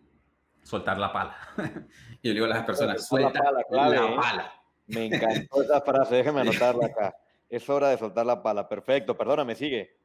soltar 0.65 0.99
la 0.99 1.13
pala. 1.13 1.37
y 2.23 2.29
yo 2.29 2.35
le 2.35 2.41
digo 2.41 2.47
a 2.47 2.49
las 2.49 2.65
personas, 2.65 3.07
suelta 3.07 3.41
la 3.53 3.63
pala. 3.71 4.01
La 4.01 4.07
¿eh? 4.07 4.17
pala. 4.17 4.53
Me 4.89 5.05
encantó 5.05 5.63
esa 5.63 5.81
frase, 5.81 6.17
déjame 6.17 6.41
anotarla 6.43 6.87
acá. 6.87 7.15
Es 7.49 7.71
hora 7.71 7.91
de 7.91 7.99
soltar 7.99 8.27
la 8.27 8.43
pala. 8.43 8.69
Perfecto, 8.69 9.17
perdóname, 9.17 9.55
sigue. 9.55 10.02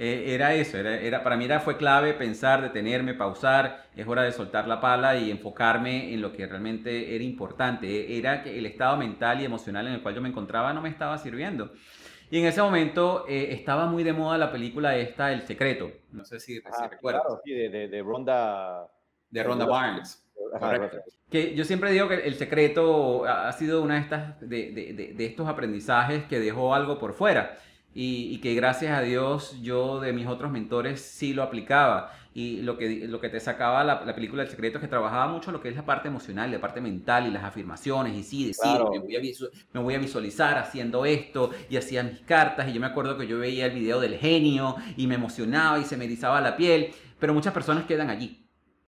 Eh, 0.00 0.32
era 0.32 0.54
eso, 0.54 0.78
era, 0.78 0.94
era, 1.00 1.24
para 1.24 1.36
mí 1.36 1.44
era, 1.44 1.58
fue 1.58 1.76
clave 1.76 2.14
pensar, 2.14 2.62
detenerme, 2.62 3.14
pausar, 3.14 3.88
es 3.96 4.06
hora 4.06 4.22
de 4.22 4.30
soltar 4.30 4.68
la 4.68 4.80
pala 4.80 5.16
y 5.16 5.28
enfocarme 5.28 6.14
en 6.14 6.22
lo 6.22 6.32
que 6.32 6.46
realmente 6.46 7.16
era 7.16 7.24
importante. 7.24 7.88
E, 7.88 8.16
era 8.16 8.44
que 8.44 8.56
el 8.56 8.66
estado 8.66 8.96
mental 8.96 9.40
y 9.40 9.44
emocional 9.44 9.88
en 9.88 9.94
el 9.94 10.00
cual 10.00 10.14
yo 10.14 10.20
me 10.20 10.28
encontraba 10.28 10.72
no 10.72 10.80
me 10.80 10.88
estaba 10.88 11.18
sirviendo. 11.18 11.72
Y 12.30 12.38
en 12.38 12.46
ese 12.46 12.62
momento 12.62 13.24
eh, 13.26 13.48
estaba 13.50 13.86
muy 13.86 14.04
de 14.04 14.12
moda 14.12 14.38
la 14.38 14.52
película 14.52 14.96
esta, 14.96 15.32
El 15.32 15.42
Secreto. 15.42 15.90
No 16.12 16.24
sé 16.24 16.38
si, 16.38 16.60
ah, 16.64 16.86
recuerdas. 16.88 17.22
Claro, 17.22 17.40
sí, 17.44 17.52
de, 17.52 17.88
de, 17.88 18.02
Ronda... 18.02 18.86
De 19.30 19.42
Ronda 19.42 19.66
Barnes. 19.66 20.24
Que 21.28 21.56
yo 21.56 21.64
siempre 21.64 21.90
digo 21.90 22.06
que 22.06 22.14
El 22.14 22.36
Secreto 22.36 23.24
ha 23.24 23.50
sido 23.50 23.82
una 23.82 23.94
de, 23.94 24.00
estas, 24.02 24.40
de, 24.48 25.14
de 25.16 25.26
estos 25.26 25.48
aprendizajes 25.48 26.24
que 26.26 26.38
dejó 26.38 26.72
algo 26.72 27.00
por 27.00 27.14
fuera 27.14 27.58
y, 27.94 28.38
que 28.38 28.54
gracias 28.54 28.96
a 28.96 29.02
Dios 29.02 29.60
yo 29.60 30.00
de 30.00 30.12
mis 30.12 30.26
otros 30.26 30.50
mentores 30.50 31.00
sí 31.00 31.34
lo 31.34 31.42
aplicaba. 31.42 32.12
Y 32.34 32.62
lo 32.62 32.78
que, 32.78 33.08
lo 33.08 33.20
que 33.20 33.28
te 33.28 33.40
sacaba 33.40 33.82
la, 33.82 34.04
la 34.04 34.14
película 34.14 34.44
El 34.44 34.48
Secreto 34.48 34.78
es 34.78 34.82
que 34.82 34.88
trabajaba 34.88 35.26
mucho 35.26 35.50
lo 35.50 35.60
que 35.60 35.70
es 35.70 35.74
la 35.74 35.84
parte 35.84 36.06
emocional, 36.06 36.52
la 36.52 36.60
parte 36.60 36.80
mental 36.80 37.26
y 37.26 37.30
las 37.32 37.42
afirmaciones. 37.42 38.14
Y 38.14 38.22
sí, 38.22 38.46
decir, 38.46 38.78
me, 38.92 38.98
voy 39.00 39.16
a 39.16 39.20
me 39.72 39.80
voy 39.80 39.94
a 39.94 39.98
visualizar 39.98 40.56
haciendo 40.56 41.04
esto 41.04 41.50
y 41.68 41.76
hacía 41.76 42.04
mis 42.04 42.20
cartas. 42.20 42.68
Y 42.68 42.74
yo 42.74 42.80
me 42.80 42.86
acuerdo 42.86 43.18
que 43.18 43.26
yo 43.26 43.40
veía 43.40 43.66
el 43.66 43.72
video 43.72 43.98
del 43.98 44.16
genio 44.16 44.76
y 44.96 45.08
me 45.08 45.16
emocionaba 45.16 45.80
y 45.80 45.84
se 45.84 45.96
me 45.96 46.04
erizaba 46.04 46.40
la 46.40 46.56
piel. 46.56 46.90
Pero 47.18 47.34
muchas 47.34 47.52
personas 47.52 47.86
quedan 47.86 48.10
allí, 48.10 48.46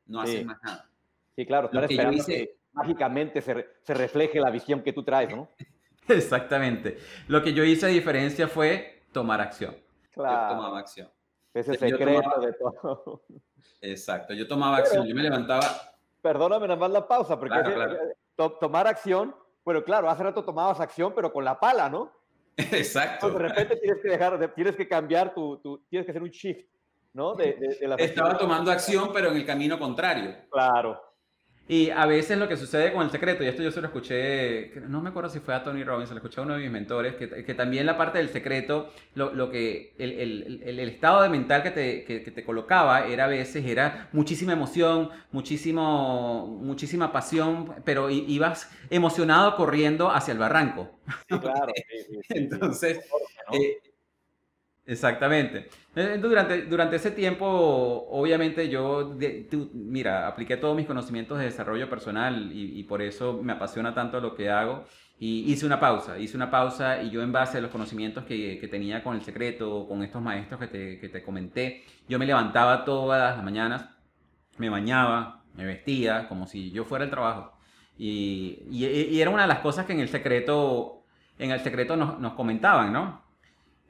no 0.06 0.20
hacen 0.20 0.46
más 0.46 0.58
nada. 0.62 0.90
Sí, 1.34 1.46
claro, 1.46 1.68
estar 1.68 1.90
esperando 1.90 2.26
que 2.26 2.56
mágicamente 2.72 3.40
se, 3.40 3.66
se 3.80 3.94
refleje 3.94 4.40
la 4.40 4.50
visión 4.50 4.82
que 4.82 4.92
tú 4.92 5.02
traes, 5.02 5.34
¿no? 5.34 5.48
Exactamente. 6.16 6.98
Lo 7.26 7.42
que 7.42 7.52
yo 7.52 7.64
hice 7.64 7.86
a 7.86 7.88
diferencia 7.88 8.48
fue 8.48 9.02
tomar 9.12 9.40
acción. 9.40 9.76
Claro. 10.12 10.48
Yo 10.50 10.56
tomaba 10.56 10.78
acción. 10.78 11.10
Ese 11.54 11.74
secreto 11.74 12.40
de 12.40 12.52
todo. 12.54 13.22
Exacto, 13.80 14.34
yo 14.34 14.46
tomaba 14.46 14.78
acción, 14.78 15.06
yo 15.06 15.14
me 15.14 15.22
levantaba. 15.22 15.66
Perdóname 16.20 16.66
nada 16.66 16.80
más 16.80 16.90
la 16.90 17.06
pausa, 17.06 17.38
porque 17.38 17.56
tomar 18.60 18.86
acción, 18.86 19.34
bueno, 19.64 19.82
claro, 19.84 20.10
hace 20.10 20.22
rato 20.22 20.44
tomabas 20.44 20.80
acción, 20.80 21.12
pero 21.14 21.32
con 21.32 21.44
la 21.44 21.58
pala, 21.58 21.88
¿no? 21.88 22.12
Exacto. 22.56 23.30
de 23.30 23.38
repente 23.38 23.76
tienes 23.76 24.02
que 24.02 24.08
dejar, 24.08 24.54
tienes 24.54 24.76
que 24.76 24.88
cambiar 24.88 25.32
tu, 25.32 25.58
tu, 25.58 25.78
tienes 25.88 26.06
que 26.06 26.10
hacer 26.10 26.22
un 26.22 26.30
shift, 26.30 26.68
¿no? 27.12 27.36
Estaba 27.38 28.36
tomando 28.36 28.70
acción, 28.70 29.10
pero 29.12 29.28
en 29.28 29.36
el 29.36 29.46
camino 29.46 29.78
contrario. 29.78 30.34
Claro. 30.50 31.00
Y 31.70 31.90
a 31.90 32.06
veces 32.06 32.38
lo 32.38 32.48
que 32.48 32.56
sucede 32.56 32.94
con 32.94 33.02
el 33.02 33.10
secreto, 33.10 33.44
y 33.44 33.46
esto 33.46 33.62
yo 33.62 33.70
se 33.70 33.82
lo 33.82 33.88
escuché, 33.88 34.72
no 34.88 35.02
me 35.02 35.10
acuerdo 35.10 35.28
si 35.28 35.38
fue 35.38 35.54
a 35.54 35.62
Tony 35.62 35.84
Robbins, 35.84 36.08
se 36.08 36.14
lo 36.14 36.20
escuché 36.20 36.40
a 36.40 36.44
uno 36.44 36.54
de 36.54 36.60
mis 36.60 36.70
mentores, 36.70 37.14
que, 37.16 37.28
que 37.44 37.54
también 37.54 37.84
la 37.84 37.98
parte 37.98 38.16
del 38.16 38.30
secreto, 38.30 38.90
lo, 39.14 39.34
lo 39.34 39.50
que 39.50 39.92
el, 39.98 40.12
el, 40.12 40.62
el, 40.64 40.88
estado 40.88 41.20
de 41.22 41.28
mental 41.28 41.62
que 41.62 41.70
te, 41.70 42.04
que, 42.04 42.20
te, 42.20 42.42
colocaba 42.42 43.06
era 43.06 43.26
a 43.26 43.28
veces, 43.28 43.66
era 43.66 44.08
muchísima 44.12 44.54
emoción, 44.54 45.10
muchísimo, 45.30 46.46
muchísima 46.62 47.12
pasión, 47.12 47.74
pero 47.84 48.08
ibas 48.08 48.70
emocionado 48.88 49.54
corriendo 49.54 50.10
hacia 50.10 50.32
el 50.32 50.38
barranco. 50.38 50.98
Sí, 51.28 51.38
claro. 51.38 51.72
Entonces, 52.30 52.98
eh, 53.52 53.78
Exactamente. 54.88 55.68
Durante, 55.94 56.62
durante 56.62 56.96
ese 56.96 57.10
tiempo, 57.10 57.46
obviamente 58.10 58.70
yo, 58.70 59.14
mira, 59.74 60.26
apliqué 60.26 60.56
todos 60.56 60.74
mis 60.74 60.86
conocimientos 60.86 61.38
de 61.38 61.44
desarrollo 61.44 61.90
personal 61.90 62.50
y, 62.50 62.82
por 62.84 63.02
eso 63.02 63.38
me 63.42 63.52
apasiona 63.52 63.92
tanto 63.92 64.18
lo 64.18 64.34
que 64.34 64.48
hago. 64.48 64.84
Y 65.18 65.52
hice 65.52 65.66
una 65.66 65.78
pausa, 65.78 66.18
hice 66.18 66.38
una 66.38 66.50
pausa 66.50 67.02
y 67.02 67.10
yo 67.10 67.22
en 67.22 67.32
base 67.32 67.58
a 67.58 67.60
los 67.60 67.70
conocimientos 67.70 68.24
que, 68.24 68.58
que 68.58 68.68
tenía 68.68 69.02
con 69.02 69.14
el 69.14 69.22
secreto, 69.22 69.86
con 69.86 70.02
estos 70.02 70.22
maestros 70.22 70.58
que 70.58 70.68
te, 70.68 70.98
que 71.00 71.08
te 71.10 71.22
comenté, 71.22 71.84
yo 72.08 72.18
me 72.18 72.24
levantaba 72.24 72.84
todas 72.86 73.36
las 73.36 73.44
mañanas, 73.44 73.90
me 74.56 74.70
bañaba, 74.70 75.42
me 75.54 75.66
vestía 75.66 76.28
como 76.28 76.46
si 76.46 76.70
yo 76.70 76.84
fuera 76.84 77.04
el 77.04 77.10
trabajo. 77.10 77.52
Y, 77.98 78.62
y, 78.70 79.20
era 79.20 79.30
una 79.30 79.42
de 79.42 79.48
las 79.48 79.58
cosas 79.58 79.84
que 79.84 79.92
en 79.92 80.00
el 80.00 80.08
secreto, 80.08 81.04
en 81.38 81.50
el 81.50 81.60
secreto 81.60 81.94
nos, 81.96 82.18
nos 82.20 82.32
comentaban, 82.34 82.92
¿no? 82.92 83.27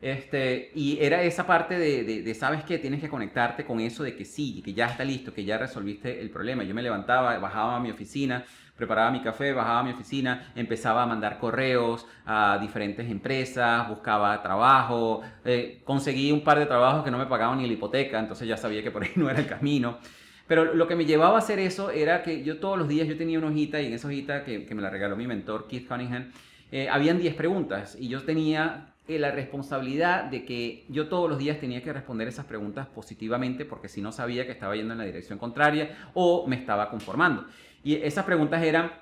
Este, 0.01 0.71
y 0.77 0.99
era 1.01 1.23
esa 1.23 1.45
parte 1.45 1.77
de, 1.77 2.35
sabes 2.35 2.63
que 2.63 2.79
tienes 2.79 3.01
que 3.01 3.09
conectarte 3.09 3.65
con 3.65 3.81
eso 3.81 4.05
de 4.05 4.15
que 4.15 4.25
sí, 4.25 4.63
que 4.65 4.73
ya 4.73 4.87
está 4.87 5.05
listo, 5.05 5.35
que 5.35 5.45
ya 5.45 5.59
resolviste 5.59 6.21
el 6.21 6.31
problema. 6.31 6.63
Yo 6.63 6.75
me 6.75 6.83
levantaba, 6.83 7.37
bajaba 7.39 7.77
a 7.77 7.81
mi 7.81 7.91
oficina, 7.91 8.45
preparaba 8.77 9.11
mi 9.11 9.21
café, 9.21 9.53
bajaba 9.53 9.81
a 9.81 9.83
mi 9.83 9.91
oficina, 9.91 10.53
empezaba 10.55 11.03
a 11.03 11.07
mandar 11.07 11.39
correos 11.39 12.07
a 12.25 12.59
diferentes 12.61 13.11
empresas, 13.11 13.89
buscaba 13.89 14.41
trabajo, 14.41 15.23
eh, 15.45 15.81
conseguí 15.85 16.31
un 16.31 16.45
par 16.45 16.61
de 16.61 16.67
trabajos 16.67 17.03
que 17.03 17.11
no 17.11 17.19
me 17.19 17.27
pagaban 17.27 17.59
ni 17.59 17.67
la 17.67 17.73
hipoteca, 17.73 18.21
entonces 18.21 18.47
ya 18.47 18.57
sabía 18.57 18.85
que 18.85 18.93
por 18.93 19.03
ahí 19.03 19.11
no 19.17 19.29
era 19.29 19.41
el 19.41 19.49
camino. 19.49 19.99
Pero 20.47 20.75
lo 20.75 20.87
que 20.87 20.97
me 20.97 21.05
llevaba 21.05 21.35
a 21.35 21.39
hacer 21.41 21.59
eso 21.59 21.91
era 21.91 22.23
que 22.23 22.43
yo 22.45 22.59
todos 22.59 22.79
los 22.79 22.89
días 22.89 23.09
yo 23.09 23.19
tenía 23.19 23.39
una 23.39 23.49
hojita 23.49 23.81
y 23.83 23.87
en 23.87 23.95
esa 23.95 24.07
hojita 24.07 24.45
que, 24.45 24.65
que 24.65 24.75
me 24.75 24.81
la 24.81 24.91
regaló 24.91 25.17
mi 25.17 25.27
mentor 25.27 25.67
Keith 25.67 25.89
Cunningham, 25.89 26.31
eh, 26.71 26.89
habían 26.89 27.19
10 27.19 27.35
preguntas 27.35 27.97
y 27.99 28.09
yo 28.09 28.25
tenía 28.25 28.95
eh, 29.09 29.19
la 29.19 29.31
responsabilidad 29.31 30.25
de 30.25 30.45
que 30.45 30.85
yo 30.89 31.09
todos 31.09 31.31
los 31.31 31.39
días 31.39 31.59
tenía 31.59 31.83
que 31.83 31.93
responder 31.93 32.29
esas 32.29 32.45
preguntas 32.45 32.87
positivamente 32.89 33.65
porque 33.65 33.89
si 33.89 34.03
no 34.03 34.13
sabía 34.13 34.45
que 34.45 34.53
estaba 34.53 34.77
yendo 34.77 34.93
en 34.93 34.99
la 34.99 35.07
dirección 35.07 35.39
contraria 35.39 36.11
o 36.13 36.47
me 36.47 36.57
estaba 36.57 36.91
conformando. 36.91 37.47
Y 37.83 37.95
esas 37.95 38.27
preguntas 38.27 38.63
eran, 38.63 38.93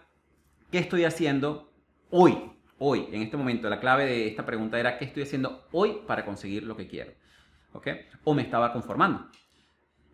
¿qué 0.71 0.79
estoy 0.79 1.05
haciendo 1.05 1.73
hoy? 2.11 2.53
Hoy, 2.79 3.09
en 3.11 3.23
este 3.23 3.37
momento, 3.37 3.69
la 3.71 3.81
clave 3.81 4.05
de 4.05 4.29
esta 4.29 4.45
pregunta 4.45 4.79
era, 4.79 4.99
¿qué 4.99 5.07
estoy 5.07 5.23
haciendo 5.23 5.67
hoy 5.73 6.03
para 6.07 6.25
conseguir 6.25 6.63
lo 6.63 6.77
que 6.77 6.87
quiero? 6.87 7.13
¿Ok? 7.73 7.89
O 8.25 8.35
me 8.35 8.43
estaba 8.43 8.73
conformando. 8.73 9.29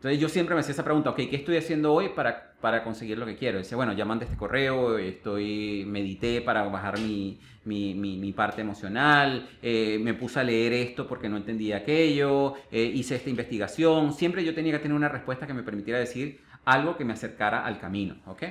Entonces 0.02 0.20
yo 0.20 0.28
siempre 0.28 0.56
me 0.56 0.62
hacía 0.62 0.72
esa 0.72 0.82
pregunta, 0.82 1.10
ok, 1.10 1.16
¿qué 1.30 1.36
estoy 1.36 1.56
haciendo 1.56 1.92
hoy 1.94 2.08
para, 2.08 2.54
para 2.60 2.82
conseguir 2.82 3.16
lo 3.18 3.24
que 3.24 3.36
quiero? 3.36 3.58
Dice, 3.58 3.76
bueno, 3.76 3.92
ya 3.92 4.04
mandé 4.04 4.24
este 4.24 4.36
correo, 4.36 4.98
estoy, 4.98 5.84
medité 5.86 6.40
para 6.40 6.64
bajar 6.64 6.98
mi, 6.98 7.38
mi, 7.64 8.32
parte 8.32 8.62
emocional, 8.62 9.48
eh, 9.62 10.00
me 10.02 10.14
puse 10.14 10.40
a 10.40 10.42
leer 10.42 10.72
esto 10.72 11.06
porque 11.06 11.28
no 11.28 11.36
entendía 11.36 11.76
aquello, 11.76 12.54
eh, 12.72 12.82
hice 12.82 13.14
esta 13.14 13.30
investigación. 13.30 14.12
Siempre 14.12 14.42
yo 14.42 14.56
tenía 14.56 14.72
que 14.72 14.80
tener 14.80 14.96
una 14.96 15.08
respuesta 15.08 15.46
que 15.46 15.54
me 15.54 15.62
permitiera 15.62 16.00
decir 16.00 16.40
algo 16.64 16.96
que 16.96 17.04
me 17.04 17.12
acercara 17.12 17.64
al 17.64 17.78
camino, 17.78 18.16
¿ok? 18.26 18.42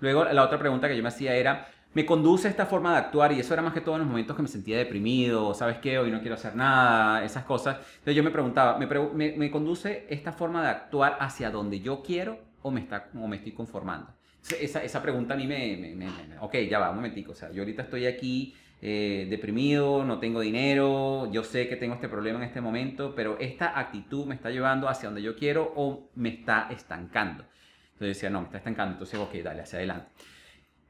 Luego 0.00 0.24
la 0.24 0.44
otra 0.44 0.58
pregunta 0.58 0.86
que 0.86 0.98
yo 0.98 1.02
me 1.02 1.08
hacía 1.08 1.34
era, 1.34 1.66
me 1.92 2.06
conduce 2.06 2.48
esta 2.48 2.66
forma 2.66 2.92
de 2.92 2.98
actuar 2.98 3.32
y 3.32 3.40
eso 3.40 3.52
era 3.52 3.62
más 3.62 3.72
que 3.72 3.80
todo 3.80 3.96
en 3.96 4.02
los 4.02 4.08
momentos 4.08 4.36
que 4.36 4.42
me 4.42 4.48
sentía 4.48 4.78
deprimido, 4.78 5.54
¿sabes 5.54 5.78
qué? 5.78 5.98
Hoy 5.98 6.10
no 6.10 6.20
quiero 6.20 6.34
hacer 6.34 6.54
nada, 6.54 7.24
esas 7.24 7.44
cosas. 7.44 7.78
Entonces 7.78 8.14
yo 8.14 8.22
me 8.22 8.30
preguntaba, 8.30 8.78
¿me, 8.78 9.32
me, 9.32 9.50
conduce 9.50 10.06
esta 10.08 10.32
forma 10.32 10.62
de 10.62 10.68
actuar 10.68 11.16
hacia 11.20 11.50
donde 11.50 11.80
yo 11.80 12.02
quiero 12.02 12.38
o 12.62 12.70
me, 12.70 12.80
está, 12.80 13.08
o 13.14 13.26
me 13.26 13.36
estoy 13.36 13.52
conformando? 13.52 14.14
Esa, 14.60 14.82
esa 14.82 15.02
pregunta 15.02 15.34
a 15.34 15.36
mí 15.36 15.46
me, 15.46 15.94
me, 15.96 16.08
Ok, 16.40 16.56
ya 16.68 16.78
va, 16.78 16.90
un 16.90 16.96
momentico. 16.96 17.32
O 17.32 17.34
sea, 17.34 17.50
yo 17.50 17.62
ahorita 17.62 17.82
estoy 17.82 18.06
aquí 18.06 18.54
eh, 18.80 19.26
deprimido, 19.28 20.04
no 20.04 20.18
tengo 20.18 20.40
dinero, 20.40 21.30
yo 21.32 21.42
sé 21.42 21.68
que 21.68 21.76
tengo 21.76 21.94
este 21.94 22.08
problema 22.08 22.38
en 22.38 22.44
este 22.44 22.60
momento, 22.60 23.14
pero 23.14 23.36
esta 23.38 23.78
actitud 23.78 24.26
me 24.26 24.36
está 24.36 24.50
llevando 24.50 24.88
hacia 24.88 25.08
donde 25.08 25.22
yo 25.22 25.36
quiero 25.36 25.72
o 25.76 26.08
me 26.14 26.30
está 26.30 26.68
estancando. 26.70 27.44
Entonces 27.92 28.16
decía, 28.16 28.30
no, 28.30 28.40
me 28.40 28.46
está 28.46 28.58
estancando, 28.58 28.92
entonces, 28.92 29.18
ok, 29.18 29.34
dale, 29.42 29.62
hacia 29.62 29.78
adelante. 29.78 30.08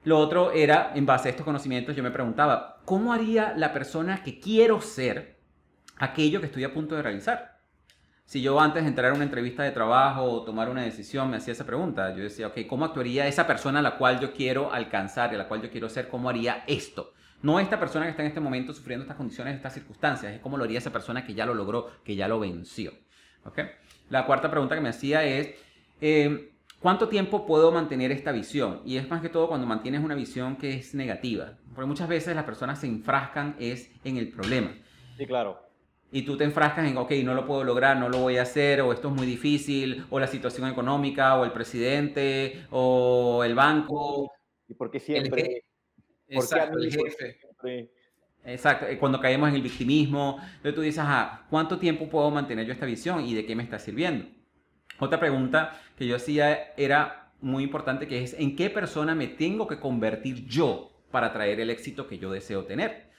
Lo 0.03 0.19
otro 0.19 0.53
era, 0.53 0.93
en 0.95 1.05
base 1.05 1.29
a 1.29 1.31
estos 1.31 1.45
conocimientos, 1.45 1.95
yo 1.95 2.03
me 2.03 2.11
preguntaba, 2.11 2.79
¿cómo 2.85 3.13
haría 3.13 3.53
la 3.57 3.73
persona 3.73 4.23
que 4.23 4.41
quiero 4.41 4.81
ser 4.81 5.39
aquello 5.99 6.41
que 6.41 6.47
estoy 6.47 6.65
a 6.65 6.73
punto 6.73 6.97
de 6.97 7.03
realizar? 7.03 7.61
Si 8.25 8.41
yo 8.41 8.59
antes 8.61 8.83
de 8.83 8.89
entrar 8.89 9.11
a 9.11 9.15
una 9.15 9.25
entrevista 9.25 9.63
de 9.63 9.73
trabajo 9.73 10.23
o 10.23 10.45
tomar 10.45 10.71
una 10.71 10.83
decisión 10.83 11.29
me 11.29 11.37
hacía 11.37 11.53
esa 11.53 11.67
pregunta, 11.67 12.15
yo 12.15 12.23
decía, 12.23 12.47
ok, 12.47 12.61
¿cómo 12.69 12.85
actuaría 12.85 13.27
esa 13.27 13.47
persona 13.47 13.81
a 13.81 13.83
la 13.83 13.97
cual 13.99 14.21
yo 14.21 14.33
quiero 14.33 14.73
alcanzar, 14.73 15.35
a 15.35 15.37
la 15.37 15.49
cual 15.49 15.63
yo 15.63 15.71
quiero 15.71 15.89
ser? 15.89 16.09
¿Cómo 16.09 16.31
haría 16.31 16.65
esto? 16.67 17.13
No 17.43 17.59
esta 17.59 17.79
persona 17.79 18.05
que 18.05 18.11
está 18.11 18.23
en 18.23 18.29
este 18.29 18.41
momento 18.41 18.73
sufriendo 18.73 19.03
estas 19.03 19.17
condiciones, 19.17 19.57
estas 19.57 19.75
circunstancias, 19.75 20.33
es 20.33 20.41
cómo 20.41 20.57
lo 20.57 20.65
haría 20.65 20.79
esa 20.79 20.93
persona 20.93 21.25
que 21.25 21.35
ya 21.35 21.45
lo 21.45 21.55
logró, 21.55 21.91
que 22.05 22.15
ya 22.15 22.29
lo 22.29 22.39
venció. 22.39 22.93
¿Okay? 23.45 23.67
La 24.11 24.25
cuarta 24.27 24.51
pregunta 24.51 24.75
que 24.75 24.81
me 24.81 24.91
hacía 24.91 25.25
es, 25.25 25.55
eh, 26.01 26.50
¿Cuánto 26.81 27.09
tiempo 27.09 27.45
puedo 27.45 27.71
mantener 27.71 28.11
esta 28.11 28.33
visión? 28.33 28.81
Y 28.87 28.97
es 28.97 29.07
más 29.11 29.21
que 29.21 29.29
todo 29.29 29.49
cuando 29.49 29.67
mantienes 29.67 30.03
una 30.03 30.15
visión 30.15 30.57
que 30.57 30.75
es 30.75 30.95
negativa. 30.95 31.59
Porque 31.75 31.87
muchas 31.87 32.09
veces 32.09 32.35
las 32.35 32.45
personas 32.45 32.81
se 32.81 32.87
enfrascan 32.87 33.55
es 33.59 33.91
en 34.03 34.17
el 34.17 34.31
problema. 34.31 34.73
Sí, 35.19 35.27
claro. 35.27 35.61
Y 36.11 36.23
tú 36.23 36.39
te 36.39 36.45
enfrascas 36.45 36.89
en, 36.89 36.97
ok, 36.97 37.13
no 37.23 37.35
lo 37.35 37.47
puedo 37.47 37.65
lograr, 37.65 37.99
no 37.99 38.09
lo 38.09 38.21
voy 38.21 38.39
a 38.39 38.43
hacer, 38.43 38.81
o 38.81 38.95
esto 38.95 39.09
es 39.09 39.15
muy 39.15 39.27
difícil, 39.27 40.07
o 40.09 40.19
la 40.19 40.27
situación 40.27 40.69
económica, 40.71 41.39
o 41.39 41.45
el 41.45 41.53
presidente, 41.53 42.65
o 42.71 43.45
el 43.45 43.55
banco. 43.55 44.33
¿Y 44.67 44.73
por 44.73 44.91
qué 44.91 45.01
siempre? 45.01 45.65
Exacto, 46.29 46.79
el 46.79 46.91
jefe. 46.91 47.41
Exacto, 48.43 48.87
eh, 48.87 48.99
cuando 48.99 49.21
caemos 49.21 49.51
en 49.51 49.57
el 49.57 49.63
victimismo, 49.63 50.39
entonces 50.41 50.75
tú 50.75 50.81
dices, 50.81 51.05
ah, 51.07 51.47
¿cuánto 51.51 51.79
tiempo 51.79 52.09
puedo 52.09 52.31
mantener 52.31 52.65
yo 52.65 52.73
esta 52.73 52.87
visión 52.87 53.23
y 53.27 53.35
de 53.35 53.45
qué 53.45 53.55
me 53.55 53.63
está 53.63 53.79
sirviendo? 53.79 54.25
Otra 55.01 55.19
pregunta 55.19 55.81
que 55.97 56.07
yo 56.07 56.17
hacía 56.17 56.73
era 56.77 57.33
muy 57.41 57.65
importante, 57.65 58.07
que 58.07 58.23
es 58.23 58.35
¿en 58.39 58.55
qué 58.55 58.71
persona 58.71 59.15
me 59.15 59.27
tengo 59.27 59.67
que 59.67 59.81
convertir 59.81 60.47
yo 60.47 60.93
para 61.11 61.33
traer 61.33 61.59
el 61.61 61.71
éxito 61.71 62.07
que 62.07 62.19
yo 62.19 62.31
deseo 62.31 62.65
tener? 62.65 63.11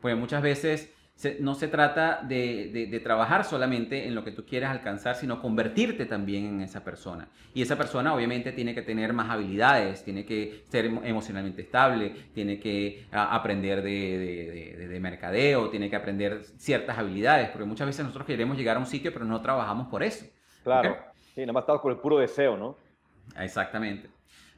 Pues 0.00 0.16
muchas 0.16 0.42
veces 0.42 0.94
no 1.40 1.54
se 1.54 1.68
trata 1.68 2.22
de, 2.22 3.00
trabajar 3.02 3.44
solamente 3.44 4.06
en 4.06 4.14
lo 4.14 4.24
que 4.24 4.32
tú 4.32 4.46
quieres 4.46 4.70
alcanzar, 4.70 5.16
sino 5.16 5.40
convertirte 5.40 6.06
también 6.06 6.46
en 6.46 6.60
esa 6.62 6.82
persona. 6.82 7.28
Y 7.52 7.62
esa 7.62 7.76
persona 7.76 8.14
obviamente 8.14 8.52
tiene 8.52 8.74
que 8.74 8.82
tener 8.82 9.12
más 9.12 9.28
habilidades, 9.28 10.02
tiene 10.02 10.24
que 10.24 10.62
ser 10.68 10.86
emocionalmente 10.86 11.62
estable, 11.62 12.14
tiene 12.32 12.58
que 12.58 13.06
aprender 13.12 13.82
de, 13.82 14.98
mercadeo, 15.00 15.68
tiene 15.68 15.90
que 15.90 15.96
aprender 15.96 16.42
ciertas 16.56 16.98
habilidades, 16.98 17.48
porque 17.50 17.66
muchas 17.66 17.86
veces 17.86 18.04
nosotros 18.04 18.26
queremos 18.26 18.56
llegar 18.56 18.76
a 18.76 18.80
un 18.80 18.86
sitio, 18.86 19.12
pero 19.12 19.24
no 19.24 19.40
trabajamos 19.40 19.88
por 19.88 20.02
eso. 20.02 20.26
Claro. 20.62 21.09
Sí, 21.34 21.40
nada 21.40 21.52
más 21.52 21.62
estaba 21.62 21.80
con 21.80 21.92
el 21.92 21.98
puro 21.98 22.18
deseo, 22.18 22.56
¿no? 22.56 22.76
Exactamente. 23.38 24.08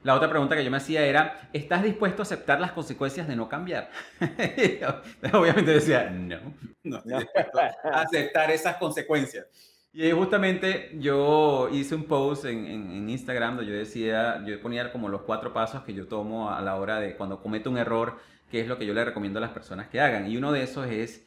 La 0.02 0.16
otra 0.16 0.28
pregunta 0.28 0.56
que 0.56 0.64
yo 0.64 0.70
me 0.70 0.78
hacía 0.78 1.06
era, 1.06 1.48
¿estás 1.52 1.82
dispuesto 1.82 2.22
a 2.22 2.24
aceptar 2.24 2.60
las 2.60 2.72
consecuencias 2.72 3.28
de 3.28 3.36
no 3.36 3.48
cambiar? 3.48 3.90
Obviamente 5.32 5.70
decía, 5.70 6.10
no, 6.10 6.38
no 6.82 6.96
estoy 6.98 7.18
dispuesto 7.18 7.60
a 7.60 7.66
aceptar 8.02 8.50
esas 8.50 8.76
consecuencias. 8.78 9.46
Y 9.92 10.10
justamente 10.10 10.90
yo 10.98 11.68
hice 11.70 11.94
un 11.94 12.04
post 12.04 12.46
en, 12.46 12.66
en, 12.66 13.10
Instagram 13.10 13.56
donde 13.56 13.70
yo 13.70 13.78
decía, 13.78 14.42
yo 14.44 14.60
ponía 14.60 14.90
como 14.90 15.08
los 15.08 15.22
cuatro 15.22 15.52
pasos 15.52 15.82
que 15.82 15.92
yo 15.92 16.08
tomo 16.08 16.50
a 16.50 16.60
la 16.62 16.76
hora 16.76 16.98
de 16.98 17.14
cuando 17.14 17.40
cometo 17.40 17.70
un 17.70 17.76
error, 17.76 18.16
que 18.50 18.60
es 18.60 18.66
lo 18.66 18.78
que 18.78 18.86
yo 18.86 18.94
le 18.94 19.04
recomiendo 19.04 19.38
a 19.38 19.42
las 19.42 19.50
personas 19.50 19.88
que 19.88 20.00
hagan. 20.00 20.28
Y 20.28 20.36
uno 20.36 20.50
de 20.50 20.62
esos 20.62 20.86
es 20.88 21.26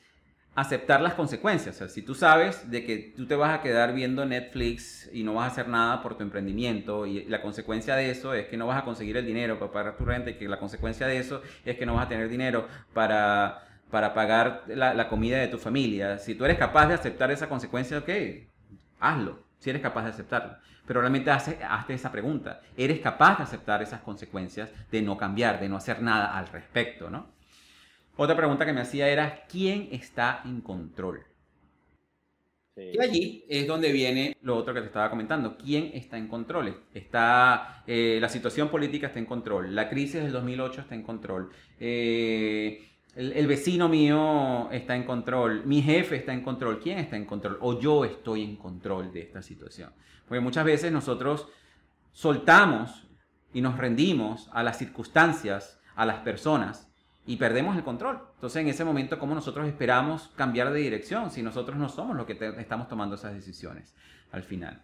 aceptar 0.55 1.01
las 1.01 1.13
consecuencias. 1.13 1.83
Si 1.91 2.01
tú 2.01 2.15
sabes 2.15 2.71
de 2.71 2.85
que 2.85 3.13
tú 3.15 3.27
te 3.27 3.35
vas 3.35 3.53
a 3.53 3.61
quedar 3.61 3.93
viendo 3.93 4.25
Netflix 4.25 5.09
y 5.11 5.23
no 5.23 5.33
vas 5.33 5.49
a 5.49 5.51
hacer 5.51 5.67
nada 5.67 6.01
por 6.01 6.15
tu 6.15 6.23
emprendimiento 6.23 7.05
y 7.05 7.25
la 7.25 7.41
consecuencia 7.41 7.95
de 7.95 8.09
eso 8.09 8.33
es 8.33 8.47
que 8.47 8.55
no 8.55 8.65
vas 8.65 8.81
a 8.81 8.85
conseguir 8.85 9.17
el 9.17 9.25
dinero 9.25 9.59
para 9.59 9.71
pagar 9.71 9.97
tu 9.97 10.05
renta 10.05 10.29
y 10.29 10.35
que 10.35 10.47
la 10.47 10.57
consecuencia 10.57 11.07
de 11.07 11.17
eso 11.17 11.41
es 11.65 11.77
que 11.77 11.85
no 11.85 11.95
vas 11.95 12.05
a 12.05 12.09
tener 12.09 12.29
dinero 12.29 12.67
para, 12.93 13.67
para 13.91 14.13
pagar 14.13 14.63
la, 14.67 15.09
comida 15.09 15.39
de 15.39 15.49
tu 15.49 15.57
familia. 15.57 16.19
Si 16.19 16.35
tú 16.35 16.45
eres 16.45 16.57
capaz 16.57 16.87
de 16.87 16.93
aceptar 16.93 17.31
esa 17.31 17.49
consecuencia, 17.49 17.97
ok, 17.97 18.09
hazlo, 19.01 19.43
si 19.59 19.69
eres 19.69 19.81
capaz 19.81 20.03
de 20.03 20.11
aceptarlo. 20.11 20.55
Pero 20.87 21.01
realmente 21.01 21.31
hazte 21.31 21.93
esa 21.93 22.11
pregunta. 22.11 22.61
¿Eres 22.77 23.01
capaz 23.01 23.37
de 23.37 23.43
aceptar 23.43 23.81
esas 23.81 24.01
consecuencias 24.01 24.71
de 24.89 25.01
no 25.01 25.17
cambiar, 25.17 25.59
de 25.59 25.67
no 25.67 25.75
hacer 25.75 26.01
nada 26.01 26.37
al 26.37 26.47
respecto, 26.47 27.09
no? 27.09 27.34
Otra 28.17 28.35
pregunta 28.35 28.65
que 28.65 28.73
me 28.73 28.81
hacía 28.81 29.09
era, 29.09 29.45
¿quién 29.47 29.89
está 29.91 30.41
en 30.45 30.61
control? 30.61 31.25
Y 32.77 32.99
allí 32.99 33.45
es 33.47 33.67
donde 33.67 33.91
viene 33.91 34.35
lo 34.41 34.57
otro 34.57 34.73
que 34.73 34.81
te 34.81 34.87
estaba 34.87 35.09
comentando. 35.09 35.57
¿Quién 35.57 35.91
está 35.93 36.17
en 36.17 36.27
control? 36.27 36.83
Está, 36.93 37.83
eh, 37.87 38.17
la 38.19 38.27
situación 38.27 38.69
política 38.69 39.07
está 39.07 39.19
en 39.19 39.25
control. 39.25 39.73
La 39.73 39.89
crisis 39.89 40.21
del 40.21 40.33
2008 40.33 40.81
está 40.81 40.95
en 40.95 41.03
control. 41.03 41.49
Eh, 41.79 42.85
el, 43.15 43.31
el, 43.31 43.47
vecino 43.47 43.87
mío 43.87 44.69
está 44.71 44.93
en 44.93 45.03
control. 45.03 45.65
Mi 45.65 45.81
jefe 45.81 46.17
está 46.17 46.33
en 46.33 46.41
control. 46.41 46.79
¿Quién 46.81 46.99
está 46.99 47.15
en 47.15 47.25
control? 47.25 47.57
O 47.61 47.79
yo 47.79 48.03
estoy 48.03 48.43
en 48.43 48.57
control 48.57 49.11
de 49.13 49.21
esta 49.21 49.41
situación. 49.41 49.91
Porque 50.27 50.41
muchas 50.41 50.65
veces 50.65 50.91
nosotros 50.91 51.47
soltamos 52.11 53.07
y 53.53 53.61
nos 53.61 53.77
rendimos 53.77 54.49
a 54.51 54.63
las 54.63 54.77
circunstancias, 54.77 55.79
a 55.95 56.05
las 56.05 56.19
personas, 56.19 56.91
y 57.25 57.37
perdemos 57.37 57.75
el 57.75 57.83
control. 57.83 58.19
Entonces, 58.35 58.61
en 58.61 58.67
ese 58.67 58.83
momento, 58.83 59.17
¿cómo 59.17 59.33
nosotros 59.33 59.67
esperamos 59.67 60.31
cambiar 60.35 60.71
de 60.71 60.79
dirección 60.79 61.31
si 61.31 61.41
nosotros 61.41 61.77
no 61.77 61.89
somos 61.89 62.15
los 62.15 62.25
que 62.25 62.37
estamos 62.57 62.87
tomando 62.87 63.15
esas 63.15 63.33
decisiones 63.33 63.95
al 64.31 64.43
final? 64.43 64.83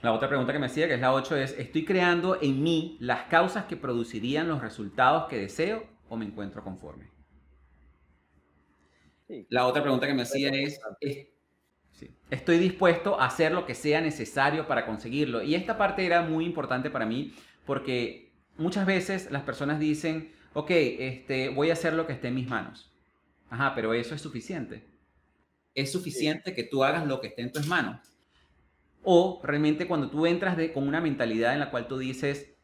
La 0.00 0.12
otra 0.12 0.28
pregunta 0.28 0.52
que 0.52 0.58
me 0.58 0.66
hacía, 0.66 0.88
que 0.88 0.94
es 0.94 1.00
la 1.00 1.12
8, 1.12 1.36
es, 1.36 1.52
¿estoy 1.58 1.84
creando 1.84 2.40
en 2.40 2.62
mí 2.62 2.96
las 3.00 3.24
causas 3.24 3.66
que 3.66 3.76
producirían 3.76 4.48
los 4.48 4.60
resultados 4.60 5.28
que 5.28 5.38
deseo 5.38 5.86
o 6.08 6.16
me 6.16 6.24
encuentro 6.24 6.64
conforme? 6.64 7.10
La 9.48 9.66
otra 9.66 9.82
pregunta 9.82 10.06
que 10.06 10.14
me 10.14 10.22
hacía 10.22 10.50
es, 10.50 10.80
¿estoy 12.30 12.58
dispuesto 12.58 13.20
a 13.20 13.26
hacer 13.26 13.52
lo 13.52 13.64
que 13.64 13.74
sea 13.74 14.00
necesario 14.00 14.66
para 14.66 14.86
conseguirlo? 14.86 15.42
Y 15.42 15.54
esta 15.54 15.78
parte 15.78 16.04
era 16.04 16.22
muy 16.22 16.44
importante 16.46 16.90
para 16.90 17.06
mí 17.06 17.32
porque 17.64 18.32
muchas 18.56 18.86
veces 18.86 19.30
las 19.30 19.42
personas 19.42 19.78
dicen, 19.78 20.32
ok, 20.54 20.70
este, 20.70 21.48
voy 21.48 21.70
a 21.70 21.74
hacer 21.74 21.94
lo 21.94 22.06
que 22.06 22.14
esté 22.14 22.28
en 22.28 22.34
mis 22.34 22.48
manos. 22.48 22.90
Ajá, 23.50 23.74
pero 23.74 23.94
eso 23.94 24.14
es 24.14 24.20
suficiente. 24.20 24.86
Es 25.74 25.92
suficiente 25.92 26.54
que 26.54 26.64
tú 26.64 26.84
hagas 26.84 27.06
lo 27.06 27.20
que 27.20 27.28
esté 27.28 27.42
en 27.42 27.52
tus 27.52 27.66
manos. 27.66 28.00
O 29.02 29.40
realmente 29.42 29.86
cuando 29.88 30.10
tú 30.10 30.26
entras 30.26 30.56
de, 30.56 30.72
con 30.72 30.86
una 30.86 31.00
mentalidad 31.00 31.54
en 31.54 31.60
la 31.60 31.70
cual 31.70 31.88
tú 31.88 31.98
dices, 31.98 32.54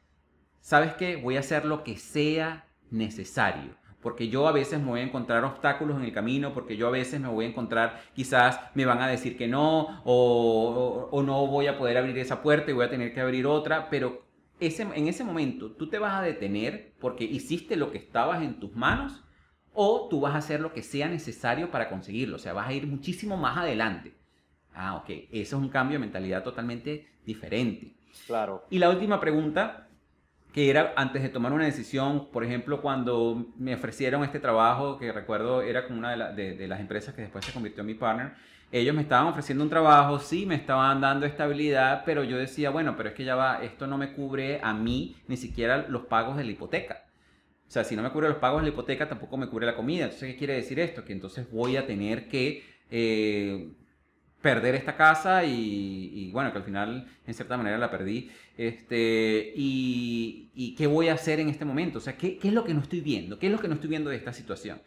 ¿sabes 0.61 0.95
qué? 0.95 1.17
Voy 1.17 1.37
a 1.37 1.41
hacer 1.41 1.65
lo 1.65 1.85
que 1.85 1.97
sea 1.97 2.67
necesario. 2.91 3.77
Porque 4.01 4.29
yo 4.29 4.47
a 4.47 4.53
veces 4.53 4.79
me 4.79 4.87
voy 4.87 5.01
a 5.01 5.05
encontrar 5.05 5.45
obstáculos 5.45 5.97
en 5.97 6.05
el 6.05 6.13
camino, 6.13 6.55
porque 6.55 6.77
yo 6.77 6.87
a 6.87 6.91
veces 6.91 7.21
me 7.21 7.29
voy 7.29 7.47
a 7.47 7.49
encontrar, 7.49 8.01
quizás 8.15 8.61
me 8.75 8.87
van 8.87 9.03
a 9.03 9.09
decir 9.09 9.37
que 9.37 9.49
no, 9.49 10.03
o, 10.05 11.09
o 11.11 11.23
no 11.23 11.47
voy 11.49 11.67
a 11.67 11.77
poder 11.77 11.99
abrir 11.99 12.17
esa 12.19 12.41
puerta 12.41 12.71
y 12.71 12.75
voy 12.75 12.87
a 12.87 12.91
tener 12.91 13.13
que 13.13 13.21
abrir 13.21 13.47
otra, 13.47 13.91
pero 13.91 14.28
en 14.61 15.09
ese 15.09 15.25
momento 15.25 15.73
tú 15.73 15.89
te 15.89 15.99
vas 15.99 16.15
a 16.15 16.23
detener 16.23 16.95
porque 17.01 17.25
hiciste 17.25 17.77
lo 17.77 17.91
que 17.91 17.99
estabas 17.99 18.43
en 18.43 18.59
tus 18.59 18.75
manos 18.75 19.25
o 19.73 20.09
tú 20.09 20.21
vas 20.21 20.35
a 20.35 20.39
hacer 20.39 20.61
lo 20.61 20.73
que 20.73 20.83
sea 20.83 21.09
necesario 21.09 21.71
para 21.71 21.89
conseguirlo. 21.89 22.37
O 22.37 22.39
sea, 22.41 22.53
vas 22.53 22.69
a 22.69 22.73
ir 22.73 22.87
muchísimo 22.87 23.37
más 23.37 23.57
adelante. 23.57 24.15
Ah, 24.75 24.97
ok. 24.97 25.11
Eso 25.31 25.57
es 25.57 25.63
un 25.63 25.69
cambio 25.69 25.99
de 25.99 26.01
mentalidad 26.01 26.43
totalmente 26.43 27.09
diferente. 27.25 27.95
Claro. 28.27 28.65
Y 28.71 28.79
la 28.79 28.91
última 28.91 29.21
pregunta, 29.21 29.89
que 30.53 30.71
era 30.71 30.95
antes 30.97 31.23
de 31.23 31.29
tomar 31.29 31.53
una 31.53 31.65
decisión, 31.65 32.31
por 32.33 32.45
ejemplo, 32.45 32.83
cuando 32.83 33.53
me 33.57 33.75
ofrecieron 33.75 34.25
este 34.25 34.41
trabajo, 34.41 34.99
que 34.99 35.13
recuerdo 35.13 35.63
era 35.63 35.87
como 35.87 35.99
una 35.99 36.33
de, 36.33 36.55
de 36.55 36.69
las 36.69 36.81
empresas 36.81 37.15
que 37.15 37.23
después 37.23 37.45
se 37.45 37.53
convirtió 37.53 37.83
en 37.83 37.87
mi 37.87 37.95
partner, 37.95 38.33
ellos 38.71 38.95
me 38.95 39.03
estaban 39.03 39.29
ofreciendo 39.29 39.65
un 39.65 39.71
trabajo, 39.71 40.19
sí, 40.19 40.45
me 40.45 40.55
estaban 40.55 41.01
dando 41.01 41.27
estabilidad, 41.27 42.03
pero 42.05 42.25
yo 42.25 42.37
decía, 42.37 42.71
bueno, 42.71 42.97
pero 42.97 43.11
es 43.11 43.15
que 43.15 43.25
ya 43.25 43.35
va, 43.35 43.63
esto 43.63 43.87
no 43.87 43.97
me 43.97 44.13
cubre 44.13 44.61
a 44.63 44.75
mí 44.75 45.17
ni 45.27 45.37
siquiera 45.37 45.87
los 45.89 46.03
pagos 46.03 46.37
de 46.37 46.45
la 46.45 46.51
hipoteca. 46.51 47.05
O 47.67 47.71
sea, 47.71 47.85
si 47.85 47.97
no 47.97 48.03
me 48.03 48.11
cubre 48.11 48.29
los 48.29 48.39
pagos 48.39 48.63
de 48.63 48.69
la 48.69 48.73
hipoteca, 48.73 49.09
tampoco 49.09 49.37
me 49.37 49.49
cubre 49.49 49.67
la 49.67 49.77
comida. 49.77 50.05
Entonces, 50.05 50.33
¿qué 50.33 50.39
quiere 50.39 50.55
decir 50.55 50.81
esto? 50.81 51.05
Que 51.05 51.13
entonces 51.13 51.51
voy 51.51 51.77
a 51.77 51.87
tener 51.87 52.29
que 52.29 52.65
eh, 52.91 53.73
perder 54.41 54.75
esta 54.75 54.97
casa 54.97 55.45
y, 55.45 56.31
bueno, 56.33 56.53
que 56.53 56.59
al 56.59 56.65
final 56.65 57.07
en 57.27 57.35
cierta 57.35 57.57
manera 57.57 57.79
la 57.79 57.91
perdí. 57.91 58.31
Este, 58.57 59.53
y, 59.55 60.75
qué 60.77 60.87
voy 60.87 61.09
a 61.09 61.15
hacer 61.15 61.41
en 61.41 61.49
este 61.49 61.65
momento? 61.65 61.99
O 61.99 62.01
sea, 62.01 62.17
¿qué, 62.17 62.39
¿qué 62.39 62.49
es 62.49 62.55
lo 62.55 62.65
que 62.65 62.75
no 62.75 62.81
estoy 62.81 63.01
viendo? 63.01 63.39
¿Qué 63.39 63.47
es 63.47 63.53
lo 63.53 63.59
que 63.59 63.69
no 63.69 63.75
estoy 63.75 63.91
viendo 63.91 64.11
de 64.11 64.17
esta 64.17 64.33
situación? 64.33 64.81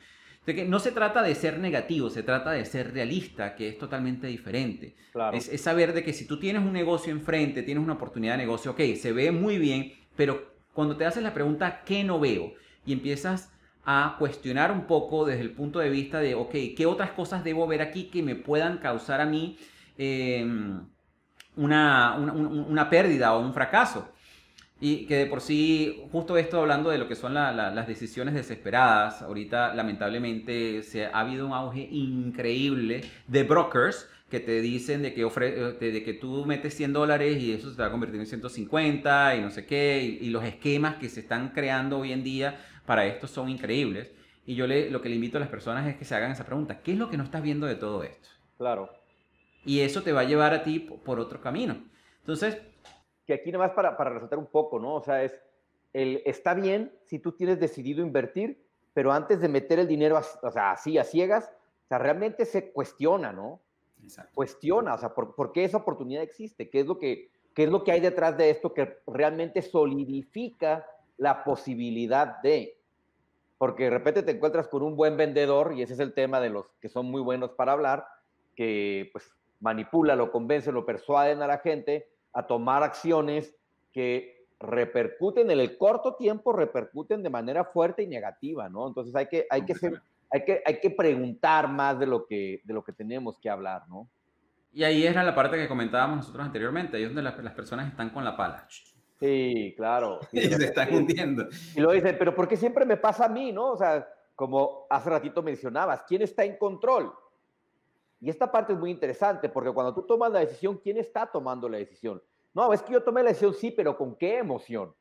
Que 0.45 0.65
no 0.65 0.79
se 0.79 0.91
trata 0.91 1.21
de 1.21 1.35
ser 1.35 1.59
negativo, 1.59 2.09
se 2.09 2.23
trata 2.23 2.51
de 2.51 2.65
ser 2.65 2.93
realista, 2.93 3.55
que 3.55 3.69
es 3.69 3.77
totalmente 3.77 4.27
diferente. 4.27 4.95
Es, 5.33 5.61
saber 5.61 5.93
de 5.93 6.03
que 6.03 6.13
si 6.13 6.25
tú 6.25 6.39
tienes 6.39 6.63
un 6.63 6.73
negocio 6.73 7.11
enfrente, 7.11 7.61
tienes 7.61 7.83
una 7.83 7.93
oportunidad 7.93 8.33
de 8.33 8.39
negocio, 8.39 8.71
ok, 8.71 8.81
se 8.99 9.11
ve 9.11 9.31
muy 9.31 9.59
bien, 9.59 9.93
pero 10.15 10.51
cuando 10.73 10.97
te 10.97 11.05
haces 11.05 11.21
la 11.21 11.33
pregunta, 11.33 11.83
¿qué 11.85 12.03
no 12.03 12.19
veo? 12.19 12.53
Y 12.85 12.93
empiezas 12.93 13.51
a 13.85 14.15
cuestionar 14.17 14.71
un 14.71 14.87
poco 14.87 15.25
desde 15.25 15.41
el 15.41 15.51
punto 15.51 15.79
de 15.79 15.89
vista 15.89 16.19
de, 16.19 16.33
ok, 16.33 16.55
¿qué 16.75 16.85
otras 16.87 17.11
cosas 17.11 17.43
debo 17.43 17.67
ver 17.67 17.81
aquí 17.81 18.05
que 18.05 18.23
me 18.23 18.35
puedan 18.35 18.79
causar 18.79 19.21
a 19.21 19.25
mí 19.25 19.57
em, 19.97 20.87
una, 21.55 22.15
una 22.17 22.89
pérdida 22.89 23.35
o 23.35 23.41
un 23.41 23.53
fracaso? 23.53 24.11
Y 24.83 25.05
que 25.05 25.15
de 25.15 25.25
por 25.27 25.41
sí, 25.41 26.01
justo 26.11 26.37
esto 26.37 26.59
hablando 26.59 26.89
de 26.89 26.97
lo 26.97 27.07
que 27.07 27.15
son 27.15 27.35
las 27.35 27.87
decisiones 27.87 28.33
desesperadas, 28.33 29.21
ahorita 29.21 29.75
lamentablemente 29.75 30.81
se 30.81 31.05
ha 31.05 31.19
habido 31.19 31.45
un 31.45 31.53
auge 31.53 31.87
increíble 31.91 33.01
de 33.27 33.43
brokers 33.43 34.09
que 34.31 34.39
te 34.39 34.59
dicen 34.59 35.03
de 35.03 35.13
que, 35.13 35.23
ofre, 35.23 35.73
de, 35.73 36.03
que 36.03 36.13
tú 36.13 36.45
metes 36.47 36.73
100 36.73 36.93
dólares 36.93 37.39
y 37.39 37.53
eso 37.53 37.71
se 37.71 37.79
va 37.79 37.89
a 37.89 37.91
convertir 37.91 38.19
en 38.19 38.25
150 38.25 39.35
y 39.35 39.41
no 39.41 39.51
sé 39.51 39.67
qué, 39.67 40.01
y, 40.19 40.31
los 40.31 40.43
esquemas 40.43 40.95
que 40.95 41.09
se 41.09 41.19
están 41.19 41.49
creando 41.49 41.99
hoy 41.99 42.11
en 42.11 42.23
día 42.23 42.59
para 42.87 43.05
esto 43.05 43.27
son 43.27 43.49
increíbles. 43.49 44.11
Y 44.47 44.55
yo 44.55 44.65
le, 44.65 44.89
lo 44.89 44.99
que 45.03 45.09
le 45.09 45.15
invito 45.15 45.37
a 45.37 45.41
las 45.41 45.49
personas 45.49 45.87
es 45.87 45.95
que 45.95 46.05
se 46.05 46.15
hagan 46.15 46.31
esa 46.31 46.45
pregunta, 46.45 46.81
¿qué 46.81 46.93
es 46.93 46.97
lo 46.97 47.07
que 47.07 47.17
no 47.17 47.23
estás 47.23 47.43
viendo 47.43 47.67
de 47.67 47.75
todo 47.75 48.03
esto? 48.03 48.29
Claro. 48.57 48.89
Y 49.63 49.81
eso 49.81 50.01
te 50.01 50.11
va 50.11 50.21
a 50.21 50.23
llevar 50.23 50.55
a 50.55 50.63
ti 50.63 50.79
por 50.79 51.19
otro 51.19 51.39
camino. 51.39 51.83
Entonces, 52.21 52.57
que 53.25 53.33
aquí 53.33 53.51
nada 53.51 53.67
más 53.67 53.75
para, 53.75 53.97
para 53.97 54.11
resaltar 54.11 54.39
un 54.39 54.47
poco, 54.47 54.79
¿no? 54.79 54.95
O 54.95 55.01
sea, 55.01 55.23
es, 55.23 55.39
el, 55.93 56.21
está 56.25 56.53
bien 56.53 56.91
si 57.05 57.19
tú 57.19 57.33
tienes 57.33 57.59
decidido 57.59 58.01
invertir, 58.01 58.63
pero 58.93 59.11
antes 59.11 59.39
de 59.39 59.47
meter 59.47 59.79
el 59.79 59.87
dinero, 59.87 60.19
o 60.41 60.51
sea, 60.51 60.71
así 60.71 60.97
a 60.97 61.03
ciegas, 61.03 61.51
o 61.85 61.87
sea, 61.87 61.97
realmente 61.97 62.45
se 62.45 62.71
cuestiona, 62.71 63.31
¿no? 63.31 63.61
Exacto. 64.03 64.31
Cuestiona, 64.33 64.95
o 64.95 64.97
sea, 64.97 65.13
¿por, 65.13 65.35
¿por, 65.35 65.51
qué 65.51 65.63
esa 65.63 65.77
oportunidad 65.77 66.23
existe? 66.23 66.69
¿Qué 66.69 66.81
es, 66.81 66.87
lo 66.87 66.97
que, 66.97 67.29
¿Qué 67.53 67.63
es 67.63 67.69
lo 67.69 67.83
que 67.83 67.91
hay 67.91 67.99
detrás 67.99 68.37
de 68.37 68.49
esto 68.49 68.73
que 68.73 68.97
realmente 69.07 69.61
solidifica 69.61 70.85
la 71.17 71.43
posibilidad 71.43 72.41
de? 72.41 72.77
Porque 73.57 73.85
de 73.85 73.89
repente 73.91 74.23
te 74.23 74.31
encuentras 74.31 74.67
con 74.67 74.81
un 74.81 74.95
buen 74.95 75.17
vendedor, 75.17 75.73
y 75.73 75.83
ese 75.83 75.93
es 75.93 75.99
el 75.99 76.13
tema 76.13 76.39
de 76.39 76.49
los 76.49 76.65
que 76.79 76.89
son 76.89 77.05
muy 77.05 77.21
buenos 77.21 77.51
para 77.51 77.73
hablar, 77.73 78.05
que 78.55 79.09
pues 79.11 79.31
manipula, 79.59 80.15
lo 80.15 80.31
convence, 80.31 80.71
lo 80.71 80.85
persuaden 80.85 81.41
a 81.41 81.47
la 81.47 81.59
gente, 81.59 82.09
a 82.33 82.47
tomar 82.47 82.83
acciones 82.83 83.55
que 83.91 84.47
repercuten 84.59 85.49
en 85.49 85.59
el 85.59 85.77
corto 85.77 86.15
tiempo, 86.15 86.53
repercuten 86.53 87.23
de 87.23 87.29
manera 87.29 87.65
fuerte 87.65 88.03
y 88.03 88.07
negativa, 88.07 88.69
¿no? 88.69 88.87
Entonces 88.87 89.15
hay 89.15 89.27
que, 89.27 89.47
hay 89.49 89.65
que, 89.65 89.75
ser, 89.75 90.01
hay 90.29 90.43
que, 90.45 90.61
hay 90.65 90.79
que 90.79 90.91
preguntar 90.91 91.67
más 91.67 91.99
de 91.99 92.05
lo, 92.05 92.25
que, 92.25 92.61
de 92.63 92.73
lo 92.73 92.83
que 92.83 92.93
tenemos 92.93 93.39
que 93.39 93.49
hablar, 93.49 93.87
¿no? 93.89 94.07
Y 94.73 94.83
ahí 94.83 95.05
era 95.05 95.23
la 95.23 95.35
parte 95.35 95.57
que 95.57 95.67
comentábamos 95.67 96.17
nosotros 96.17 96.45
anteriormente, 96.45 96.95
ahí 96.95 97.03
es 97.03 97.09
donde 97.09 97.23
las, 97.23 97.53
personas 97.53 97.89
están 97.89 98.09
con 98.11 98.23
la 98.23 98.37
pala. 98.37 98.65
Sí, 99.19 99.73
claro. 99.75 100.19
Y 100.31 100.41
se 100.41 100.65
están 100.65 100.93
hundiendo. 100.93 101.47
Y 101.75 101.81
lo 101.81 101.91
dicen, 101.91 102.15
pero 102.17 102.33
¿por 102.33 102.47
qué 102.47 102.55
siempre 102.55 102.85
me 102.85 102.97
pasa 102.97 103.25
a 103.25 103.29
mí, 103.29 103.51
no? 103.51 103.71
O 103.71 103.77
sea, 103.77 104.07
como 104.35 104.85
hace 104.89 105.09
ratito 105.09 105.43
mencionabas, 105.43 106.03
¿quién 106.07 106.21
está 106.21 106.45
en 106.45 106.57
control? 106.57 107.11
Y 108.21 108.29
esta 108.29 108.51
parte 108.51 108.73
es 108.73 108.79
muy 108.79 108.91
interesante 108.91 109.49
porque 109.49 109.71
cuando 109.71 109.93
tú 109.95 110.03
tomas 110.03 110.31
la 110.31 110.39
decisión, 110.39 110.77
¿quién 110.77 110.97
está 110.97 111.25
tomando 111.25 111.67
la 111.67 111.79
decisión? 111.79 112.21
No, 112.53 112.71
es 112.71 112.83
que 112.83 112.93
yo 112.93 113.03
tomé 113.03 113.23
la 113.23 113.29
decisión, 113.29 113.55
sí, 113.55 113.71
pero 113.71 113.97
¿con 113.97 114.15
qué 114.15 114.37
emoción? 114.37 114.93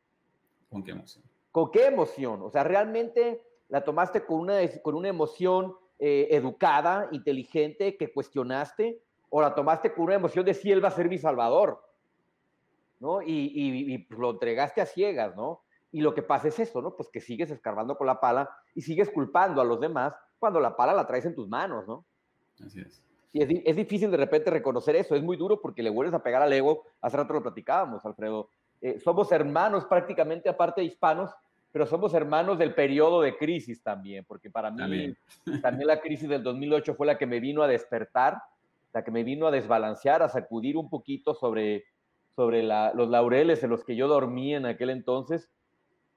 ¿Con 0.71 0.83
qué 0.83 0.93
emoción? 0.93 1.25
¿Con 1.53 1.71
qué 1.71 1.87
emoción? 1.87 2.41
O 2.43 2.51
sea, 2.51 2.64
realmente 2.64 3.45
la 3.68 3.85
tomaste 3.85 4.25
con 4.25 4.41
una, 4.41 4.59
con 4.83 4.95
una 4.95 5.09
emoción 5.09 5.77
eh, 5.99 6.29
educada, 6.31 7.09
inteligente, 7.12 7.99
que 7.99 8.11
cuestionaste, 8.11 9.03
o 9.29 9.43
la 9.43 9.55
tomaste 9.55 9.93
con 9.93 10.05
una 10.05 10.14
emoción 10.14 10.47
de 10.47 10.55
si 10.55 10.73
él 10.73 10.83
va 10.83 10.89
a 10.89 10.93
ser 10.93 11.09
mi 11.09 11.18
salvador, 11.18 11.85
¿no? 13.01 13.21
Y, 13.21 13.29
y, 13.29 14.07
lo 14.09 14.31
entregaste 14.31 14.81
a 14.81 14.87
ciegas, 14.87 15.37
¿no? 15.37 15.62
Y 15.93 16.01
lo 16.01 16.14
que 16.14 16.23
pasa 16.23 16.49
es 16.49 16.59
eso, 16.59 16.81
¿no? 16.81 16.97
Pues 16.97 17.11
que 17.11 17.21
sigues 17.21 17.51
escarbando 17.51 17.99
con 17.99 18.07
la 18.07 18.18
pala 18.18 18.49
y 18.75 18.81
sigues 18.81 19.11
culpando 19.11 19.61
a 19.61 19.64
los 19.64 19.79
demás 19.79 20.14
cuando 20.39 20.59
la 20.59 20.75
pala 20.75 20.95
la 20.95 21.07
traes 21.07 21.27
en 21.27 21.35
tus 21.35 21.49
manos, 21.49 21.87
¿no? 21.87 22.07
Así 22.64 22.81
es. 22.81 23.10
Y 23.33 23.43
es, 23.43 23.76
difícil 23.76 24.11
de 24.11 24.16
repente 24.16 24.51
reconocer 24.51 24.97
eso, 24.97 25.14
es 25.14 25.22
muy 25.22 25.37
duro 25.37 25.61
porque 25.61 25.83
le 25.83 25.91
vuelves 25.91 26.14
a 26.14 26.22
pegar 26.22 26.43
al 26.43 26.53
ego, 26.53 26.85
hace 27.01 27.16
rato 27.16 27.33
lo 27.33 27.43
platicábamos, 27.43 28.05
Alfredo. 28.05 28.49
Eh, 28.81 28.99
somos 28.99 29.31
hermanos 29.31 29.85
prácticamente, 29.85 30.49
aparte 30.49 30.81
de 30.81 30.89
hispanos, 30.89 31.31
pero 31.70 31.87
somos 31.87 32.12
hermanos 32.14 32.59
del 32.59 32.74
periodo 32.74 33.20
de 33.22 33.37
crisis 33.37 33.83
también, 33.83 34.24
porque 34.26 34.51
para 34.51 34.72
mí 34.72 34.78
también. 34.78 35.87
la 35.87 36.01
crisis 36.01 36.28
del 36.28 36.43
2008 36.43 36.95
fue 36.95 37.07
la 37.07 37.18
que 37.18 37.26
me 37.26 37.39
vino 37.39 37.62
a 37.62 37.68
despertar, 37.68 38.43
la 38.93 39.05
que 39.05 39.12
me 39.12 39.22
vino 39.22 39.47
a 39.47 39.53
desbalancear, 39.53 40.22
a 40.22 40.28
sacudir 40.28 40.76
un 40.76 40.91
poquito 40.91 41.33
sobre, 41.35 41.85
sobre 42.35 42.64
los 42.64 43.09
laureles 43.09 43.62
en 43.62 43.70
los 43.70 43.85
que 43.85 43.95
yo 43.95 44.09
dormí 44.09 44.57
en 44.57 44.66
aquel 44.66 44.91
entonces. 44.91 45.49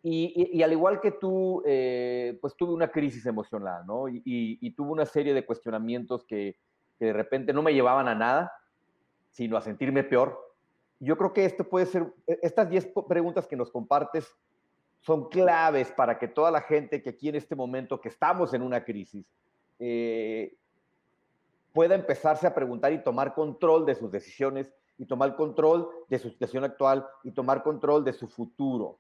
Y, 0.02 0.62
al 0.64 0.72
igual 0.72 1.00
que 1.00 1.12
tú, 1.12 1.62
eh, 1.66 2.38
pues 2.42 2.58
tuve 2.58 2.74
una 2.74 2.90
crisis 2.90 3.26
emocional, 3.26 3.86
¿no? 3.86 4.10
Y, 4.10 4.22
y, 4.26 4.72
tuve 4.72 4.92
una 4.92 5.06
serie 5.06 5.34
de 5.34 5.46
cuestionamientos 5.46 6.26
que, 6.26 6.58
de 7.06 7.14
repente 7.14 7.54
no 7.54 7.62
me 7.62 7.74
llevaban 7.74 8.08
a 8.08 8.16
nada, 8.16 8.54
sino 9.32 9.58
a 9.58 9.62
sentirme 9.62 10.04
peor. 10.04 10.40
Yo 11.00 11.18
creo 11.18 11.34
que 11.34 11.46
esto 11.46 11.64
puede 11.64 11.86
ser, 11.86 12.14
e, 12.28 12.40
estas 12.42 12.70
10 12.70 12.94
preguntas 13.08 13.48
que 13.48 13.56
nos 13.56 13.72
compartes 13.72 14.28
son 15.00 15.30
claves 15.30 15.92
para 15.92 16.18
que 16.18 16.28
toda 16.28 16.52
la 16.52 16.62
gente 16.62 17.02
que 17.02 17.10
aquí 17.10 17.30
en 17.30 17.36
este 17.36 17.56
momento, 17.56 18.00
que 18.00 18.10
estamos 18.10 18.54
en 18.54 18.62
una 18.62 18.86
crisis, 18.86 19.26
eh, 19.80 20.56
pueda 21.74 21.96
empezarse 21.96 22.48
a 22.48 22.54
preguntar 22.54 22.94
y 22.94 23.04
tomar 23.04 23.34
control 23.34 23.86
de 23.86 23.96
sus 23.96 24.12
decisiones 24.12 24.72
y 24.98 25.06
tomar 25.06 25.36
control 25.36 25.90
de 26.08 26.20
su 26.20 26.30
situación 26.30 26.64
actual 26.64 27.06
y 27.24 27.32
tomar 27.32 27.64
control 27.64 28.04
de 28.04 28.14
su 28.14 28.28
futuro. 28.28 29.00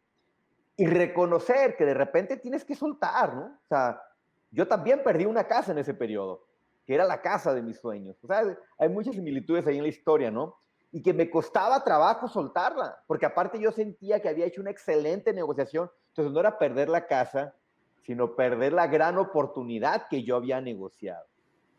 y 0.75 0.87
reconocer 0.87 1.75
que 1.77 1.85
de 1.85 1.93
repente 1.93 2.37
tienes 2.37 2.65
que 2.65 2.73
soltar, 2.73 3.35
¿no? 3.35 3.45
O 3.45 3.67
sea, 3.67 4.01
yo 4.49 4.67
también 4.67 5.03
perdí 5.03 5.25
una 5.25 5.45
casa 5.45 5.71
en 5.71 5.77
ese 5.77 5.93
periodo, 5.93 6.47
que 6.85 6.95
era 6.95 7.05
la 7.05 7.21
casa 7.21 7.53
de 7.53 7.61
mis 7.61 7.79
sueños. 7.79 8.17
O 8.23 8.27
sea, 8.27 8.57
hay 8.77 8.89
muchas 8.89 9.15
similitudes 9.15 9.65
ahí 9.67 9.77
en 9.77 9.83
la 9.83 9.89
historia, 9.89 10.31
¿no? 10.31 10.57
Y 10.91 11.01
que 11.01 11.13
me 11.13 11.29
costaba 11.29 11.83
trabajo 11.83 12.27
soltarla, 12.27 13.03
porque 13.07 13.25
aparte 13.25 13.59
yo 13.59 13.71
sentía 13.71 14.21
que 14.21 14.29
había 14.29 14.45
hecho 14.45 14.61
una 14.61 14.71
excelente 14.71 15.33
negociación, 15.33 15.89
entonces 16.09 16.33
no 16.33 16.39
era 16.39 16.57
perder 16.57 16.89
la 16.89 17.07
casa, 17.07 17.55
sino 18.03 18.35
perder 18.35 18.73
la 18.73 18.87
gran 18.87 19.17
oportunidad 19.17 20.07
que 20.07 20.23
yo 20.23 20.35
había 20.35 20.61
negociado. 20.61 21.25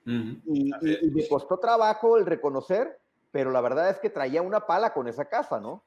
y, 0.06 0.70
y, 0.82 1.10
me 1.10 1.28
costó 1.28 1.58
trabajo 1.58 2.16
el 2.16 2.26
reconocer, 2.26 2.98
pero 3.30 3.50
la 3.50 3.60
verdad 3.60 3.90
es 3.90 3.98
que 3.98 4.10
traía 4.10 4.42
una 4.42 4.66
pala 4.66 4.92
con 4.92 5.06
esa 5.08 5.26
casa, 5.26 5.60
¿no? 5.60 5.84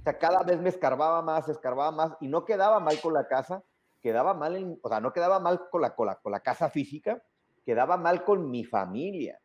O 0.00 0.02
sea, 0.02 0.18
cada 0.18 0.42
vez 0.42 0.60
me 0.60 0.68
escarbaba 0.68 1.22
más, 1.22 1.48
escarbaba 1.48 1.90
más, 1.90 2.16
y 2.20 2.28
no 2.28 2.44
quedaba 2.44 2.80
mal 2.80 3.00
con 3.00 3.12
la 3.14 3.26
casa, 3.28 3.62
quedaba 4.02 4.34
mal, 4.34 4.56
en, 4.56 4.78
o 4.82 4.88
sea, 4.88 5.00
no 5.00 5.12
quedaba 5.12 5.40
mal 5.40 5.68
con 5.70 5.82
la, 5.82 5.94
con 5.94 6.06
la, 6.06 6.16
con 6.16 6.32
la 6.32 6.40
casa 6.40 6.68
física, 6.68 7.22
quedaba 7.66 7.96
mal 7.96 8.22
con 8.22 8.48
mi 8.48 8.64
familia. 8.64 9.38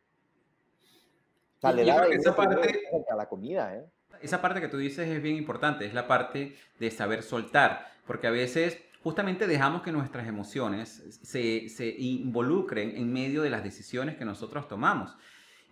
O 1.57 1.61
sea, 1.61 1.74
le 1.74 1.84
daba 1.84 2.05
esa 2.05 2.36
parte, 2.36 2.84
a 3.11 3.15
la 3.15 3.28
comida, 3.28 3.76
¿eh? 3.76 3.86
Esa 4.22 4.41
parte 4.41 4.61
que 4.61 4.67
tú 4.67 4.78
dices 4.78 5.09
es 5.09 5.22
bien 5.22 5.36
importante, 5.36 5.86
es 5.86 5.95
la 5.95 6.07
parte 6.07 6.55
de 6.80 6.91
saber 6.91 7.24
soltar, 7.24 7.88
porque 8.05 8.28
a 8.28 8.32
veces 8.32 8.78
justamente 9.03 9.47
dejamos 9.47 9.82
que 9.82 9.91
nuestras 9.91 10.28
emociones 10.28 11.19
se, 11.24 11.69
se 11.69 11.89
involucren 11.97 12.95
en 12.95 13.11
medio 13.11 13.41
de 13.41 13.49
las 13.49 13.63
decisiones 13.63 14.17
que 14.17 14.26
nosotros 14.26 14.67
tomamos. 14.67 15.17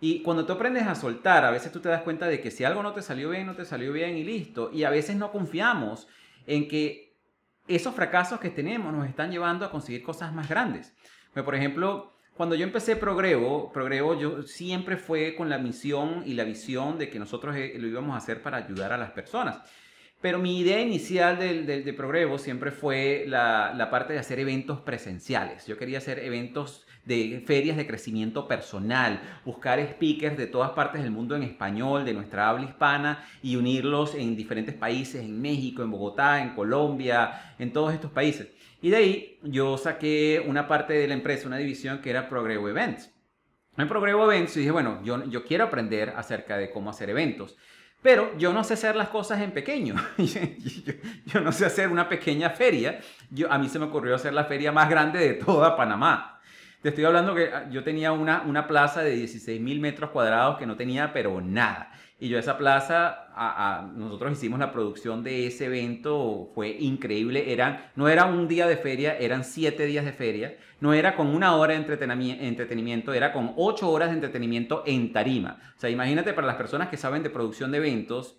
Y 0.00 0.22
cuando 0.22 0.46
tú 0.46 0.54
aprendes 0.54 0.86
a 0.86 0.94
soltar, 0.96 1.44
a 1.44 1.50
veces 1.50 1.70
tú 1.70 1.80
te 1.80 1.88
das 1.88 2.02
cuenta 2.02 2.26
de 2.26 2.40
que 2.40 2.50
si 2.50 2.64
algo 2.64 2.82
no 2.82 2.92
te 2.92 3.02
salió 3.02 3.30
bien, 3.30 3.46
no 3.46 3.54
te 3.54 3.64
salió 3.64 3.92
bien 3.92 4.16
y 4.16 4.24
listo. 4.24 4.70
Y 4.72 4.84
a 4.84 4.90
veces 4.90 5.14
no 5.14 5.30
confiamos 5.30 6.08
en 6.46 6.66
que 6.66 7.14
esos 7.68 7.94
fracasos 7.94 8.40
que 8.40 8.50
tenemos 8.50 8.92
nos 8.92 9.06
están 9.06 9.30
llevando 9.30 9.64
a 9.64 9.70
conseguir 9.70 10.02
cosas 10.02 10.32
más 10.32 10.48
grandes. 10.48 10.96
Por 11.34 11.54
ejemplo, 11.54 12.14
cuando 12.40 12.56
yo 12.56 12.64
empecé 12.64 12.96
Progrevo, 12.96 13.70
Progrevo 13.70 14.18
yo 14.18 14.42
siempre 14.44 14.96
fue 14.96 15.34
con 15.34 15.50
la 15.50 15.58
misión 15.58 16.22
y 16.24 16.32
la 16.32 16.44
visión 16.44 16.96
de 16.96 17.10
que 17.10 17.18
nosotros 17.18 17.54
eh, 17.54 17.74
lo 17.76 17.86
íbamos 17.86 18.14
a 18.14 18.16
hacer 18.16 18.40
para 18.40 18.56
ayudar 18.56 18.94
a 18.94 18.96
las 18.96 19.10
personas. 19.10 19.58
Pero 20.22 20.38
mi 20.38 20.58
idea 20.58 20.80
inicial 20.80 21.38
del, 21.38 21.66
de 21.66 21.92
Progrevo 21.92 22.38
siempre 22.38 22.70
fue 22.70 23.24
la, 23.26 23.74
la, 23.76 23.90
parte 23.90 24.14
de 24.14 24.20
hacer 24.20 24.38
eventos 24.38 24.80
presenciales. 24.80 25.66
Yo 25.66 25.76
quería 25.76 25.98
hacer 25.98 26.18
eventos 26.18 26.86
de 27.04 27.42
ferias 27.46 27.76
de 27.76 27.86
crecimiento 27.86 28.48
personal, 28.48 29.20
buscar 29.44 29.78
speakers 29.78 30.38
de 30.38 30.46
todas 30.46 30.70
partes 30.70 31.02
del 31.02 31.10
mundo 31.10 31.36
en 31.36 31.42
español, 31.42 32.06
de 32.06 32.14
nuestra 32.14 32.48
habla 32.48 32.64
hispana, 32.64 33.22
y 33.42 33.56
unirlos 33.56 34.14
en 34.14 34.34
diferentes 34.34 34.74
países, 34.74 35.22
en 35.22 35.42
México, 35.42 35.82
en 35.82 35.90
Bogotá, 35.90 36.42
en 36.42 36.54
Colombia, 36.54 37.54
en 37.58 37.70
todos 37.70 37.92
estos 37.92 38.10
países. 38.10 38.48
Y 38.82 38.90
de 38.90 38.96
ahí 38.96 39.38
yo 39.42 39.76
saqué 39.76 40.42
una 40.46 40.66
parte 40.66 40.94
de 40.94 41.06
la 41.06 41.14
empresa, 41.14 41.46
una 41.46 41.58
división 41.58 42.00
que 42.00 42.10
era 42.10 42.28
Progrevo 42.28 42.68
Events. 42.68 43.12
En 43.76 43.88
Progrevo 43.88 44.24
Events 44.24 44.54
dije, 44.54 44.70
bueno, 44.70 45.00
yo, 45.04 45.24
yo 45.24 45.44
quiero 45.44 45.64
aprender 45.64 46.14
acerca 46.16 46.56
de 46.56 46.70
cómo 46.70 46.90
hacer 46.90 47.10
eventos. 47.10 47.56
Pero 48.02 48.36
yo 48.38 48.52
no 48.52 48.64
sé 48.64 48.74
hacer 48.74 48.96
las 48.96 49.08
cosas 49.10 49.40
en 49.42 49.52
pequeño. 49.52 49.94
yo, 51.26 51.40
no 51.40 51.52
sé 51.52 51.66
hacer 51.66 51.88
una 51.88 52.08
pequeña 52.08 52.50
feria. 52.50 53.00
Yo, 53.30 53.52
a 53.52 53.58
mí 53.58 53.68
se 53.68 53.78
me 53.78 53.86
ocurrió 53.86 54.14
hacer 54.14 54.32
la 54.32 54.44
feria 54.44 54.72
más 54.72 54.88
grande 54.88 55.18
de 55.18 55.34
toda 55.34 55.76
Panamá. 55.76 56.40
Te 56.80 56.88
estoy 56.88 57.04
hablando 57.04 57.34
que 57.34 57.50
ah, 57.52 57.68
yo 57.70 57.84
tenía 57.84 58.12
una, 58.12 58.40
una 58.42 58.66
plaza 58.66 59.02
de 59.02 59.10
16 59.10 59.60
mil 59.60 59.80
metros 59.80 60.10
cuadrados 60.10 60.56
que 60.58 60.64
no 60.64 60.76
tenía 60.76 61.12
pero 61.12 61.42
nada. 61.42 61.92
Y 62.22 62.28
yo 62.28 62.38
esa 62.38 62.58
plaza, 62.58 63.28
nosotros 63.96 64.32
hicimos 64.32 64.60
la 64.60 64.72
producción 64.72 65.24
de 65.24 65.46
ese 65.46 65.64
evento, 65.64 66.50
fue 66.54 66.68
increíble. 66.68 67.50
Eran, 67.50 67.90
no 67.96 68.10
era 68.10 68.26
un 68.26 68.46
día 68.46 68.66
de 68.66 68.76
feria, 68.76 69.16
eran 69.16 69.42
siete 69.42 69.86
días 69.86 70.04
de 70.04 70.12
feria. 70.12 70.58
No 70.80 70.92
era 70.92 71.16
con 71.16 71.28
una 71.28 71.56
hora 71.56 71.72
de 71.72 71.80
entretenimiento, 72.42 73.14
era 73.14 73.32
con 73.32 73.54
ocho 73.56 73.90
horas 73.90 74.10
de 74.10 74.16
entretenimiento 74.16 74.82
en 74.86 75.14
tarima. 75.14 75.58
O 75.74 75.80
sea, 75.80 75.88
imagínate 75.88 76.34
para 76.34 76.46
las 76.46 76.56
personas 76.56 76.88
que 76.88 76.98
saben 76.98 77.22
de 77.22 77.30
producción 77.30 77.70
de 77.70 77.78
eventos, 77.78 78.38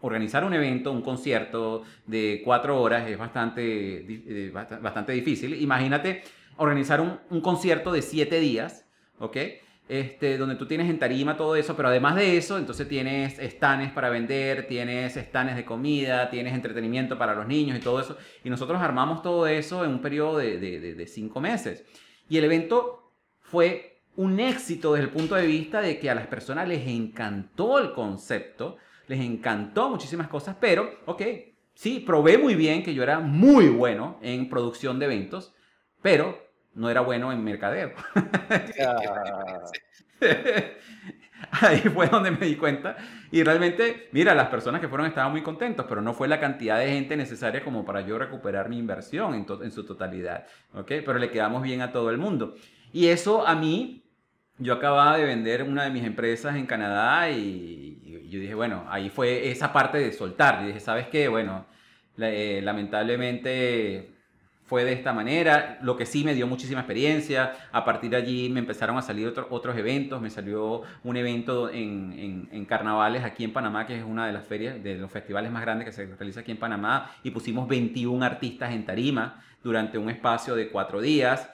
organizar 0.00 0.42
un 0.42 0.54
evento, 0.54 0.90
un 0.90 1.02
concierto 1.02 1.82
de 2.06 2.40
cuatro 2.42 2.80
horas 2.80 3.06
es 3.06 3.18
bastante, 3.18 3.66
eh, 3.66 4.50
bastante 4.50 5.12
difícil. 5.12 5.60
Imagínate 5.60 6.22
organizar 6.56 7.02
un, 7.02 7.18
un 7.28 7.42
concierto 7.42 7.92
de 7.92 8.00
siete 8.00 8.40
días, 8.40 8.86
¿ok? 9.18 9.36
Este, 9.90 10.38
donde 10.38 10.54
tú 10.54 10.66
tienes 10.66 10.88
en 10.88 11.00
tarima 11.00 11.36
todo 11.36 11.56
eso, 11.56 11.74
pero 11.74 11.88
además 11.88 12.14
de 12.14 12.36
eso, 12.36 12.58
entonces 12.58 12.86
tienes 12.86 13.38
stands 13.40 13.90
para 13.90 14.08
vender, 14.08 14.68
tienes 14.68 15.14
stands 15.14 15.56
de 15.56 15.64
comida, 15.64 16.30
tienes 16.30 16.54
entretenimiento 16.54 17.18
para 17.18 17.34
los 17.34 17.48
niños 17.48 17.76
y 17.76 17.80
todo 17.80 17.98
eso. 17.98 18.16
Y 18.44 18.50
nosotros 18.50 18.80
armamos 18.80 19.20
todo 19.20 19.48
eso 19.48 19.84
en 19.84 19.90
un 19.90 20.00
periodo 20.00 20.38
de, 20.38 20.58
de, 20.60 20.94
de 20.94 21.06
cinco 21.08 21.40
meses. 21.40 21.84
Y 22.28 22.38
el 22.38 22.44
evento 22.44 23.10
fue 23.40 24.02
un 24.14 24.38
éxito 24.38 24.92
desde 24.92 25.06
el 25.06 25.12
punto 25.12 25.34
de 25.34 25.46
vista 25.46 25.80
de 25.80 25.98
que 25.98 26.08
a 26.08 26.14
las 26.14 26.28
personas 26.28 26.68
les 26.68 26.86
encantó 26.86 27.80
el 27.80 27.92
concepto, 27.92 28.76
les 29.08 29.18
encantó 29.18 29.90
muchísimas 29.90 30.28
cosas, 30.28 30.56
pero, 30.60 31.00
ok, 31.06 31.22
sí, 31.74 31.98
probé 31.98 32.38
muy 32.38 32.54
bien 32.54 32.84
que 32.84 32.94
yo 32.94 33.02
era 33.02 33.18
muy 33.18 33.68
bueno 33.68 34.20
en 34.22 34.48
producción 34.48 35.00
de 35.00 35.06
eventos, 35.06 35.52
pero 36.00 36.49
no 36.74 36.90
era 36.90 37.00
bueno 37.00 37.32
en 37.32 37.42
mercadeo. 37.42 37.92
Ahí 41.50 41.80
fue 41.80 42.06
donde 42.08 42.30
me 42.30 42.46
di 42.46 42.56
cuenta. 42.56 42.96
Y 43.30 43.42
realmente, 43.42 44.08
mira, 44.12 44.34
las 44.34 44.48
personas 44.48 44.80
que 44.80 44.88
fueron 44.88 45.06
estaban 45.06 45.32
muy 45.32 45.42
contentos, 45.42 45.86
pero 45.88 46.02
no 46.02 46.12
fue 46.14 46.28
la 46.28 46.38
cantidad 46.40 46.78
de 46.78 46.88
gente 46.88 47.16
necesaria 47.16 47.64
como 47.64 47.84
para 47.84 48.02
yo 48.02 48.18
recuperar 48.18 48.68
mi 48.68 48.78
inversión 48.78 49.34
en, 49.34 49.46
en 49.62 49.70
su 49.70 49.84
totalidad. 49.84 50.46
¿Ok? 50.74 50.86
Pero 50.88 51.18
le 51.18 51.30
quedamos 51.30 51.62
bien 51.62 51.80
a 51.80 51.92
todo 51.92 52.10
el 52.10 52.18
mundo. 52.18 52.54
Y 52.92 53.08
eso 53.08 53.46
a 53.46 53.54
mí, 53.54 54.04
yo 54.58 54.74
acababa 54.74 55.16
de 55.16 55.24
vender 55.24 55.62
una 55.62 55.84
de 55.84 55.90
mis 55.90 56.04
empresas 56.04 56.56
en 56.56 56.66
Canadá 56.66 57.30
y, 57.30 58.26
yo 58.28 58.38
dije, 58.38 58.54
bueno, 58.54 58.84
ahí 58.88 59.10
fue 59.10 59.50
esa 59.50 59.72
parte 59.72 59.98
de 59.98 60.12
soltar. 60.12 60.62
Y 60.62 60.68
dije, 60.68 60.80
¿sabes 60.80 61.08
qué? 61.08 61.28
Bueno, 61.28 61.66
eh, 62.18 62.60
lamentablemente 62.62 64.19
fue 64.70 64.84
de 64.84 64.92
esta 64.92 65.12
manera, 65.12 65.80
lo 65.82 65.96
que 65.96 66.06
sí 66.06 66.22
me 66.22 66.32
dio 66.32 66.46
muchísima 66.46 66.82
experiencia. 66.82 67.54
A 67.72 67.84
partir 67.84 68.10
de 68.10 68.18
allí 68.18 68.48
me 68.50 68.60
empezaron 68.60 68.96
a 68.96 69.02
salir 69.02 69.34
otros 69.50 69.76
eventos, 69.76 70.22
me 70.22 70.30
salió 70.30 70.82
un 71.02 71.16
evento 71.16 71.68
en, 71.68 72.48
en, 72.52 72.64
carnavales 72.66 73.24
aquí 73.24 73.42
en 73.42 73.52
Panamá, 73.52 73.84
que 73.84 73.98
es 73.98 74.04
una 74.04 74.28
de 74.28 74.32
las 74.32 74.46
ferias, 74.46 74.80
de 74.80 74.94
los 74.94 75.10
festivales 75.10 75.50
más 75.50 75.62
grandes 75.62 75.86
que 75.86 75.92
se 75.92 76.06
realiza 76.06 76.38
aquí 76.38 76.52
en 76.52 76.58
Panamá, 76.58 77.10
y 77.24 77.32
pusimos 77.32 77.66
21 77.66 78.24
artistas 78.24 78.70
en 78.70 78.84
tarima 78.84 79.42
durante 79.60 79.98
un 79.98 80.08
espacio 80.08 80.54
de 80.54 80.70
cuatro 80.70 81.00
días. 81.00 81.50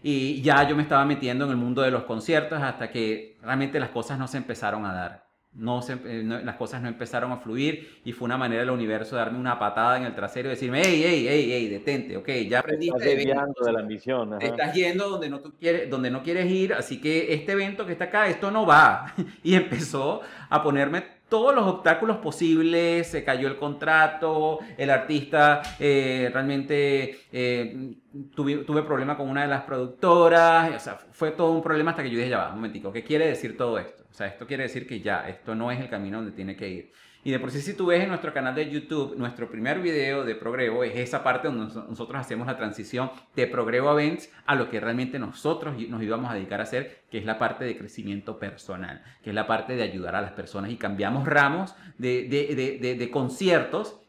Y 0.00 0.40
ya 0.40 0.62
yo 0.68 0.76
me 0.76 0.82
estaba 0.82 1.04
metiendo 1.04 1.46
en 1.46 1.50
el 1.50 1.56
mundo 1.56 1.82
de 1.82 1.90
los 1.90 2.04
conciertos 2.04 2.62
hasta 2.62 2.88
que 2.92 3.36
realmente 3.42 3.80
las 3.80 3.90
cosas 3.90 4.16
no 4.16 4.28
se 4.28 4.36
empezaron 4.36 4.86
a 4.86 4.92
dar. 4.92 5.29
Eh, 5.52 6.22
no, 6.24 6.38
las 6.38 6.56
cosas 6.56 6.80
no 6.80 6.86
empezaron 6.86 7.32
a 7.32 7.38
fluir 7.38 8.00
y 8.04 8.12
fue 8.12 8.26
una 8.26 8.38
manera 8.38 8.60
del 8.60 8.70
universo 8.70 9.16
de 9.16 9.22
darme 9.22 9.38
una 9.38 9.58
patada 9.58 9.96
en 9.96 10.04
el 10.04 10.14
trasero 10.14 10.48
y 10.48 10.50
decirme, 10.50 10.80
hey, 10.84 11.02
hey, 11.04 11.26
hey, 11.28 11.48
hey, 11.50 11.68
detente, 11.68 12.16
ok, 12.16 12.28
ya 12.48 12.60
aprendiste. 12.60 12.96
Estás 12.96 13.48
de, 13.66 13.72
la 13.72 13.82
misión. 13.82 14.40
estás 14.40 14.72
yendo 14.72 15.10
donde 15.10 15.28
no, 15.28 15.40
tú 15.40 15.52
quieres, 15.58 15.90
donde 15.90 16.10
no 16.10 16.22
quieres 16.22 16.46
ir, 16.50 16.72
así 16.72 17.00
que 17.00 17.34
este 17.34 17.52
evento 17.52 17.84
que 17.84 17.92
está 17.92 18.04
acá, 18.04 18.28
esto 18.28 18.52
no 18.52 18.64
va. 18.64 19.12
y 19.42 19.54
empezó 19.54 20.20
a 20.48 20.62
ponerme 20.62 21.19
todos 21.30 21.54
los 21.54 21.66
obstáculos 21.66 22.18
posibles, 22.18 23.06
se 23.06 23.24
cayó 23.24 23.48
el 23.48 23.56
contrato, 23.56 24.58
el 24.76 24.90
artista 24.90 25.62
eh, 25.78 26.28
realmente 26.32 27.20
eh, 27.32 27.94
tuve, 28.34 28.56
tuve 28.58 28.82
problema 28.82 29.16
con 29.16 29.28
una 29.30 29.42
de 29.42 29.48
las 29.48 29.62
productoras, 29.62 30.74
o 30.74 30.78
sea, 30.78 30.98
fue 31.12 31.30
todo 31.30 31.52
un 31.52 31.62
problema 31.62 31.92
hasta 31.92 32.02
que 32.02 32.10
yo 32.10 32.18
dije, 32.18 32.30
ya 32.30 32.38
va, 32.38 32.48
un 32.48 32.56
momentico, 32.56 32.92
¿qué 32.92 33.04
quiere 33.04 33.28
decir 33.28 33.56
todo 33.56 33.78
esto? 33.78 34.04
O 34.10 34.14
sea, 34.14 34.26
esto 34.26 34.46
quiere 34.46 34.64
decir 34.64 34.86
que 34.86 35.00
ya, 35.00 35.28
esto 35.28 35.54
no 35.54 35.70
es 35.70 35.80
el 35.80 35.88
camino 35.88 36.18
donde 36.18 36.32
tiene 36.32 36.56
que 36.56 36.68
ir. 36.68 36.92
Y 37.22 37.32
de 37.32 37.38
por 37.38 37.50
sí, 37.50 37.60
si 37.60 37.74
tú 37.74 37.86
ves 37.86 38.02
en 38.02 38.08
nuestro 38.08 38.32
canal 38.32 38.54
de 38.54 38.70
YouTube, 38.70 39.14
nuestro 39.16 39.50
primer 39.50 39.80
video 39.80 40.24
de 40.24 40.34
Progrevo 40.34 40.84
es 40.84 40.96
esa 40.96 41.22
parte 41.22 41.48
donde 41.48 41.74
nosotros 41.74 42.18
hacemos 42.18 42.46
la 42.46 42.56
transición 42.56 43.10
de 43.36 43.46
Progrevo 43.46 43.92
Events 43.92 44.30
a 44.46 44.54
lo 44.54 44.70
que 44.70 44.80
realmente 44.80 45.18
nosotros 45.18 45.76
nos 45.88 46.02
íbamos 46.02 46.30
a 46.30 46.34
dedicar 46.34 46.60
a 46.60 46.62
hacer, 46.62 47.02
que 47.10 47.18
es 47.18 47.26
la 47.26 47.38
parte 47.38 47.66
de 47.66 47.76
crecimiento 47.76 48.38
personal, 48.38 49.02
que 49.22 49.30
es 49.30 49.34
la 49.34 49.46
parte 49.46 49.76
de 49.76 49.82
ayudar 49.82 50.16
a 50.16 50.22
las 50.22 50.32
personas 50.32 50.70
y 50.70 50.76
cambiamos 50.76 51.26
ramos 51.26 51.74
de, 51.98 52.26
de, 52.26 52.78
de, 52.80 52.94
de 52.94 53.10
conciertos 53.10 54.00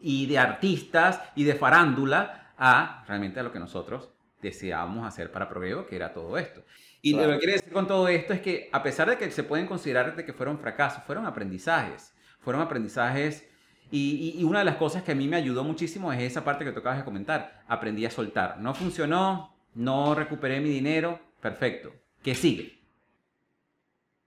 y 0.00 0.26
de 0.26 0.38
artistas 0.38 1.22
y 1.36 1.44
de 1.44 1.54
farándula 1.54 2.54
a 2.58 3.04
realmente 3.06 3.38
a 3.38 3.44
lo 3.44 3.52
que 3.52 3.60
nosotros 3.60 4.10
deseábamos 4.40 5.06
hacer 5.06 5.30
para 5.30 5.48
Progrevo, 5.48 5.86
que 5.86 5.94
era 5.94 6.12
todo 6.12 6.36
esto. 6.38 6.64
Y 7.02 7.14
lo 7.14 7.28
que 7.28 7.38
quiere 7.38 7.52
decir 7.52 7.72
con 7.72 7.86
todo 7.86 8.08
esto 8.08 8.32
es 8.32 8.40
que 8.40 8.68
a 8.72 8.82
pesar 8.82 9.08
de 9.08 9.16
que 9.16 9.30
se 9.30 9.44
pueden 9.44 9.66
considerar 9.66 10.16
de 10.16 10.24
que 10.24 10.32
fueron 10.32 10.58
fracasos, 10.58 11.04
fueron 11.04 11.24
aprendizajes 11.26 12.11
fueron 12.42 12.62
aprendizajes 12.62 13.48
y, 13.90 14.42
una 14.44 14.60
de 14.60 14.64
las 14.64 14.76
cosas 14.76 15.02
que 15.02 15.12
a 15.12 15.14
mí 15.14 15.28
me 15.28 15.36
ayudó 15.36 15.64
muchísimo 15.64 16.12
es 16.12 16.20
esa 16.22 16.42
parte 16.42 16.64
que 16.64 16.72
tocabas 16.72 16.98
de 16.98 17.04
comentar. 17.04 17.62
Aprendí 17.68 18.06
a 18.06 18.10
soltar. 18.10 18.58
No 18.58 18.72
funcionó, 18.72 19.54
no 19.74 20.14
recuperé 20.14 20.60
mi 20.60 20.70
dinero, 20.70 21.20
perfecto. 21.40 21.92
¿Qué 22.22 22.34
sigue? 22.34 22.78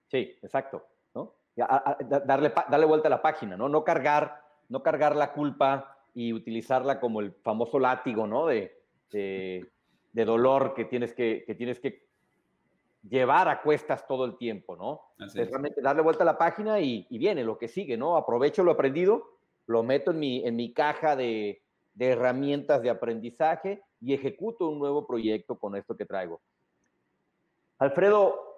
Sí, 0.07 0.37
exacto. 0.43 0.85
¿no? 1.15 1.33
darle, 1.55 2.53
darle 2.69 2.85
vuelta 2.85 3.07
a 3.07 3.09
la 3.09 3.23
página, 3.23 3.57
¿no? 3.57 3.67
No 3.67 3.83
cargar, 3.83 4.39
no 4.69 4.83
cargar 4.83 5.15
la 5.15 5.33
culpa 5.33 5.97
y 6.13 6.31
utilizarla 6.31 6.99
como 6.99 7.19
el 7.19 7.31
famoso 7.31 7.79
látigo, 7.79 8.27
¿no? 8.27 8.45
De, 8.45 8.83
de, 9.11 10.25
dolor 10.25 10.75
que 10.75 10.85
tienes 10.85 11.13
que, 11.13 11.43
que 11.45 11.55
tienes 11.55 11.79
que 11.79 12.04
llevar 13.07 13.47
a 13.47 13.61
cuestas 13.61 14.05
todo 14.07 14.25
el 14.25 14.37
tiempo, 14.37 14.75
¿no? 14.75 15.01
Es. 15.23 15.33
Realmente 15.35 15.81
darle 15.81 16.01
vuelta 16.01 16.23
a 16.23 16.25
la 16.25 16.37
página 16.37 16.79
y, 16.79 17.07
viene 17.09 17.43
lo 17.43 17.57
que 17.57 17.67
sigue, 17.67 17.97
¿no? 17.97 18.17
Aprovecho 18.17 18.63
lo 18.63 18.71
aprendido, 18.71 19.37
lo 19.67 19.83
meto 19.83 20.11
en 20.11 20.19
mi, 20.19 20.45
en 20.45 20.55
mi 20.55 20.73
caja 20.73 21.15
de, 21.15 21.61
de 21.93 22.09
herramientas 22.09 22.81
de 22.81 22.89
aprendizaje 22.89 23.83
y 24.01 24.13
ejecuto 24.13 24.69
un 24.69 24.79
nuevo 24.79 25.07
proyecto 25.07 25.57
con 25.57 25.75
esto 25.75 25.95
que 25.95 26.05
traigo. 26.05 26.41
Alfredo, 27.79 28.55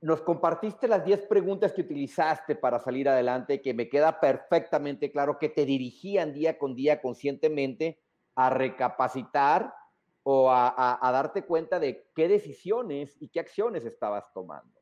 nos 0.00 0.20
compartiste 0.22 0.86
las 0.86 1.04
10 1.04 1.26
preguntas 1.26 1.72
que 1.72 1.80
utilizaste 1.80 2.54
para 2.54 2.78
salir 2.78 3.08
adelante, 3.08 3.60
que 3.60 3.74
me 3.74 3.88
queda 3.88 4.20
perfectamente 4.20 5.10
claro 5.10 5.38
que 5.38 5.48
te 5.48 5.64
dirigían 5.64 6.32
día 6.32 6.58
con 6.58 6.74
día 6.74 7.00
conscientemente 7.00 7.98
a 8.34 8.50
recapacitar 8.50 9.74
o 10.22 10.50
a, 10.50 10.98
darte 11.12 11.44
cuenta 11.44 11.78
de 11.78 12.06
qué 12.14 12.28
decisiones 12.28 13.16
y 13.20 13.28
qué 13.28 13.40
acciones 13.40 13.84
estabas 13.84 14.32
tomando. 14.32 14.78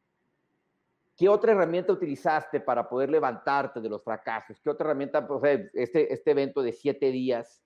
¿Qué 1.16 1.28
otra 1.28 1.52
herramienta 1.52 1.92
utilizaste 1.92 2.60
para 2.60 2.88
poder 2.88 3.10
levantarte 3.10 3.80
de 3.80 3.88
los 3.88 4.02
fracasos? 4.02 4.60
¿Qué 4.60 4.68
otra 4.68 4.86
herramienta, 4.86 5.26
pues, 5.26 5.70
este, 5.72 6.12
este 6.12 6.30
evento 6.32 6.62
de 6.62 6.72
siete 6.72 7.10
días, 7.10 7.64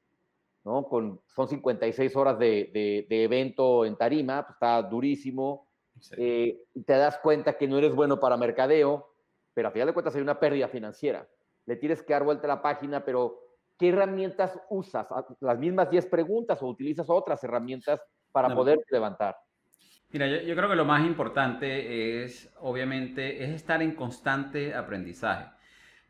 ¿no? 0.64 0.84
Con, 0.84 1.20
son 1.26 1.48
56 1.48 2.14
horas 2.16 2.38
de, 2.38 3.06
de, 3.08 3.24
evento 3.24 3.84
en 3.84 3.96
tarima, 3.96 4.42
pues 4.44 4.54
está 4.56 4.82
durísimo, 4.82 5.66
eh, 6.16 6.62
te 6.86 6.92
das 6.92 7.18
cuenta 7.18 7.56
que 7.56 7.66
no 7.66 7.78
eres 7.78 7.94
bueno 7.94 8.20
para 8.20 8.36
mercadeo, 8.36 9.12
pero 9.54 9.68
a 9.68 9.70
final 9.72 9.88
de 9.88 9.94
cuentas 9.94 10.14
hay 10.14 10.22
una 10.22 10.38
pérdida 10.38 10.68
financiera. 10.68 11.28
Le 11.66 11.76
tienes 11.76 12.02
que 12.02 12.12
dar 12.12 12.24
vuelta 12.24 12.46
a 12.46 12.56
la 12.56 12.62
página, 12.62 13.04
pero 13.04 13.49
¿qué 13.80 13.88
herramientas 13.88 14.60
usas? 14.68 15.06
Ah, 15.10 15.24
¿Las 15.40 15.58
mismas 15.58 15.90
10 15.90 16.06
preguntas 16.06 16.62
o 16.62 16.66
utilizas 16.66 17.08
otras 17.08 17.42
herramientas 17.42 18.00
para 18.30 18.54
poder 18.54 18.78
levantar? 18.90 19.36
Mira, 20.10 20.26
yo, 20.26 20.42
yo, 20.42 20.54
creo 20.54 20.68
que 20.68 20.76
lo 20.76 20.84
más 20.84 21.06
importante 21.06 22.22
es, 22.22 22.54
obviamente, 22.60 23.42
es 23.42 23.50
estar 23.50 23.80
en 23.80 23.94
constante 23.94 24.74
aprendizaje. 24.74 25.46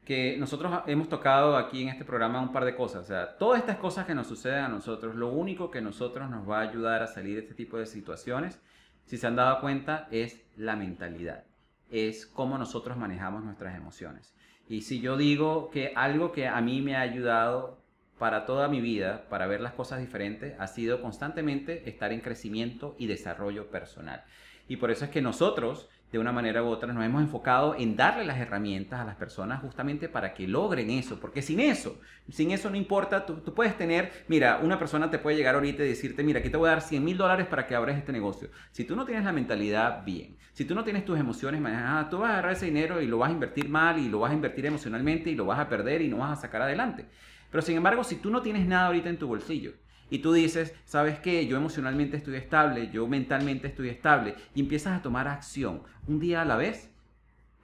Que 0.05 0.37
nosotros 0.37 0.83
hemos 0.87 1.09
tocado 1.09 1.57
aquí 1.57 1.83
en 1.83 1.91
este 1.91 2.05
programa 2.05 2.41
un 2.41 2.53
par 2.53 2.65
de 2.65 2.75
cosas. 2.75 3.05
O 3.05 3.07
sea, 3.07 3.39
todas 3.39 3.61
estas 3.61 3.77
cosas 3.77 4.05
que 4.05 4.15
nos 4.15 4.27
suceden 4.27 4.65
a 4.65 4.69
nosotros, 4.69 5.15
lo 5.15 5.29
único 5.29 5.71
que 5.71 5.81
nosotros 5.81 6.29
nos 6.29 6.49
va 6.49 6.59
a 6.59 6.63
ayudar 6.63 7.03
a 7.03 7.07
salir 7.07 7.37
de 7.37 7.43
este 7.43 7.55
tipo 7.55 7.79
de 7.79 7.87
situaciones 7.87 8.61
si 9.05 9.17
se 9.17 9.27
han 9.27 9.37
dado 9.37 9.61
cuenta, 9.61 10.09
es 10.11 10.41
la 10.57 10.77
mentalidad, 10.77 11.45
es 11.91 12.27
cómo 12.27 12.57
nosotros 12.57 12.97
manejamos 12.97 13.43
nuestras 13.43 13.77
emociones. 13.77 14.33
Y 14.71 14.83
si 14.83 15.01
yo 15.01 15.17
digo 15.17 15.69
que 15.71 15.93
algo 15.97 16.31
que 16.31 16.47
a 16.47 16.61
mí 16.61 16.81
me 16.81 16.95
ha 16.95 17.01
ayudado 17.01 17.83
para 18.21 18.47
toda 18.47 18.69
mi 18.69 18.81
vida, 18.81 19.27
para 19.29 19.49
ver 19.49 19.61
las 19.61 19.73
cosas 19.73 19.99
diferentes, 19.99 20.55
ha 20.61 20.69
sido 20.69 21.03
constantemente 21.03 21.91
estar 21.91 22.13
en 22.13 22.21
crecimiento 22.21 22.95
y 22.97 23.09
desarrollo 23.09 23.69
personal. 23.69 24.23
Y 24.69 24.77
por 24.77 24.93
eso 24.93 25.05
es 25.05 25.11
que 25.11 25.23
nosotros 25.23 25.89
de 26.13 26.19
una 26.19 26.33
manera 26.33 26.63
u 26.63 26.67
otra 26.67 26.93
nos 26.93 27.05
hemos 27.05 27.23
enfocado 27.23 27.77
en 27.79 27.97
darle 27.97 28.25
las 28.25 28.39
herramientas 28.39 29.01
a 29.01 29.05
las 29.05 29.17
personas 29.17 29.61
justamente 29.61 30.09
para 30.09 30.35
que 30.35 30.49
logren 30.49 30.91
eso, 30.91 31.21
porque 31.21 31.41
sin 31.41 31.61
eso, 31.61 32.01
sin 32.29 32.51
eso 32.51 32.69
no 32.69 32.77
importa, 32.77 33.27
tú, 33.27 33.43
puedes 33.55 33.77
tener, 33.77 34.25
mira, 34.27 34.61
una 34.63 34.79
persona 34.79 35.11
te 35.11 35.19
puede 35.19 35.37
llegar 35.37 35.55
ahorita 35.55 35.85
y 35.85 35.89
decirte, 35.89 36.25
mira, 36.25 36.41
aquí 36.41 36.51
te 36.51 36.57
voy 36.57 36.69
a 36.69 36.73
dar 36.73 36.83
100 36.83 37.05
mil 37.05 37.17
dólares 37.17 37.47
para 37.47 37.67
que 37.67 37.75
abras 37.75 37.97
este 37.97 38.13
negocio. 38.13 38.49
Si 38.73 38.85
tú 38.85 38.97
no 38.97 39.05
tienes 39.05 39.25
la 39.25 39.33
mentalidad 39.33 40.05
bien, 40.05 40.37
si 40.53 40.65
tú 40.65 40.75
no 40.75 40.85
tienes 40.85 41.05
tus 41.05 41.19
emociones 41.19 41.61
manejadas, 41.61 42.11
tú 42.11 42.19
vas 42.19 42.31
a 42.31 42.33
agarrar 42.35 42.53
ese 42.53 42.67
dinero 42.67 43.01
y 43.01 43.07
lo 43.07 43.19
vas 43.19 43.31
a 43.31 43.35
invertir 43.35 43.69
mal 43.69 43.99
y 43.99 44.09
lo 44.09 44.21
vas 44.21 44.33
a 44.33 44.35
invertir 44.35 44.67
emocionalmente 44.67 45.31
y 45.31 45.37
lo 45.37 45.47
vas 45.47 45.61
a 45.61 45.69
perder 45.69 46.03
y 46.03 46.09
no 46.09 46.19
vas 46.19 46.37
a 46.37 46.41
sacar 46.41 46.63
adelante. 46.63 47.07
Pero 47.51 47.63
sin 47.63 47.77
embargo, 47.77 48.05
si 48.05 48.17
tú 48.17 48.31
no 48.31 48.43
tienes 48.43 48.67
nada 48.67 48.87
ahorita 48.87 49.09
en 49.09 49.19
tu 49.19 49.27
bolsillo, 49.27 49.73
y 50.11 50.19
tú 50.19 50.33
dices, 50.33 50.75
¿sabes 50.85 51.19
qué? 51.21 51.47
Yo 51.47 51.57
emocionalmente 51.57 52.17
estoy 52.17 52.35
estable, 52.35 52.91
yo 52.91 53.07
mentalmente 53.07 53.69
estoy 53.69 53.89
estable 53.89 54.35
y 54.55 54.61
empiezas 54.61 54.99
a 54.99 55.03
tomar 55.03 55.29
acción 55.29 55.83
un 56.07 56.19
día 56.19 56.43
a 56.43 56.45
la 56.45 56.57
vez, 56.57 56.91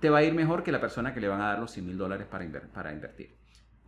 te 0.01 0.11
va 0.11 0.19
a 0.19 0.23
ir 0.23 0.35
mejor 0.35 0.63
que 0.63 0.73
la 0.73 0.81
persona 0.81 1.13
que 1.13 1.21
le 1.21 1.29
van 1.29 1.41
a 1.41 1.47
dar 1.49 1.59
los 1.59 1.73
100 1.73 1.87
mil 1.87 1.99
dólares 1.99 2.27
para, 2.31 2.45
invertir. 2.45 3.35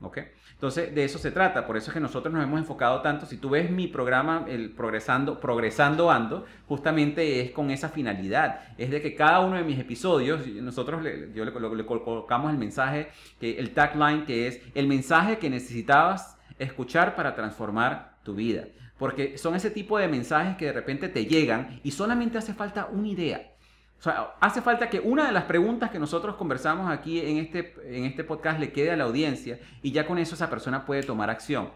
¿Ok? 0.00 0.18
Entonces, 0.52 0.94
de 0.94 1.04
eso 1.04 1.18
se 1.18 1.30
trata. 1.30 1.66
Por 1.66 1.76
eso 1.76 1.90
es 1.90 1.94
que 1.94 2.00
nosotros 2.00 2.32
nos 2.32 2.42
hemos 2.42 2.58
enfocado 2.58 3.02
tanto. 3.02 3.26
Si 3.26 3.36
tú 3.36 3.50
ves 3.50 3.70
mi 3.70 3.88
programa, 3.88 4.44
el 4.48 4.70
Progresando, 4.70 5.38
Progresando 5.38 6.10
Ando, 6.10 6.46
justamente 6.66 7.40
es 7.40 7.50
con 7.50 7.70
esa 7.70 7.88
finalidad. 7.88 8.60
Es 8.78 8.90
de 8.90 9.02
que 9.02 9.14
cada 9.14 9.40
uno 9.40 9.56
de 9.56 9.64
mis 9.64 9.78
episodios, 9.78 10.46
nosotros 10.46 11.02
le, 11.02 11.32
yo 11.34 11.44
le, 11.44 11.52
colocamos 11.84 12.52
el 12.52 12.58
mensaje, 12.58 13.10
el 13.40 13.70
tagline, 13.74 14.24
que 14.24 14.46
es 14.46 14.60
el 14.74 14.86
mensaje 14.86 15.38
que 15.38 15.50
necesitabas 15.50 16.38
escuchar 16.58 17.14
para 17.14 17.34
transformar 17.34 18.17
tu 18.28 18.34
vida. 18.34 18.64
Porque 18.98 19.38
son 19.38 19.54
ese 19.54 19.70
tipo 19.70 19.96
de 19.98 20.06
mensajes 20.06 20.58
que 20.58 20.66
de 20.66 20.72
repente 20.72 21.08
te 21.08 21.24
llegan 21.24 21.80
y 21.82 21.92
solamente 21.92 22.36
hace 22.36 22.52
falta 22.52 22.86
una 22.92 23.08
idea. 23.08 23.54
O 23.98 24.02
sea, 24.02 24.34
hace 24.40 24.60
falta 24.60 24.90
que 24.90 25.00
una 25.00 25.26
de 25.26 25.32
las 25.32 25.44
preguntas 25.44 25.90
que 25.90 25.98
nosotros 25.98 26.36
conversamos 26.36 26.90
aquí 26.90 27.20
en 27.20 27.38
este, 27.38 27.74
en 27.86 28.04
este 28.04 28.24
podcast 28.24 28.60
le 28.60 28.70
quede 28.70 28.90
a 28.90 28.96
la 28.96 29.04
audiencia 29.04 29.58
y 29.82 29.92
ya 29.92 30.06
con 30.06 30.18
eso 30.18 30.34
esa 30.34 30.50
persona 30.50 30.84
puede 30.84 31.02
tomar 31.02 31.30
acción 31.30 31.70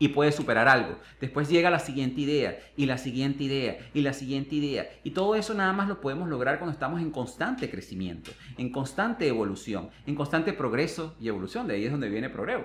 y 0.00 0.08
puede 0.08 0.32
superar 0.32 0.66
algo. 0.66 0.96
Después 1.20 1.48
llega 1.48 1.70
la 1.70 1.78
siguiente 1.78 2.22
idea 2.22 2.58
y 2.76 2.86
la 2.86 2.98
siguiente 2.98 3.44
idea 3.44 3.78
y 3.94 4.00
la 4.00 4.12
siguiente 4.12 4.56
idea. 4.56 4.90
Y 5.04 5.12
todo 5.12 5.36
eso 5.36 5.54
nada 5.54 5.72
más 5.72 5.86
lo 5.86 6.00
podemos 6.00 6.28
lograr 6.28 6.58
cuando 6.58 6.72
estamos 6.72 7.00
en 7.00 7.12
constante 7.12 7.70
crecimiento, 7.70 8.32
en 8.58 8.72
constante 8.72 9.28
evolución, 9.28 9.90
en 10.06 10.16
constante 10.16 10.52
progreso 10.54 11.14
y 11.20 11.28
evolución. 11.28 11.68
De 11.68 11.74
ahí 11.74 11.84
es 11.84 11.92
donde 11.92 12.08
viene 12.08 12.30
progreso. 12.30 12.64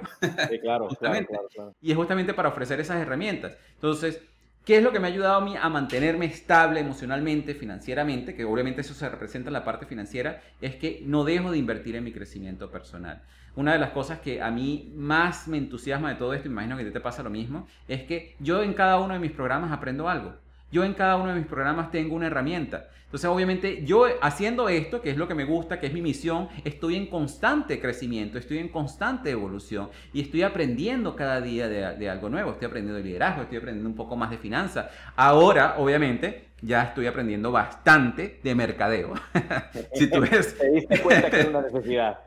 Sí, 0.49 0.59
claro, 0.59 0.87
claro, 0.87 1.75
Y 1.81 1.91
es 1.91 1.97
justamente 1.97 2.33
para 2.33 2.49
ofrecer 2.49 2.79
esas 2.79 2.97
herramientas. 2.97 3.57
Entonces, 3.75 4.21
¿Qué 4.65 4.77
es 4.77 4.83
lo 4.83 4.91
que 4.91 4.99
me 4.99 5.07
ha 5.07 5.11
ayudado 5.11 5.35
a 5.35 5.45
mí 5.45 5.53
a 5.55 5.69
mantenerme 5.69 6.25
estable 6.25 6.79
emocionalmente, 6.79 7.53
financieramente? 7.53 8.33
Que 8.33 8.45
obviamente 8.45 8.81
eso 8.81 8.95
se 8.95 9.07
representa 9.07 9.49
en 9.49 9.53
la 9.53 9.63
parte 9.63 9.85
financiera, 9.85 10.41
es 10.59 10.75
que 10.75 11.03
no 11.05 11.23
dejo 11.23 11.51
de 11.51 11.59
invertir 11.59 11.95
en 11.95 12.03
mi 12.03 12.11
crecimiento 12.11 12.71
personal. 12.71 13.21
Una 13.55 13.73
de 13.73 13.79
las 13.79 13.91
cosas 13.91 14.19
que 14.19 14.41
a 14.41 14.51
mí 14.51 14.91
más 14.95 15.47
me 15.47 15.57
entusiasma 15.57 16.09
de 16.09 16.15
todo 16.15 16.33
esto, 16.33 16.47
imagino 16.47 16.75
que 16.75 16.83
a 16.83 16.85
ti 16.85 16.91
te 16.91 16.99
pasa 16.99 17.23
lo 17.23 17.29
mismo, 17.29 17.67
es 17.87 18.03
que 18.03 18.35
yo 18.39 18.61
en 18.61 18.73
cada 18.73 18.99
uno 18.99 19.13
de 19.13 19.19
mis 19.19 19.31
programas 19.31 19.71
aprendo 19.71 20.09
algo. 20.09 20.33
Yo 20.71 20.83
en 20.83 20.93
cada 20.93 21.15
uno 21.15 21.29
de 21.29 21.35
mis 21.35 21.47
programas 21.47 21.89
tengo 21.91 22.15
una 22.15 22.27
herramienta. 22.27 22.89
Entonces, 23.05 23.29
obviamente, 23.29 23.85
yo 23.85 24.07
haciendo 24.21 24.67
esto, 24.67 24.99
que 24.99 25.09
es 25.09 25.15
lo 25.15 25.25
que 25.25 25.35
me 25.35 25.45
gusta, 25.45 25.79
que 25.79 25.87
es 25.87 25.93
mi 25.93 26.01
misión, 26.01 26.49
estoy 26.65 26.97
en 26.97 27.07
constante 27.07 27.79
crecimiento, 27.79 28.37
estoy 28.37 28.57
en 28.57 28.67
constante 28.67 29.29
evolución 29.29 29.89
y 30.11 30.21
estoy 30.21 30.43
aprendiendo 30.43 31.15
cada 31.15 31.39
día 31.39 31.69
de, 31.69 32.09
algo 32.09 32.27
nuevo. 32.27 32.51
Estoy 32.51 32.65
aprendiendo 32.65 32.97
de 32.97 33.05
liderazgo, 33.05 33.43
estoy 33.43 33.59
aprendiendo 33.59 33.89
un 33.89 33.95
poco 33.95 34.17
más 34.17 34.31
de 34.31 34.37
finanzas. 34.37 34.87
Ahora, 35.15 35.75
obviamente, 35.77 36.47
ya 36.61 36.83
estoy 36.83 37.07
aprendiendo 37.07 37.53
bastante 37.53 38.41
de 38.43 38.53
mercadeo. 38.53 39.13
si 39.93 40.07
tú 40.09 40.19
ves... 40.29 40.57
Te 40.57 40.71
diste 40.71 40.99
cuenta 40.99 41.29
que 41.29 41.39
es 41.39 41.47
una 41.47 41.61
necesidad. 41.61 42.19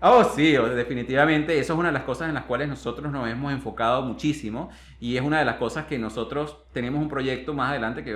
Oh, 0.00 0.22
sí, 0.24 0.52
definitivamente. 0.52 1.58
Eso 1.58 1.72
es 1.72 1.78
una 1.78 1.88
de 1.88 1.94
las 1.94 2.02
cosas 2.02 2.28
en 2.28 2.34
las 2.34 2.44
cuales 2.44 2.68
nosotros 2.68 3.10
nos 3.10 3.26
hemos 3.28 3.50
enfocado 3.50 4.02
muchísimo 4.02 4.70
y 5.00 5.16
es 5.16 5.22
una 5.22 5.38
de 5.38 5.46
las 5.46 5.56
cosas 5.56 5.86
que 5.86 5.98
nosotros 5.98 6.58
tenemos 6.72 7.00
un 7.00 7.08
proyecto 7.08 7.54
más 7.54 7.70
adelante 7.70 8.04
que 8.04 8.10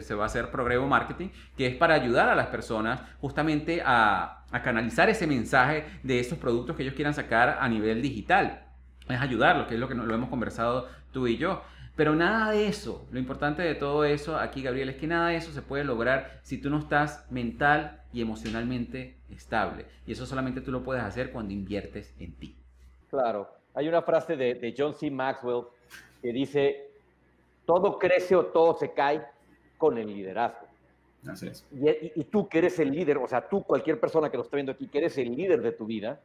se 0.00 0.14
va 0.14 0.24
a 0.24 0.26
hacer 0.26 0.50
Progreso 0.50 0.86
Marketing, 0.86 1.28
que 1.56 1.68
es 1.68 1.76
para 1.76 1.94
ayudar 1.94 2.28
a 2.28 2.34
las 2.34 2.48
personas 2.48 3.00
justamente 3.20 3.80
a, 3.84 4.44
canalizar 4.64 5.08
ese 5.08 5.28
mensaje 5.28 5.84
de 6.02 6.18
esos 6.18 6.36
productos 6.36 6.74
que 6.74 6.82
ellos 6.82 6.94
quieran 6.94 7.14
sacar 7.14 7.58
a 7.60 7.68
nivel 7.68 8.02
digital. 8.02 8.64
Es 9.08 9.20
ayudarlos, 9.20 9.68
que 9.68 9.74
es 9.74 9.80
lo 9.80 9.86
que 9.86 9.94
lo 9.94 10.12
hemos 10.12 10.28
conversado 10.28 10.88
tú 11.12 11.28
y 11.28 11.36
yo. 11.36 11.62
Pero 12.00 12.16
nada 12.16 12.52
de 12.52 12.66
eso, 12.66 13.06
lo 13.10 13.18
importante 13.18 13.60
de 13.60 13.74
todo 13.74 14.06
eso 14.06 14.38
aquí, 14.38 14.62
Gabriel, 14.62 14.88
es 14.88 14.96
que 14.96 15.06
nada 15.06 15.28
de 15.28 15.36
eso 15.36 15.52
se 15.52 15.60
puede 15.60 15.84
lograr 15.84 16.40
si 16.40 16.56
tú 16.56 16.70
no 16.70 16.78
estás 16.78 17.30
mental 17.30 18.00
y 18.10 18.22
emocionalmente 18.22 19.18
estable. 19.28 19.84
Y 20.06 20.12
eso 20.12 20.24
solamente 20.24 20.62
tú 20.62 20.72
lo 20.72 20.82
puedes 20.82 21.02
hacer 21.02 21.30
cuando 21.30 21.52
inviertes 21.52 22.14
en 22.18 22.32
ti. 22.36 22.56
Claro. 23.10 23.50
Hay 23.74 23.86
una 23.86 24.00
frase 24.00 24.34
de, 24.34 24.74
John 24.74 24.94
C. 24.94 25.10
Maxwell 25.10 25.64
que 26.22 26.32
dice, 26.32 26.88
todo 27.66 27.98
crece 27.98 28.34
o 28.34 28.46
todo 28.46 28.78
se 28.78 28.94
cae 28.94 29.22
con 29.76 29.98
el 29.98 30.06
liderazgo. 30.06 30.68
Así 31.28 31.48
es. 31.48 31.66
Y, 31.70 32.18
y, 32.18 32.24
tú 32.24 32.48
que 32.48 32.60
eres 32.60 32.78
el 32.78 32.92
líder, 32.92 33.18
o 33.18 33.28
sea, 33.28 33.46
tú, 33.46 33.62
cualquier 33.62 34.00
persona 34.00 34.30
que 34.30 34.38
lo 34.38 34.44
está 34.44 34.56
viendo 34.56 34.72
aquí, 34.72 34.88
que 34.88 34.96
eres 34.96 35.18
el 35.18 35.36
líder 35.36 35.60
de 35.60 35.72
tu 35.72 35.84
vida, 35.84 36.18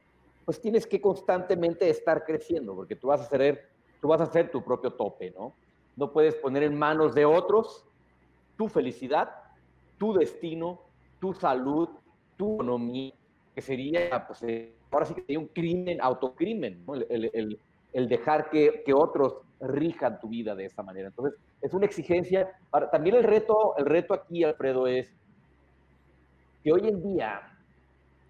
pues 0.45 0.61
tienes 0.61 0.87
que 0.87 1.01
constantemente 1.01 1.89
estar 1.89 2.23
creciendo, 2.23 2.73
porque 2.73 2.95
tú 2.95 3.07
vas 3.07 3.19
a 3.19 3.25
ser, 3.25 3.67
tú 3.99 4.07
vas 4.07 4.21
a 4.21 4.27
ser 4.27 4.49
tu 4.49 4.63
propio 4.63 4.93
tope, 4.93 5.31
¿no? 5.37 5.53
No 5.95 6.11
puedes 6.11 6.35
poner 6.35 6.63
en 6.63 6.77
manos 6.77 7.15
de 7.15 7.25
otros 7.25 7.85
tu 8.57 8.67
felicidad, 8.67 9.29
tu 9.97 10.13
destino, 10.13 10.81
tu 11.19 11.33
salud, 11.33 11.89
tu 12.37 12.55
economía, 12.55 13.13
que 13.53 13.61
sería, 13.61 14.25
pues, 14.27 14.43
eh, 14.43 14.73
ahora 14.91 15.05
sí 15.05 15.13
que 15.13 15.21
sería 15.21 15.39
un 15.39 15.47
crimen, 15.47 15.99
autocrimen, 16.01 16.85
¿no? 16.85 16.95
el, 16.95 18.09
dejar 18.09 18.49
que, 18.49 18.83
otros 18.93 19.37
rijan 19.61 20.19
tu 20.19 20.27
vida 20.27 20.53
de 20.55 20.65
esa 20.65 20.83
manera. 20.83 21.07
Entonces, 21.07 21.39
es 21.61 21.73
una 21.73 21.85
exigencia. 21.85 22.51
también 22.91 23.15
el 23.15 23.23
reto, 23.23 23.75
el 23.77 23.85
reto 23.85 24.13
aquí, 24.13 24.43
Alfredo, 24.43 24.87
es 24.87 25.13
que 26.63 26.73
hoy 26.73 26.87
en 26.87 27.01
día 27.01 27.55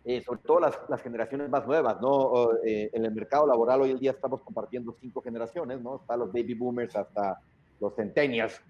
eh, 0.08 0.22
sobre 0.22 0.42
todo 0.42 0.60
las, 0.60 0.80
las, 0.88 1.02
generaciones 1.02 1.50
más 1.50 1.66
nuevas, 1.66 2.00
¿no? 2.00 2.52
Eh, 2.64 2.92
en 2.94 3.06
el 3.06 3.12
mercado 3.12 3.48
laboral 3.48 3.82
hoy 3.82 3.90
en 3.90 3.98
día 3.98 4.12
estamos 4.12 4.40
compartiendo 4.44 4.96
cinco 5.02 5.20
generaciones, 5.20 5.82
¿no? 5.82 5.96
Está 5.96 6.16
los 6.16 6.32
baby 6.32 6.54
boomers 6.54 6.96
hasta 6.96 7.42
los 7.80 7.96
centennials. 7.96 8.62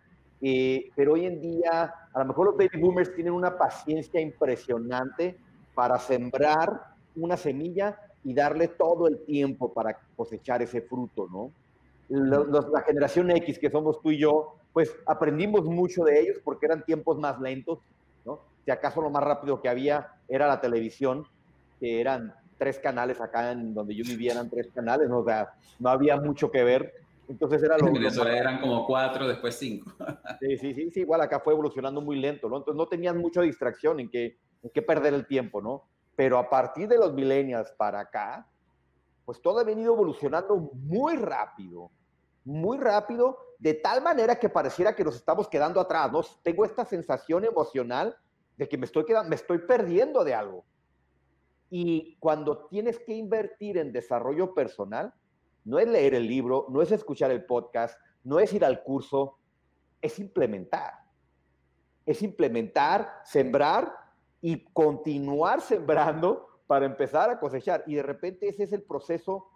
pero 0.95 1.14
hoy 1.14 1.26
en 1.26 1.41
día, 1.41 1.93
a 2.14 2.20
lo 2.20 2.26
mejor 2.26 2.47
los 2.47 2.58
baby 2.58 2.80
boomers 2.80 3.14
tienen 3.16 3.34
una 3.34 3.58
paciencia 3.58 4.20
impresionante 4.20 5.38
para 5.74 5.97
sembrar 5.99 6.95
una 7.16 7.38
semilla 7.38 7.99
y 8.24 8.34
darle 8.34 8.70
todo 8.70 9.08
el 9.08 9.24
tiempo 9.26 9.72
para 9.74 9.97
cosechar 10.16 10.62
ese 10.62 10.82
fruto, 10.82 11.28
¿no? 11.32 11.51
la 12.10 12.82
generación 12.82 13.32
X, 13.32 13.58
que 13.58 13.72
somos 13.72 13.99
tú 14.01 14.12
y 14.12 14.20
yo, 14.20 14.56
pues 14.74 14.95
aprendimos 15.06 15.64
mucho 15.66 16.03
de 16.03 16.20
ellos 16.20 16.38
porque 16.43 16.68
eran 16.68 16.84
tiempos 16.84 17.18
más 17.18 17.39
lentos, 17.39 17.80
¿no? 18.26 18.41
Si 18.64 18.72
acaso 18.72 19.01
lo 19.01 19.10
más 19.10 19.24
rápido 19.24 19.62
que 19.62 19.70
había 19.70 20.12
era 20.28 20.47
la 20.47 20.62
televisión, 20.62 21.26
que 21.80 22.01
eran 22.01 22.34
tres 22.58 22.80
canales 22.80 23.22
acá 23.22 23.51
en 23.51 23.74
donde 23.74 23.95
yo 23.95 24.03
vivía, 24.03 24.34
eran 24.34 24.49
tres 24.49 24.68
canales, 24.74 25.10
¿no? 25.10 25.20
o 25.20 25.26
sea, 25.26 25.53
no 25.80 25.89
había 25.89 26.18
mucho 26.18 26.51
que 26.51 26.64
ver. 26.64 26.93
Entonces 27.28 27.63
era 27.63 27.78
lo, 27.78 27.91
que 27.91 28.38
eran 28.38 28.59
como 28.59 28.86
cuatro, 28.86 29.28
después 29.28 29.55
cinco. 29.55 29.91
sí, 30.39 30.57
sí, 30.57 30.73
sí, 30.73 30.91
sí, 30.91 30.99
igual 31.01 31.21
acá 31.21 31.39
fue 31.39 31.53
evolucionando 31.53 32.01
muy 32.01 32.17
lento, 32.17 32.49
¿no? 32.49 32.57
Entonces 32.57 32.78
no 32.78 32.88
tenían 32.88 33.17
mucha 33.17 33.41
distracción 33.41 33.99
en 33.99 34.09
qué, 34.09 34.38
en 34.61 34.69
qué 34.73 34.82
perder 34.82 35.13
el 35.13 35.26
tiempo, 35.26 35.61
¿no? 35.61 35.88
Pero 36.15 36.38
a 36.38 36.49
partir 36.49 36.88
de 36.88 36.97
los 36.97 37.13
millennials 37.13 37.71
para 37.71 37.99
acá, 37.99 38.47
pues 39.26 39.41
todo 39.41 39.59
ha 39.59 39.63
venido 39.63 39.93
evolucionando 39.93 40.55
muy 40.73 41.15
rápido, 41.17 41.91
muy 42.43 42.78
rápido, 42.78 43.38
de 43.57 43.73
tal 43.73 44.03
manera 44.03 44.36
que 44.36 44.49
pareciera 44.49 44.95
que 44.95 45.03
nos 45.03 45.15
estamos 45.15 45.47
quedando 45.47 45.82
atrás, 45.82 46.11
¿no? 46.11 46.21
Tengo 46.43 46.63
esta 46.63 46.86
sensación 46.86 47.43
emocional 47.43 48.15
de 48.57 48.69
que 48.69 48.78
me 48.78 48.86
estoy, 48.86 49.05
quedando, 49.05 49.30
me 49.30 49.36
estoy 49.36 49.59
perdiendo 49.59 50.23
de 50.23 50.36
algo. 50.36 50.65
Y 51.69 52.15
cuando 52.19 52.67
tienes 52.67 52.99
que 52.99 53.13
invertir 53.13 53.78
en 53.78 53.91
desarrollo 53.91 54.53
personal, 54.53 55.13
no 55.66 55.80
es 55.80 55.88
leer 55.88 56.13
el 56.13 56.28
libro, 56.28 56.68
no 56.70 56.82
es 56.82 56.91
escuchar 56.91 57.32
el 57.32 57.43
podcast, 57.43 57.99
no 58.24 58.39
es 58.39 58.53
ir 58.53 58.63
al 58.63 58.84
curso, 58.84 59.39
es 60.01 60.20
implementar. 60.20 60.93
Es 62.05 62.22
implementar, 62.22 63.22
sembrar 63.24 63.91
y 64.41 64.63
continuar 64.72 65.61
sembrando 65.61 66.61
para 66.68 66.86
empezar 66.86 67.32
a 67.32 67.39
cosechar. 67.39 67.84
Y 67.88 67.95
de 67.95 68.03
repente 68.03 68.47
ese 68.47 68.63
es 68.63 68.74
el 68.74 68.84
proceso 68.84 69.47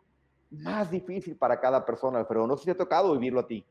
más 0.50 0.90
difícil 0.90 1.38
para 1.38 1.60
cada 1.60 1.86
persona, 1.86 2.20
Alfredo. 2.20 2.48
No 2.48 2.58
sé 2.58 2.62
si 2.62 2.66
te 2.66 2.72
ha 2.72 2.78
tocado 2.78 3.14
vivirlo 3.14 3.42
a 3.42 3.48
ti. 3.48 3.64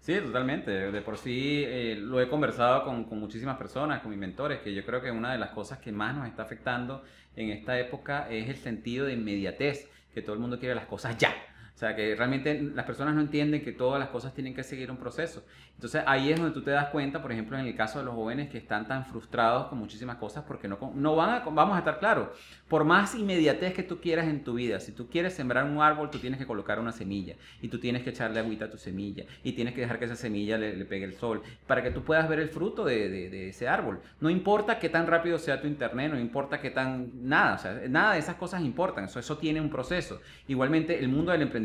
Sí, 0.00 0.18
totalmente. 0.18 0.70
De 0.90 1.02
por 1.02 1.18
sí 1.18 1.62
eh, 1.64 1.94
lo 1.96 2.20
he 2.20 2.28
conversado 2.28 2.84
con, 2.84 3.04
con, 3.04 3.20
muchísimas 3.20 3.56
personas, 3.58 4.00
con 4.00 4.10
mis 4.10 4.18
mentores, 4.18 4.60
que 4.60 4.74
yo 4.74 4.84
creo 4.84 5.02
que 5.02 5.10
una 5.10 5.32
de 5.32 5.38
las 5.38 5.50
cosas 5.50 5.78
que 5.78 5.92
más 5.92 6.16
nos 6.16 6.26
está 6.26 6.42
afectando 6.42 7.02
en 7.36 7.50
esta 7.50 7.78
época 7.78 8.28
es 8.30 8.48
el 8.48 8.56
sentido 8.56 9.06
de 9.06 9.12
inmediatez, 9.12 9.88
que 10.12 10.22
todo 10.22 10.32
el 10.32 10.40
mundo 10.40 10.58
quiere 10.58 10.74
las 10.74 10.86
cosas 10.86 11.16
ya. 11.18 11.32
O 11.74 11.78
sea, 11.80 11.96
que 11.96 12.14
realmente 12.14 12.60
las 12.74 12.84
personas 12.84 13.14
no 13.14 13.20
entienden 13.20 13.62
que 13.62 13.72
todas 13.72 13.98
las 13.98 14.10
cosas 14.10 14.34
tienen 14.34 14.54
que 14.54 14.62
seguir 14.62 14.90
un 14.90 14.98
proceso. 14.98 15.44
Entonces 15.80 16.02
ahí 16.06 16.30
es 16.30 16.38
donde 16.38 16.52
tú 16.52 16.60
te 16.60 16.70
das 16.72 16.88
cuenta, 16.88 17.22
por 17.22 17.32
ejemplo, 17.32 17.58
en 17.58 17.64
el 17.64 17.74
caso 17.74 18.00
de 18.00 18.04
los 18.04 18.14
jóvenes 18.14 18.50
que 18.50 18.58
están 18.58 18.86
tan 18.86 19.06
frustrados 19.06 19.68
con 19.68 19.78
muchísimas 19.78 20.16
cosas 20.16 20.44
porque 20.46 20.68
no, 20.68 20.78
no 20.94 21.16
van 21.16 21.30
a, 21.30 21.38
vamos 21.38 21.74
a 21.74 21.78
estar 21.78 21.98
claros, 21.98 22.28
por 22.68 22.84
más 22.84 23.14
inmediatez 23.14 23.72
que 23.72 23.82
tú 23.82 23.98
quieras 23.98 24.28
en 24.28 24.44
tu 24.44 24.52
vida, 24.52 24.78
si 24.78 24.92
tú 24.92 25.08
quieres 25.08 25.32
sembrar 25.32 25.64
un 25.64 25.80
árbol, 25.80 26.10
tú 26.10 26.18
tienes 26.18 26.38
que 26.38 26.46
colocar 26.46 26.78
una 26.78 26.92
semilla 26.92 27.36
y 27.62 27.68
tú 27.68 27.80
tienes 27.80 28.02
que 28.02 28.10
echarle 28.10 28.40
agüita 28.40 28.66
a 28.66 28.70
tu 28.70 28.76
semilla 28.76 29.24
y 29.42 29.52
tienes 29.52 29.72
que 29.72 29.80
dejar 29.80 29.98
que 29.98 30.04
esa 30.04 30.16
semilla 30.16 30.58
le, 30.58 30.84
pegue 30.84 31.06
el 31.06 31.14
sol 31.14 31.42
para 31.66 31.82
que 31.82 31.90
tú 31.90 32.02
puedas 32.02 32.28
ver 32.28 32.40
el 32.40 32.50
fruto 32.50 32.84
de, 32.84 33.08
de, 33.08 33.48
ese 33.48 33.66
árbol. 33.66 34.00
No 34.20 34.28
importa 34.28 34.78
qué 34.78 34.90
tan 34.90 35.06
rápido 35.06 35.38
sea 35.38 35.62
tu 35.62 35.66
internet, 35.66 36.12
no 36.12 36.20
importa 36.20 36.60
qué 36.60 36.70
tan, 36.70 37.10
nada, 37.26 37.54
o 37.54 37.58
sea, 37.58 37.80
nada 37.88 38.12
de 38.12 38.18
esas 38.18 38.36
cosas 38.36 38.60
importan, 38.62 39.04
eso, 39.04 39.18
eso 39.18 39.38
tiene 39.38 39.62
un 39.62 39.70
proceso. 39.70 40.20
Igualmente 40.46 40.98
el 40.98 41.08
mundo 41.08 41.32
del 41.32 41.40
emprendimiento 41.40 41.59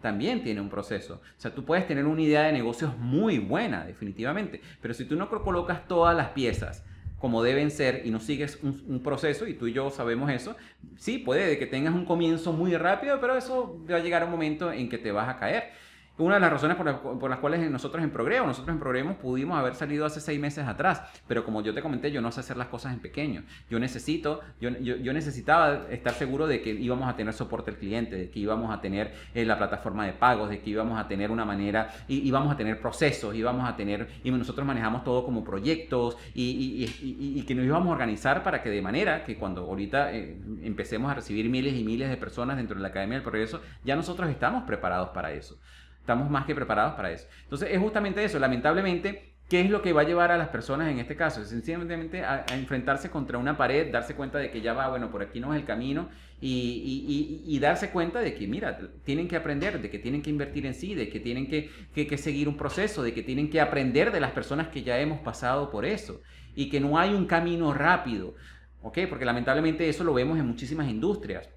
también 0.00 0.42
tiene 0.42 0.60
un 0.60 0.68
proceso. 0.68 1.14
O 1.14 1.40
sea, 1.40 1.54
tú 1.54 1.64
puedes 1.64 1.86
tener 1.86 2.06
una 2.06 2.22
idea 2.22 2.42
de 2.42 2.52
negocios 2.52 2.96
muy 2.98 3.38
buena, 3.38 3.84
definitivamente. 3.84 4.60
Pero 4.80 4.94
si 4.94 5.04
tú 5.04 5.16
no 5.16 5.28
colocas 5.28 5.86
todas 5.86 6.16
las 6.16 6.30
piezas 6.30 6.84
como 7.18 7.42
deben 7.42 7.70
ser 7.70 8.02
y 8.04 8.10
no 8.10 8.20
sigues 8.20 8.58
un, 8.62 9.00
proceso, 9.02 9.46
y 9.46 9.54
tú 9.54 9.66
y 9.66 9.72
yo 9.72 9.90
sabemos 9.90 10.30
eso, 10.30 10.54
sí, 10.96 11.18
puede 11.18 11.58
que 11.58 11.66
tengas 11.66 11.94
un 11.94 12.04
comienzo 12.04 12.52
muy 12.52 12.76
rápido, 12.76 13.20
pero 13.20 13.36
eso 13.36 13.82
va 13.90 13.96
a 13.96 14.00
llegar 14.00 14.24
un 14.24 14.30
momento 14.30 14.70
en 14.70 14.88
que 14.88 14.98
te 14.98 15.12
vas 15.12 15.28
a 15.28 15.38
caer. 15.38 15.72
Una 16.18 16.36
de 16.36 16.40
las 16.40 16.50
razones 16.50 16.78
por, 16.78 17.28
las 17.28 17.38
cuales 17.40 17.70
nosotros 17.70 18.02
en 18.02 18.10
Progreso, 18.10 18.46
nosotros 18.46 18.74
en 18.74 18.80
Progreso 18.80 19.14
pudimos 19.18 19.58
haber 19.58 19.74
salido 19.74 20.06
hace 20.06 20.20
seis 20.20 20.40
meses 20.40 20.66
atrás, 20.66 21.02
pero 21.28 21.44
como 21.44 21.62
yo 21.62 21.74
te 21.74 21.82
comenté, 21.82 22.10
yo 22.10 22.22
no 22.22 22.32
sé 22.32 22.40
hacer 22.40 22.56
las 22.56 22.68
cosas 22.68 22.94
en 22.94 23.00
pequeño. 23.00 23.44
Yo 23.68 23.78
necesito, 23.78 24.40
yo, 24.58 24.70
yo, 24.70 25.12
necesitaba 25.12 25.86
estar 25.90 26.14
seguro 26.14 26.46
de 26.46 26.62
que 26.62 26.70
íbamos 26.70 27.06
a 27.06 27.16
tener 27.16 27.34
soporte 27.34 27.70
al 27.70 27.76
cliente, 27.76 28.16
de 28.16 28.30
que 28.30 28.38
íbamos 28.38 28.74
a 28.74 28.80
tener 28.80 29.12
eh, 29.34 29.44
la 29.44 29.58
plataforma 29.58 30.06
de 30.06 30.14
pagos, 30.14 30.48
de 30.48 30.60
que 30.60 30.70
íbamos 30.70 30.98
a 30.98 31.06
tener 31.06 31.30
una 31.30 31.44
manera, 31.44 31.90
y 32.08 32.26
íbamos 32.26 32.50
a 32.50 32.56
tener 32.56 32.80
procesos, 32.80 33.34
íbamos 33.34 33.68
a 33.68 33.76
tener, 33.76 34.08
y 34.24 34.30
nosotros 34.30 34.66
manejamos 34.66 35.04
todo 35.04 35.22
como 35.22 35.44
proyectos, 35.44 36.16
y, 36.32 36.42
y, 36.42 37.38
y 37.38 37.42
que 37.42 37.54
nos 37.54 37.66
íbamos 37.66 37.88
a 37.88 37.92
organizar 37.92 38.42
para 38.42 38.62
que 38.62 38.70
de 38.70 38.80
manera 38.80 39.22
que 39.22 39.36
cuando 39.36 39.62
ahorita 39.62 40.14
eh, 40.14 40.40
empecemos 40.62 41.10
a 41.10 41.14
recibir 41.14 41.50
miles 41.50 41.74
y 41.74 41.84
miles 41.84 42.08
de 42.08 42.16
personas 42.16 42.56
dentro 42.56 42.76
de 42.76 42.82
la 42.82 42.88
Academia 42.88 43.16
del 43.16 43.22
Progreso, 43.22 43.60
ya 43.84 43.96
nosotros 43.96 44.30
estamos 44.30 44.64
preparados 44.64 45.10
para 45.10 45.32
eso. 45.32 45.58
Estamos 46.06 46.30
más 46.30 46.46
que 46.46 46.54
preparados 46.54 46.94
para 46.94 47.10
eso. 47.10 47.26
Entonces 47.42 47.68
es 47.72 47.80
justamente 47.80 48.22
eso, 48.22 48.38
lamentablemente, 48.38 49.34
¿qué 49.48 49.60
es 49.60 49.68
lo 49.68 49.82
que 49.82 49.92
va 49.92 50.02
a 50.02 50.04
llevar 50.04 50.30
a 50.30 50.38
las 50.38 50.50
personas 50.50 50.88
en 50.88 51.00
este 51.00 51.16
caso? 51.16 51.44
Sencillamente 51.44 52.24
a, 52.24 52.46
enfrentarse 52.52 53.10
contra 53.10 53.38
una 53.38 53.56
pared, 53.56 53.90
darse 53.90 54.14
cuenta 54.14 54.38
de 54.38 54.52
que 54.52 54.60
ya 54.60 54.72
va, 54.72 54.88
bueno, 54.88 55.10
por 55.10 55.20
aquí 55.20 55.40
no 55.40 55.52
es 55.52 55.58
el 55.58 55.66
camino 55.66 56.08
y, 56.40 57.58
darse 57.60 57.90
cuenta 57.90 58.20
de 58.20 58.34
que, 58.34 58.46
mira, 58.46 58.78
tienen 59.02 59.26
que 59.26 59.34
aprender, 59.34 59.82
de 59.82 59.90
que 59.90 59.98
tienen 59.98 60.22
que 60.22 60.30
invertir 60.30 60.64
en 60.64 60.74
sí, 60.74 60.94
de 60.94 61.08
que 61.08 61.18
tienen 61.18 61.48
que, 61.48 61.70
que 61.92 62.18
seguir 62.18 62.48
un 62.48 62.56
proceso, 62.56 63.02
de 63.02 63.12
que 63.12 63.24
tienen 63.24 63.50
que 63.50 63.60
aprender 63.60 64.12
de 64.12 64.20
las 64.20 64.30
personas 64.30 64.68
que 64.68 64.84
ya 64.84 65.00
hemos 65.00 65.18
pasado 65.22 65.72
por 65.72 65.84
eso 65.84 66.20
y 66.54 66.68
que 66.68 66.78
no 66.78 67.00
hay 67.00 67.14
un 67.14 67.26
camino 67.26 67.74
rápido, 67.74 68.36
¿ok? 68.80 68.98
Porque 69.08 69.24
lamentablemente 69.24 69.88
eso 69.88 70.04
lo 70.04 70.14
vemos 70.14 70.38
en 70.38 70.46
muchísimas 70.46 70.88
industrias. 70.88 71.48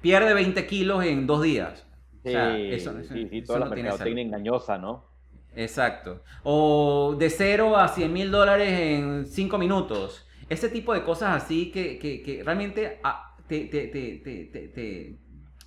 Pierde 0.00 0.34
20 0.34 0.66
kilos 0.66 1.04
en 1.04 1.28
dos 1.28 1.40
días 1.44 1.86
Sí, 2.24 2.32
eso, 2.34 2.94
sí, 3.02 3.28
sí, 3.28 3.42
toda 3.42 3.60
la 3.60 3.66
mercadotecnia 3.66 4.24
engañosa, 4.24 4.78
¿no? 4.78 5.04
Exacto. 5.54 6.22
O 6.42 7.14
de 7.18 7.28
cero 7.28 7.76
a 7.76 7.88
100 7.88 8.12
mil 8.12 8.30
dólares 8.30 8.72
en 8.72 9.26
cinco 9.26 9.58
minutos. 9.58 10.26
Ese 10.48 10.68
tipo 10.70 10.94
de 10.94 11.02
cosas 11.04 11.42
así 11.42 11.70
que, 11.70 11.98
que, 11.98 12.22
que 12.22 12.42
realmente 12.42 12.98
ah, 13.04 13.36
te, 13.46 13.66
te, 13.66 13.88
te, 13.88 15.18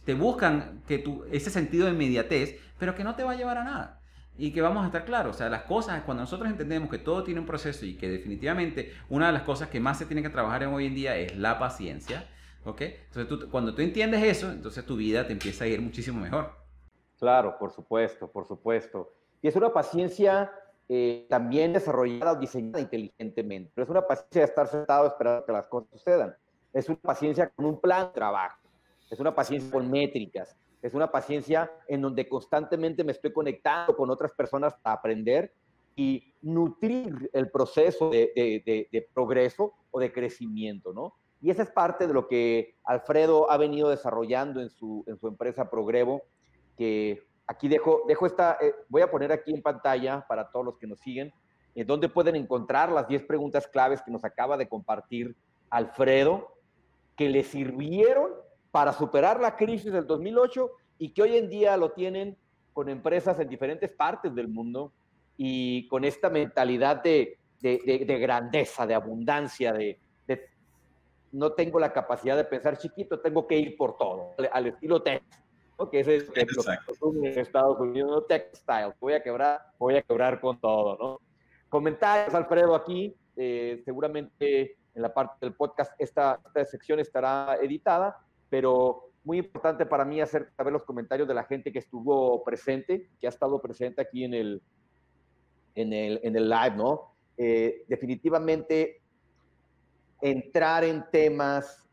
te, 0.03 0.13
buscan 0.13 0.81
que 0.87 0.99
tu, 0.99 1.25
ese 1.31 1.49
sentido 1.49 1.85
de 1.85 1.91
inmediatez, 1.91 2.59
pero 2.79 2.95
que 2.95 3.03
no 3.03 3.15
te 3.15 3.23
va 3.23 3.33
a 3.33 3.35
llevar 3.35 3.59
a 3.59 3.63
nada. 3.63 4.01
Y 4.35 4.51
que 4.51 4.61
vamos 4.61 4.83
a 4.83 4.87
estar 4.87 5.05
claros, 5.05 5.35
o 5.35 5.37
sea, 5.37 5.49
las 5.49 5.63
cosas, 5.63 6.03
cuando 6.03 6.21
nosotros 6.21 6.49
entendemos 6.49 6.89
que 6.89 6.99
todo 6.99 7.23
tiene 7.23 7.39
un 7.39 7.47
proceso 7.47 7.85
y 7.85 7.95
que 7.95 8.07
definitivamente 8.07 8.93
una 9.09 9.27
de 9.27 9.33
las 9.33 9.41
cosas 9.41 9.69
que 9.69 9.79
más 9.79 9.97
se 9.97 10.05
tiene 10.05 10.21
que 10.21 10.29
trabajar 10.29 10.61
en 10.61 10.69
hoy 10.69 10.85
en 10.85 10.95
día 10.95 11.17
es 11.17 11.35
la 11.35 11.57
paciencia, 11.57 12.27
¿Ok? 12.67 12.81
Entonces, 12.81 13.47
cuando 13.49 13.73
tú 13.73 13.81
entiendes 13.81 14.21
eso, 14.23 14.51
entonces 14.51 14.85
tu 14.85 14.97
vida 14.97 15.25
te 15.25 15.31
empieza 15.31 15.63
a 15.63 15.67
ir 15.67 15.81
muchísimo 15.81 16.19
mejor. 16.19 16.51
Claro, 17.17 17.57
por 17.57 17.71
supuesto, 17.71 18.29
por 18.29 18.45
supuesto. 18.45 19.13
Y 19.41 19.47
es 19.47 19.55
una 19.55 19.71
paciencia 19.71 20.51
eh, 20.89 21.25
también 21.29 21.71
desarrollada 21.71 22.33
o 22.33 22.35
diseñada 22.35 22.81
inteligentemente. 22.81 23.71
Pero 23.73 23.85
es 23.85 23.89
una 23.89 24.05
paciencia 24.05 24.41
de 24.41 24.47
estar 24.47 24.67
sentado 24.67 25.07
esperando 25.07 25.45
que 25.45 25.53
las 25.53 25.65
cosas 25.67 25.89
sucedan. 25.91 26.35
Es 26.73 26.89
una 26.89 26.97
paciencia 26.97 27.49
con 27.49 27.65
un 27.65 27.79
plan 27.79 28.07
de 28.07 28.13
trabajo. 28.13 28.67
Es 29.09 29.19
una 29.21 29.33
paciencia 29.33 29.71
con 29.71 29.89
métricas. 29.89 30.57
Es 30.81 30.93
una 30.93 31.09
paciencia 31.09 31.71
en 31.87 32.01
donde 32.01 32.27
constantemente 32.27 33.01
me 33.03 33.13
estoy 33.13 33.31
conectando 33.31 33.95
con 33.95 34.09
otras 34.09 34.33
personas 34.33 34.73
para 34.83 34.97
aprender 34.97 35.53
y 35.95 36.33
nutrir 36.41 37.29
el 37.31 37.49
proceso 37.49 38.09
de, 38.09 38.31
de, 38.35 38.87
de 38.91 39.09
progreso 39.13 39.73
o 39.89 39.99
de 39.99 40.11
crecimiento, 40.11 40.93
¿no? 40.93 41.15
Y 41.41 41.51
esa 41.51 41.63
es 41.63 41.71
parte 41.71 42.07
de 42.07 42.13
lo 42.13 42.27
que 42.27 42.75
Alfredo 42.83 43.51
ha 43.51 43.57
venido 43.57 43.89
desarrollando 43.89 44.61
en 44.61 44.69
su, 44.69 45.03
en 45.07 45.17
su 45.17 45.27
empresa 45.27 45.69
Progrevo, 45.69 46.23
que 46.77 47.23
aquí 47.45 47.67
dejo, 47.67 48.03
dejo 48.07 48.25
esta, 48.25 48.57
eh, 48.59 48.73
voy 48.89 49.01
a 49.01 49.11
poner 49.11 49.31
aquí 49.31 49.53
en 49.53 49.61
pantalla 49.61 50.25
para 50.27 50.49
todos 50.49 50.65
los 50.65 50.77
que 50.77 50.87
nos 50.87 50.99
siguen, 50.99 51.31
eh, 51.75 51.85
donde 51.85 52.09
pueden 52.09 52.35
encontrar 52.35 52.91
las 52.91 53.07
10 53.07 53.23
preguntas 53.23 53.67
claves 53.67 54.01
que 54.01 54.11
nos 54.11 54.23
acaba 54.23 54.57
de 54.57 54.67
compartir 54.67 55.35
Alfredo, 55.69 56.55
que 57.15 57.29
le 57.29 57.43
sirvieron 57.43 58.31
para 58.71 58.93
superar 58.93 59.39
la 59.39 59.55
crisis 59.55 59.91
del 59.91 60.07
2008 60.07 60.71
y 60.99 61.13
que 61.13 61.21
hoy 61.21 61.37
en 61.37 61.49
día 61.49 61.77
lo 61.77 61.91
tienen 61.91 62.37
con 62.73 62.89
empresas 62.89 63.39
en 63.39 63.49
diferentes 63.49 63.91
partes 63.91 64.33
del 64.33 64.47
mundo 64.47 64.91
y 65.35 65.87
con 65.87 66.03
esta 66.03 66.29
mentalidad 66.29 67.01
de, 67.03 67.37
de 67.59 68.19
grandeza, 68.19 68.85
de 68.85 68.93
abundancia, 68.93 69.73
de, 69.73 69.99
no 71.31 71.51
tengo 71.53 71.79
la 71.79 71.93
capacidad 71.93 72.35
de 72.35 72.43
pensar 72.43 72.77
chiquito, 72.77 73.19
tengo 73.19 73.47
que 73.47 73.57
ir 73.57 73.77
por 73.77 73.97
todo, 73.97 74.35
al 74.51 74.67
estilo 74.67 75.01
Texas, 75.01 75.43
que 75.91 75.99
es 75.99 76.27
lo 76.27 76.33
que 76.33 77.39
Estados 77.39 77.79
Unidos, 77.79 78.09
no 78.09 78.21
textile, 78.23 78.93
voy 78.99 79.13
a 79.13 79.21
quebrar, 79.21 79.61
voy 79.77 79.97
a 79.97 80.01
quebrar 80.01 80.41
con 80.41 80.59
todo, 80.59 80.97
¿no? 80.97 81.21
Comentarios, 81.69 82.33
Alfredo, 82.33 82.75
aquí, 82.75 83.15
eh, 83.35 83.81
seguramente 83.85 84.77
en 84.95 85.01
la 85.01 85.13
parte 85.13 85.45
del 85.45 85.53
podcast, 85.53 85.91
esta, 85.99 86.39
esta 86.45 86.65
sección 86.65 86.99
estará 86.99 87.57
editada, 87.61 88.17
pero 88.49 89.11
muy 89.23 89.39
importante 89.39 89.85
para 89.85 90.05
mí 90.05 90.21
hacer 90.21 90.49
saber 90.55 90.73
los 90.73 90.83
comentarios 90.83 91.27
de 91.27 91.33
la 91.33 91.43
gente 91.43 91.71
que 91.71 91.79
estuvo 91.79 92.43
presente, 92.43 93.09
que 93.19 93.27
ha 93.27 93.29
estado 93.29 93.61
presente 93.61 94.01
aquí 94.01 94.23
en 94.23 94.33
el, 94.33 94.61
en 95.75 95.93
el, 95.93 96.19
en 96.23 96.35
el 96.35 96.49
live, 96.49 96.75
¿no? 96.75 97.13
Eh, 97.37 97.83
definitivamente 97.87 99.01
entrar 100.21 100.83
en 100.83 101.05
temas 101.11 101.83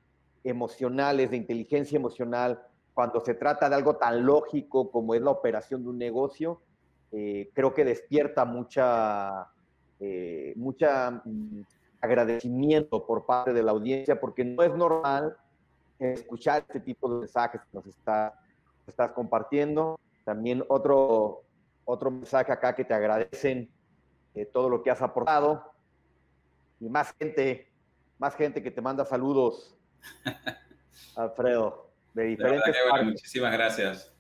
emocionales, 0.43 1.31
de 1.31 1.37
inteligencia 1.37 1.97
emocional, 1.97 2.63
cuando 2.93 3.21
se 3.21 3.35
trata 3.35 3.69
de 3.69 3.75
algo 3.75 3.97
tan 3.97 4.25
lógico 4.25 4.91
como 4.91 5.15
es 5.15 5.23
la 5.23 5.31
operación 5.31 5.83
de 5.83 5.89
un 5.89 5.99
negocio, 5.99 6.61
eh, 7.11 7.51
creo 7.55 7.75
que 7.75 7.85
despierta 7.85 8.45
mucha, 8.45 9.49
eh, 10.01 10.53
mucha 10.57 11.23
mm, 11.25 11.63
agradecimiento 12.01 13.07
por 13.07 13.25
parte 13.25 13.53
de 13.53 13.63
la 13.63 13.73
audiencia, 13.73 14.21
porque 14.21 14.45
no 14.45 14.63
es 14.63 14.75
normal 14.75 15.37
escuchar 15.99 16.65
este 16.69 16.81
tipo 16.81 17.09
de 17.09 17.21
mensajes 17.21 17.61
que 17.63 17.69
nos 17.73 17.87
está, 17.87 18.39
estás 18.87 19.13
compartiendo. 19.13 19.99
También 20.25 20.65
otro, 20.69 21.43
otro 21.85 22.11
mensaje 22.11 22.53
acá 22.53 22.75
que 22.75 22.85
te 22.85 22.95
agradecen 22.95 23.71
eh, 24.35 24.47
todo 24.47 24.69
lo 24.69 24.83
que 24.83 24.91
has 24.91 25.03
aportado. 25.03 25.73
Y 26.81 26.89
más 26.89 27.15
gente, 27.19 27.73
más 28.25 28.37
gente 28.37 28.63
que 28.63 28.71
te 28.71 28.81
manda 28.81 29.05
saludos, 29.05 29.77
Alfredo, 31.15 31.91
de 32.15 32.25
diferentes 32.25 32.75
partes. 32.89 33.07
Muchísimas 33.07 33.53
gracias. 33.53 34.15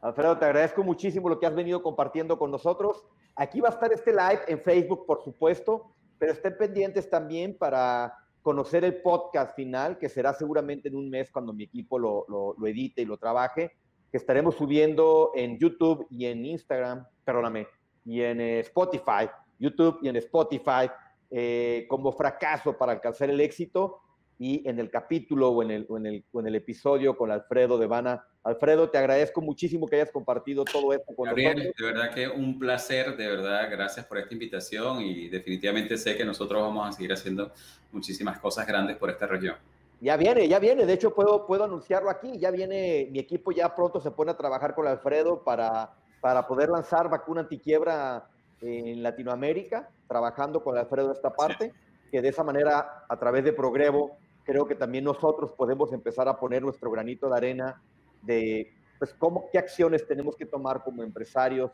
Alfredo, 0.00 0.38
te 0.38 0.44
agradezco 0.44 0.84
muchísimo 0.84 1.28
lo 1.28 1.40
que 1.40 1.46
has 1.46 1.54
venido 1.56 1.82
compartiendo 1.82 2.38
con 2.38 2.52
nosotros. 2.52 3.04
Aquí 3.34 3.60
va 3.60 3.70
a 3.70 3.72
estar 3.72 3.92
este 3.92 4.12
live 4.12 4.42
en 4.46 4.60
Facebook, 4.60 5.04
por 5.04 5.24
supuesto, 5.24 5.92
pero 6.16 6.30
estén 6.30 6.56
pendientes 6.56 7.10
también 7.10 7.58
para 7.58 8.14
conocer 8.40 8.84
el 8.84 9.02
podcast 9.02 9.56
final, 9.56 9.98
que 9.98 10.08
será 10.08 10.32
seguramente 10.32 10.86
en 10.86 10.94
un 10.94 11.10
mes 11.10 11.28
cuando 11.32 11.52
mi 11.52 11.64
equipo 11.64 11.98
lo, 11.98 12.24
lo, 12.28 12.66
edite 12.68 13.02
y 13.02 13.04
lo 13.04 13.16
trabaje, 13.16 13.72
que 14.12 14.16
estaremos 14.16 14.54
subiendo 14.54 15.32
en 15.34 15.58
YouTube 15.58 16.06
y 16.08 16.26
en 16.26 16.46
Instagram, 16.46 17.04
perdóname, 17.24 17.66
y 18.04 18.20
en 18.20 18.40
eh, 18.40 18.60
Spotify, 18.60 19.28
YouTube 19.58 19.98
y 20.02 20.08
en 20.08 20.14
Spotify, 20.18 20.88
eh, 21.30 21.86
como 21.88 22.12
fracaso 22.12 22.76
para 22.76 22.92
alcanzar 22.92 23.30
el 23.30 23.40
éxito. 23.40 24.00
Y 24.38 24.66
en 24.66 24.78
el 24.78 24.90
capítulo 24.90 25.50
o 25.50 25.62
en 25.62 25.70
el, 25.70 25.86
en 25.90 26.06
el, 26.06 26.24
en 26.32 26.46
el 26.46 26.54
episodio 26.54 27.14
con 27.14 27.30
Alfredo 27.30 27.76
de 27.76 27.86
Vana. 27.86 28.24
Alfredo, 28.42 28.88
te 28.88 28.96
agradezco 28.96 29.42
muchísimo 29.42 29.86
que 29.86 29.96
hayas 29.96 30.10
compartido 30.10 30.64
todo 30.64 30.94
esto 30.94 31.14
con 31.14 31.26
Gabriel, 31.26 31.74
De 31.76 31.84
verdad 31.84 32.10
que 32.14 32.26
un 32.26 32.58
placer, 32.58 33.18
de 33.18 33.28
verdad, 33.28 33.68
gracias 33.70 34.06
por 34.06 34.16
esta 34.16 34.32
invitación. 34.32 35.02
Y 35.02 35.28
definitivamente 35.28 35.98
sé 35.98 36.16
que 36.16 36.24
nosotros 36.24 36.62
vamos 36.62 36.88
a 36.88 36.92
seguir 36.92 37.12
haciendo 37.12 37.52
muchísimas 37.92 38.38
cosas 38.38 38.66
grandes 38.66 38.96
por 38.96 39.10
esta 39.10 39.26
región. 39.26 39.56
Ya 40.00 40.16
viene, 40.16 40.48
ya 40.48 40.58
viene, 40.58 40.86
de 40.86 40.94
hecho 40.94 41.14
puedo, 41.14 41.46
puedo 41.46 41.64
anunciarlo 41.64 42.08
aquí, 42.08 42.38
ya 42.38 42.50
viene, 42.50 43.08
mi 43.10 43.18
equipo 43.18 43.52
ya 43.52 43.74
pronto 43.74 44.00
se 44.00 44.10
pone 44.10 44.30
a 44.30 44.36
trabajar 44.36 44.74
con 44.74 44.86
Alfredo 44.86 45.44
para, 45.44 45.92
para 46.22 46.46
poder 46.46 46.70
lanzar 46.70 47.10
vacuna 47.10 47.42
antiquiebra 47.42 48.26
en 48.60 49.02
Latinoamérica, 49.02 49.88
trabajando 50.08 50.62
con 50.62 50.76
Alfredo 50.76 51.12
esta 51.12 51.32
parte, 51.32 51.72
que 52.10 52.20
de 52.20 52.28
esa 52.28 52.44
manera, 52.44 53.04
a 53.08 53.18
través 53.18 53.44
de 53.44 53.52
Progrevo, 53.52 54.16
creo 54.44 54.66
que 54.66 54.74
también 54.74 55.04
nosotros 55.04 55.52
podemos 55.56 55.92
empezar 55.92 56.28
a 56.28 56.38
poner 56.38 56.62
nuestro 56.62 56.90
granito 56.90 57.28
de 57.28 57.36
arena 57.36 57.80
de 58.22 58.72
pues 58.98 59.14
cómo, 59.14 59.48
qué 59.50 59.58
acciones 59.58 60.06
tenemos 60.06 60.36
que 60.36 60.44
tomar 60.44 60.82
como 60.82 61.02
empresarios 61.02 61.70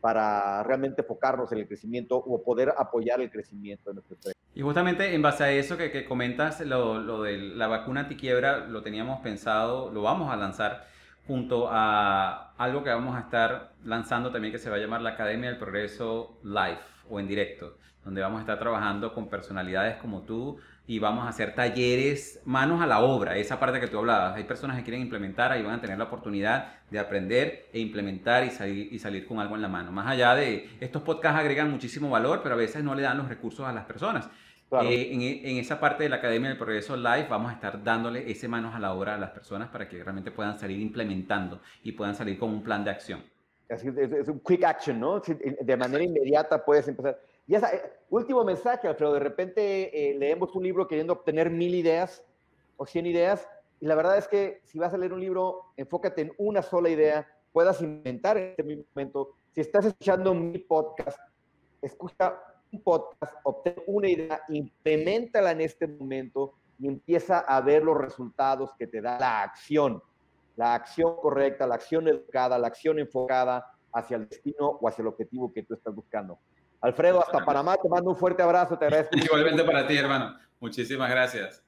para 0.00 0.62
realmente 0.62 1.02
enfocarnos 1.02 1.50
en 1.50 1.58
el 1.58 1.66
crecimiento 1.66 2.16
o 2.16 2.42
poder 2.42 2.72
apoyar 2.76 3.20
el 3.20 3.30
crecimiento 3.30 3.90
de 3.90 3.94
nuestro 3.94 4.16
país. 4.16 4.34
Y 4.54 4.62
justamente 4.62 5.12
en 5.12 5.22
base 5.22 5.44
a 5.44 5.50
eso 5.50 5.76
que, 5.76 5.90
que 5.90 6.04
comentas, 6.04 6.60
lo, 6.60 7.00
lo, 7.00 7.22
de 7.22 7.36
la 7.36 7.66
vacuna 7.66 8.00
antiquiebra, 8.00 8.66
lo 8.66 8.82
teníamos 8.82 9.20
pensado, 9.20 9.90
lo 9.90 10.02
vamos 10.02 10.32
a 10.32 10.36
lanzar 10.36 10.86
junto 11.28 11.68
a 11.70 12.54
algo 12.56 12.82
que 12.82 12.90
vamos 12.90 13.14
a 13.14 13.20
estar 13.20 13.74
lanzando 13.84 14.32
también 14.32 14.50
que 14.50 14.58
se 14.58 14.70
va 14.70 14.76
a 14.76 14.78
llamar 14.78 15.02
la 15.02 15.10
Academia 15.10 15.50
del 15.50 15.58
Progreso 15.58 16.40
Live 16.42 16.80
o 17.10 17.20
en 17.20 17.28
directo, 17.28 17.76
donde 18.02 18.22
vamos 18.22 18.38
a 18.38 18.40
estar 18.40 18.58
trabajando 18.58 19.12
con 19.12 19.28
personalidades 19.28 19.98
como 19.98 20.22
tú, 20.22 20.58
y 20.86 20.98
vamos 21.00 21.26
a 21.26 21.28
hacer 21.28 21.54
talleres 21.54 22.40
manos 22.46 22.80
a 22.80 22.86
la 22.86 23.00
obra, 23.00 23.36
esa 23.36 23.60
parte 23.60 23.78
que 23.78 23.88
tú 23.88 23.98
hablabas. 23.98 24.36
Hay 24.36 24.44
personas 24.44 24.78
que 24.78 24.84
quieren 24.84 25.02
implementar, 25.02 25.52
ahí 25.52 25.62
van 25.62 25.74
a 25.74 25.80
tener 25.82 25.98
la 25.98 26.04
oportunidad 26.04 26.76
de 26.90 26.98
aprender 26.98 27.68
e 27.74 27.78
implementar 27.78 28.44
y 28.44 28.50
salir, 28.50 28.90
y 28.90 28.98
salir 28.98 29.26
con 29.26 29.38
algo 29.38 29.54
en 29.54 29.60
la 29.60 29.68
mano. 29.68 29.92
Más 29.92 30.06
allá 30.06 30.34
de 30.34 30.70
estos 30.80 31.02
podcasts 31.02 31.38
agregan 31.38 31.70
muchísimo 31.70 32.08
valor, 32.08 32.40
pero 32.42 32.54
a 32.54 32.58
veces 32.58 32.82
no 32.82 32.94
le 32.94 33.02
dan 33.02 33.18
los 33.18 33.28
recursos 33.28 33.66
a 33.66 33.72
las 33.74 33.84
personas. 33.84 34.30
Eh, 34.70 35.08
en, 35.12 35.22
en, 35.22 35.56
esa 35.56 35.80
parte 35.80 36.02
de 36.02 36.10
la 36.10 36.16
Academia 36.16 36.50
del 36.50 36.58
Progreso 36.58 36.94
Live 36.94 37.26
vamos 37.28 37.50
a 37.50 37.54
estar 37.54 37.82
dándole 37.82 38.30
ese 38.30 38.48
manos 38.48 38.74
a 38.74 38.78
la 38.78 38.92
obra 38.92 39.14
a 39.14 39.18
las 39.18 39.30
personas 39.30 39.70
para 39.70 39.88
que 39.88 40.02
realmente 40.02 40.30
puedan 40.30 40.58
salir 40.58 40.78
implementando 40.78 41.60
y 41.82 41.92
puedan 41.92 42.14
salir 42.14 42.38
con 42.38 42.50
un 42.50 42.62
plan 42.62 42.84
de 42.84 42.90
acción. 42.90 43.24
Es, 43.66 43.82
es 43.84 44.28
un 44.28 44.40
quick 44.40 44.64
action, 44.64 45.00
¿no? 45.00 45.20
De 45.20 45.76
manera 45.76 46.04
inmediata 46.04 46.62
puedes 46.62 46.86
empezar. 46.86 47.18
Y 47.46 47.54
esa, 47.54 47.74
eh, 47.74 47.82
último 48.10 48.44
mensaje, 48.44 48.86
Alfredo, 48.86 49.14
de 49.14 49.20
repente 49.20 50.10
eh, 50.10 50.18
leemos 50.18 50.54
un 50.54 50.62
libro 50.62 50.86
queriendo 50.86 51.14
obtener 51.14 51.50
mil 51.50 51.74
ideas 51.74 52.22
o 52.76 52.84
cien 52.84 53.06
ideas, 53.06 53.48
y 53.80 53.86
la 53.86 53.94
verdad 53.94 54.18
es 54.18 54.28
que 54.28 54.60
si 54.64 54.78
vas 54.78 54.92
a 54.92 54.98
leer 54.98 55.12
un 55.12 55.20
libro, 55.20 55.72
enfócate 55.76 56.22
en 56.22 56.32
una 56.36 56.62
sola 56.62 56.90
idea, 56.90 57.26
puedas 57.52 57.80
inventar 57.80 58.36
en 58.36 58.50
este 58.50 58.62
mismo 58.62 58.84
momento. 58.94 59.34
Si 59.52 59.62
estás 59.62 59.86
escuchando 59.86 60.34
mi 60.34 60.58
podcast, 60.58 61.18
escucha 61.80 62.38
un 62.72 62.82
podcast, 62.82 63.34
obtén 63.44 63.76
una 63.86 64.08
idea, 64.08 64.40
implementala 64.48 65.52
en 65.52 65.60
este 65.60 65.86
momento 65.86 66.54
y 66.78 66.88
empieza 66.88 67.40
a 67.40 67.60
ver 67.60 67.82
los 67.82 67.96
resultados 67.96 68.70
que 68.78 68.86
te 68.86 69.00
da 69.00 69.18
la 69.18 69.42
acción, 69.42 70.02
la 70.56 70.74
acción 70.74 71.16
correcta, 71.16 71.66
la 71.66 71.74
acción 71.74 72.08
educada, 72.08 72.58
la 72.58 72.68
acción 72.68 72.98
enfocada 72.98 73.66
hacia 73.92 74.16
el 74.16 74.28
destino 74.28 74.78
o 74.80 74.88
hacia 74.88 75.02
el 75.02 75.08
objetivo 75.08 75.52
que 75.52 75.62
tú 75.62 75.74
estás 75.74 75.94
buscando. 75.94 76.38
Alfredo, 76.80 77.20
hasta 77.20 77.44
Panamá, 77.44 77.76
te 77.76 77.88
mando 77.88 78.10
un 78.10 78.16
fuerte 78.16 78.42
abrazo, 78.42 78.78
te 78.78 78.84
agradezco. 78.84 79.16
Igualmente 79.16 79.64
para 79.64 79.86
ti, 79.86 79.96
hermano. 79.96 80.38
Muchísimas 80.60 81.10
gracias. 81.10 81.67